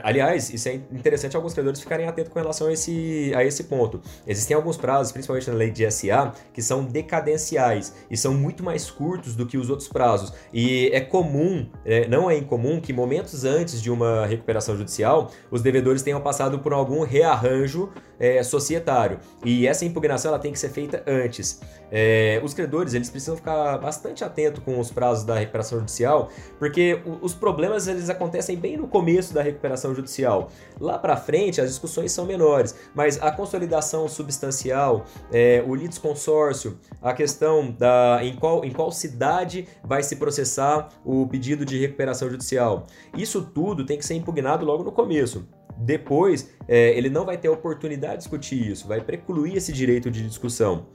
aliás, 0.03 0.51
isso 0.51 0.69
é 0.69 0.75
interessante 0.75 1.37
alguns 1.37 1.55
credores 1.55 1.81
ficarem 1.81 2.07
atentos 2.07 2.33
com 2.33 2.39
relação 2.39 2.67
a 2.67 2.73
esse, 2.73 3.33
a 3.35 3.45
esse 3.45 3.65
ponto. 3.65 4.01
Existem 4.27 4.55
alguns 4.55 4.77
prazos, 4.77 5.13
principalmente 5.13 5.49
na 5.51 5.57
lei 5.57 5.71
de 5.71 5.89
SA, 5.91 6.33
que 6.53 6.63
são 6.63 6.85
decadenciais 6.85 7.95
e 8.11 8.17
são 8.17 8.35
muito 8.35 8.63
mais 8.63 8.91
curtos 8.91 9.35
do 9.35 9.47
que 9.47 9.57
os 9.57 9.71
outros 9.71 9.89
prazos. 9.89 10.33
E 10.53 10.91
é 10.93 11.01
comum, 11.01 11.69
é, 11.85 12.09
não 12.09 12.31
é 12.31 12.37
incomum, 12.37 12.81
que 12.81 12.93
momentos 12.93 13.45
antes 13.45 13.81
de 13.81 13.91
uma 13.91 14.27
recuperação 14.27 14.77
judicial, 14.77 15.31
os 15.51 15.63
devedores 15.63 16.03
tenham 16.03 16.21
passado 16.21 16.59
por 16.59 16.73
algum 16.73 17.03
rearranjo 17.03 17.91
é, 18.19 18.43
societário. 18.43 19.19
E 19.45 19.67
essa 19.67 19.85
impugnação 19.85 20.31
ela 20.31 20.39
tem 20.39 20.53
que 20.53 20.59
ser 20.59 20.69
feita 20.69 21.03
antes. 21.07 21.61
É, 21.91 22.41
os 22.45 22.55
credores 22.55 22.95
eles 22.95 23.11
precisam 23.11 23.37
ficar 23.37 23.79
bastante 23.79 24.25
atentos 24.25 24.63
com 24.65 24.79
os 24.79 24.91
prazos 24.91 25.25
da 25.25 25.37
recuperação 25.37 25.79
judicial, 25.79 26.31
porque 26.59 27.03
os 27.21 27.35
problemas 27.35 27.87
eles 27.87 28.09
acontecem 28.09 28.57
bem 28.57 28.77
no 28.77 28.87
começo 28.87 29.35
da 29.35 29.43
recuperação 29.43 29.61
recuperação 29.61 29.95
judicial. 29.95 30.51
Lá 30.81 30.99
para 30.99 31.17
frente, 31.17 31.61
as 31.61 31.69
discussões 31.69 32.13
são 32.13 32.25
menores, 32.25 32.75
mas 32.95 33.21
a 33.23 33.31
consolidação 33.31 34.09
substancial, 34.09 35.05
é, 35.33 35.63
o 35.67 35.75
litisconsórcio, 35.75 36.79
a 37.01 37.13
questão 37.13 37.71
da 37.71 38.21
em 38.23 38.35
qual, 38.35 38.65
em 38.65 38.73
qual 38.73 38.91
cidade 38.91 39.69
vai 39.85 40.03
se 40.03 40.17
processar 40.17 40.89
o 41.05 41.27
pedido 41.27 41.65
de 41.65 41.79
recuperação 41.79 42.29
judicial, 42.31 42.87
isso 43.17 43.43
tudo 43.43 43.85
tem 43.85 43.99
que 43.99 44.05
ser 44.05 44.15
impugnado 44.15 44.65
logo 44.65 44.83
no 44.83 44.93
começo. 44.93 45.47
Depois, 45.77 46.51
é, 46.69 46.97
ele 46.97 47.09
não 47.09 47.25
vai 47.25 47.39
ter 47.39 47.49
oportunidade 47.49 48.15
de 48.15 48.19
discutir 48.19 48.71
isso, 48.71 48.87
vai 48.87 49.01
precluir 49.01 49.57
esse 49.57 49.73
direito 49.73 50.11
de 50.11 50.27
discussão. 50.27 50.87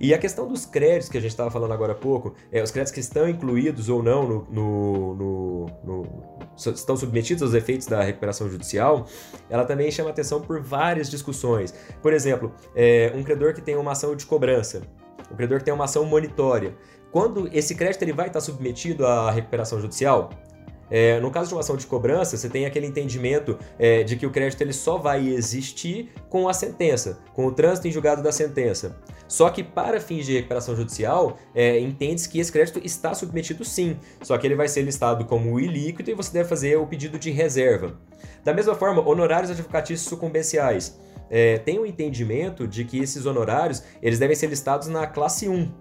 E 0.00 0.12
a 0.12 0.18
questão 0.18 0.46
dos 0.46 0.66
créditos 0.66 1.08
que 1.08 1.16
a 1.16 1.20
gente 1.20 1.30
estava 1.30 1.50
falando 1.50 1.72
agora 1.72 1.92
há 1.92 1.96
pouco, 1.96 2.34
é, 2.52 2.62
os 2.62 2.70
créditos 2.70 2.92
que 2.92 3.00
estão 3.00 3.28
incluídos 3.28 3.88
ou 3.88 4.02
não 4.02 4.26
no, 4.28 4.46
no, 4.50 5.14
no, 5.14 5.66
no, 5.84 6.38
estão 6.56 6.96
submetidos 6.96 7.42
aos 7.42 7.54
efeitos 7.54 7.86
da 7.86 8.02
recuperação 8.02 8.48
judicial, 8.50 9.06
ela 9.48 9.64
também 9.64 9.90
chama 9.90 10.10
atenção 10.10 10.40
por 10.40 10.60
várias 10.60 11.10
discussões. 11.10 11.74
Por 12.02 12.12
exemplo, 12.12 12.52
é, 12.74 13.12
um 13.14 13.22
credor 13.22 13.54
que 13.54 13.60
tem 13.60 13.76
uma 13.76 13.92
ação 13.92 14.14
de 14.16 14.26
cobrança, 14.26 14.82
um 15.30 15.36
credor 15.36 15.58
que 15.58 15.64
tem 15.64 15.74
uma 15.74 15.84
ação 15.84 16.04
monitória. 16.04 16.74
Quando 17.10 17.48
esse 17.52 17.76
crédito 17.76 18.02
ele 18.02 18.12
vai 18.12 18.26
estar 18.26 18.40
submetido 18.40 19.06
à 19.06 19.30
recuperação 19.30 19.80
judicial, 19.80 20.30
é, 20.90 21.18
no 21.20 21.30
caso 21.30 21.48
de 21.48 21.54
uma 21.54 21.60
ação 21.60 21.76
de 21.76 21.86
cobrança, 21.86 22.36
você 22.36 22.48
tem 22.48 22.66
aquele 22.66 22.86
entendimento 22.86 23.58
é, 23.78 24.02
de 24.02 24.16
que 24.16 24.26
o 24.26 24.30
crédito 24.30 24.60
ele 24.60 24.72
só 24.72 24.98
vai 24.98 25.28
existir 25.28 26.12
com 26.28 26.48
a 26.48 26.54
sentença, 26.54 27.18
com 27.32 27.46
o 27.46 27.52
trânsito 27.52 27.88
em 27.88 27.92
julgado 27.92 28.22
da 28.22 28.32
sentença. 28.32 28.96
Só 29.26 29.48
que 29.50 29.64
para 29.64 30.00
fins 30.00 30.26
de 30.26 30.34
recuperação 30.34 30.76
judicial, 30.76 31.38
é, 31.54 31.78
entende-se 31.78 32.28
que 32.28 32.38
esse 32.38 32.52
crédito 32.52 32.80
está 32.84 33.14
submetido 33.14 33.64
sim, 33.64 33.96
só 34.22 34.36
que 34.36 34.46
ele 34.46 34.54
vai 34.54 34.68
ser 34.68 34.82
listado 34.82 35.24
como 35.24 35.58
ilíquido 35.58 36.10
e 36.10 36.14
você 36.14 36.32
deve 36.32 36.48
fazer 36.48 36.76
o 36.76 36.86
pedido 36.86 37.18
de 37.18 37.30
reserva. 37.30 37.98
Da 38.44 38.52
mesma 38.52 38.74
forma, 38.74 39.06
honorários 39.06 39.50
advocatícios 39.50 40.08
sucumbenciais. 40.08 40.98
É, 41.30 41.58
tem 41.58 41.78
o 41.78 41.82
um 41.82 41.86
entendimento 41.86 42.68
de 42.68 42.84
que 42.84 42.98
esses 42.98 43.24
honorários 43.24 43.82
eles 44.02 44.18
devem 44.18 44.36
ser 44.36 44.46
listados 44.46 44.88
na 44.88 45.06
classe 45.06 45.48
1, 45.48 45.72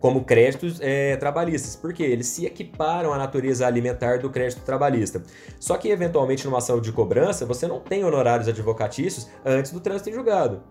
como 0.00 0.24
créditos 0.24 0.80
é, 0.80 1.16
trabalhistas, 1.16 1.76
porque 1.76 2.02
eles 2.02 2.26
se 2.26 2.46
equiparam 2.46 3.12
à 3.12 3.18
natureza 3.18 3.66
alimentar 3.66 4.18
do 4.18 4.30
crédito 4.30 4.62
trabalhista. 4.62 5.22
Só 5.60 5.76
que, 5.76 5.88
eventualmente, 5.90 6.44
numa 6.46 6.58
ação 6.58 6.80
de 6.80 6.90
cobrança, 6.90 7.46
você 7.46 7.68
não 7.68 7.78
tem 7.78 8.04
honorários 8.04 8.48
advocatícios 8.48 9.28
antes 9.44 9.70
do 9.70 9.78
trânsito 9.78 10.10
em 10.10 10.14
julgado. 10.14 10.62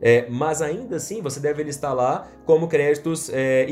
É, 0.00 0.28
mas 0.28 0.60
ainda 0.60 0.96
assim 0.96 1.22
você 1.22 1.40
deve 1.40 1.62
listar 1.62 1.94
lá 1.94 2.28
como 2.44 2.68
créditos 2.68 3.30
é. 3.32 3.66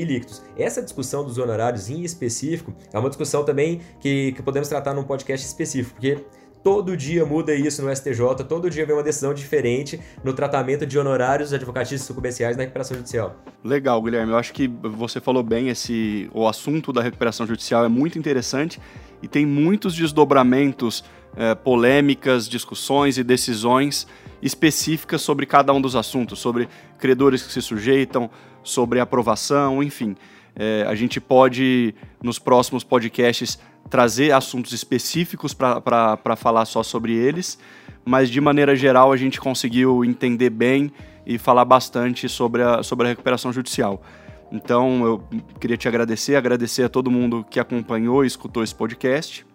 Essa 0.57 0.81
discussão 0.81 1.25
dos 1.25 1.37
honorários 1.37 1.91
em 1.91 2.03
específico 2.03 2.73
é 2.93 2.99
uma 2.99 3.09
discussão 3.11 3.45
também 3.45 3.83
que, 4.01 4.33
que 4.33 4.43
podemos 4.43 4.69
tratar 4.69 4.95
num 4.95 5.05
podcast 5.05 5.47
específico, 5.47 5.95
porque 5.97 6.25
Todo 6.63 6.97
dia 6.97 7.27
muda 7.27 7.55
isso 7.55 7.83
no 7.83 7.95
STJ, 7.95 8.45
todo 8.49 8.71
dia 8.71 8.87
vem 8.87 8.95
uma 8.95 9.03
decisão 9.03 9.35
diferente 9.35 10.01
no 10.23 10.33
tratamento 10.33 10.87
de 10.87 10.97
honorários 10.99 11.53
advocatícios 11.53 12.03
sucumbenciais 12.03 12.57
na 12.57 12.63
recuperação 12.63 12.97
judicial. 12.97 13.37
Legal, 13.65 14.01
Guilherme. 14.01 14.33
Eu 14.33 14.39
acho 14.39 14.53
que 14.53 14.69
você 14.69 15.21
falou 15.21 15.43
bem 15.43 15.69
esse 15.69 16.31
o 16.33 16.47
assunto 16.47 16.93
da 16.93 17.03
recuperação 17.03 17.47
judicial 17.47 17.85
é 17.85 17.89
muito 17.89 18.19
interessante 18.19 18.81
e 19.21 19.27
tem 19.27 19.45
muitos 19.45 19.95
desdobramentos 19.95 21.05
é, 21.37 21.55
polêmicas, 21.55 22.49
discussões 22.49 23.19
e 23.19 23.25
decisões 23.25 24.07
específicas 24.41 25.23
sobre 25.23 25.47
cada 25.47 25.73
um 25.73 25.81
dos 25.81 25.97
assuntos, 25.97 26.39
sobre 26.39 26.69
credores 26.99 27.43
que 27.43 27.53
se 27.53 27.63
sujeitam, 27.63 28.31
sobre 28.63 29.01
aprovação, 29.01 29.83
enfim. 29.83 30.17
É, 30.55 30.85
a 30.87 30.95
gente 30.95 31.21
pode, 31.21 31.95
nos 32.23 32.39
próximos 32.39 32.85
podcasts, 32.85 33.59
trazer 33.89 34.33
assuntos 34.33 34.73
específicos 34.73 35.55
para 35.55 36.37
falar 36.37 36.65
só 36.65 36.83
sobre 36.83 37.15
eles, 37.15 37.59
mas 38.05 38.31
de 38.31 38.41
maneira 38.41 38.75
geral 38.75 39.13
a 39.13 39.17
gente 39.17 39.41
conseguiu 39.41 40.05
entender 40.05 40.51
bem 40.51 40.93
e 41.27 41.39
falar 41.39 41.65
bastante 41.65 42.29
sobre 42.29 42.63
a, 42.63 42.83
sobre 42.83 43.07
a 43.07 43.11
recuperação 43.11 43.53
judicial. 43.53 44.03
Então 44.51 45.05
eu 45.05 45.25
queria 45.59 45.77
te 45.77 45.89
agradecer, 45.89 46.37
agradecer 46.37 46.83
a 46.83 46.89
todo 46.89 47.11
mundo 47.11 47.45
que 47.49 47.59
acompanhou 47.59 48.25
e 48.25 48.27
escutou 48.27 48.63
esse 48.63 48.75
podcast. 48.75 49.47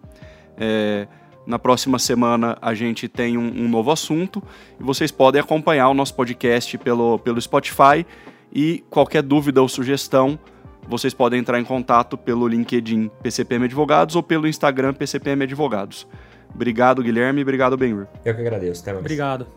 É, 0.58 1.08
na 1.46 1.60
próxima 1.60 2.00
semana 2.00 2.58
a 2.62 2.74
gente 2.74 3.08
tem 3.08 3.38
um, 3.38 3.46
um, 3.46 3.70
novo 3.70 3.92
assunto 3.92 4.42
e 4.80 4.84
vocês 4.84 5.12
podem 5.12 5.40
acompanhar 5.40 5.88
o 5.90 5.94
nosso 5.94 6.16
podcast 6.16 6.78
pelo, 6.80 7.20
pelo 7.20 7.40
Spotify 7.40 8.06
e 8.52 8.84
qualquer 8.90 9.22
dúvida 9.22 9.62
ou 9.62 9.70
sugestão 9.70 10.40
vocês 10.88 11.14
podem 11.14 11.40
entrar 11.40 11.60
em 11.60 11.66
contato 11.66 12.18
pelo 12.18 12.48
LinkedIn 12.48 13.12
PCPM 13.22 13.66
Advogados 13.66 14.16
ou 14.16 14.24
pelo 14.24 14.48
Instagram 14.48 14.94
PCPM 14.94 15.44
Advogados. 15.44 16.08
Obrigado, 16.54 17.04
Guilherme. 17.04 17.42
Obrigado, 17.42 17.78
Benhur. 17.78 18.08
Eu 18.24 18.34
que 18.34 18.42
agradeço. 18.42 18.82
Até 18.82 18.94
mais. 18.94 19.02
Obrigado. 19.02 19.48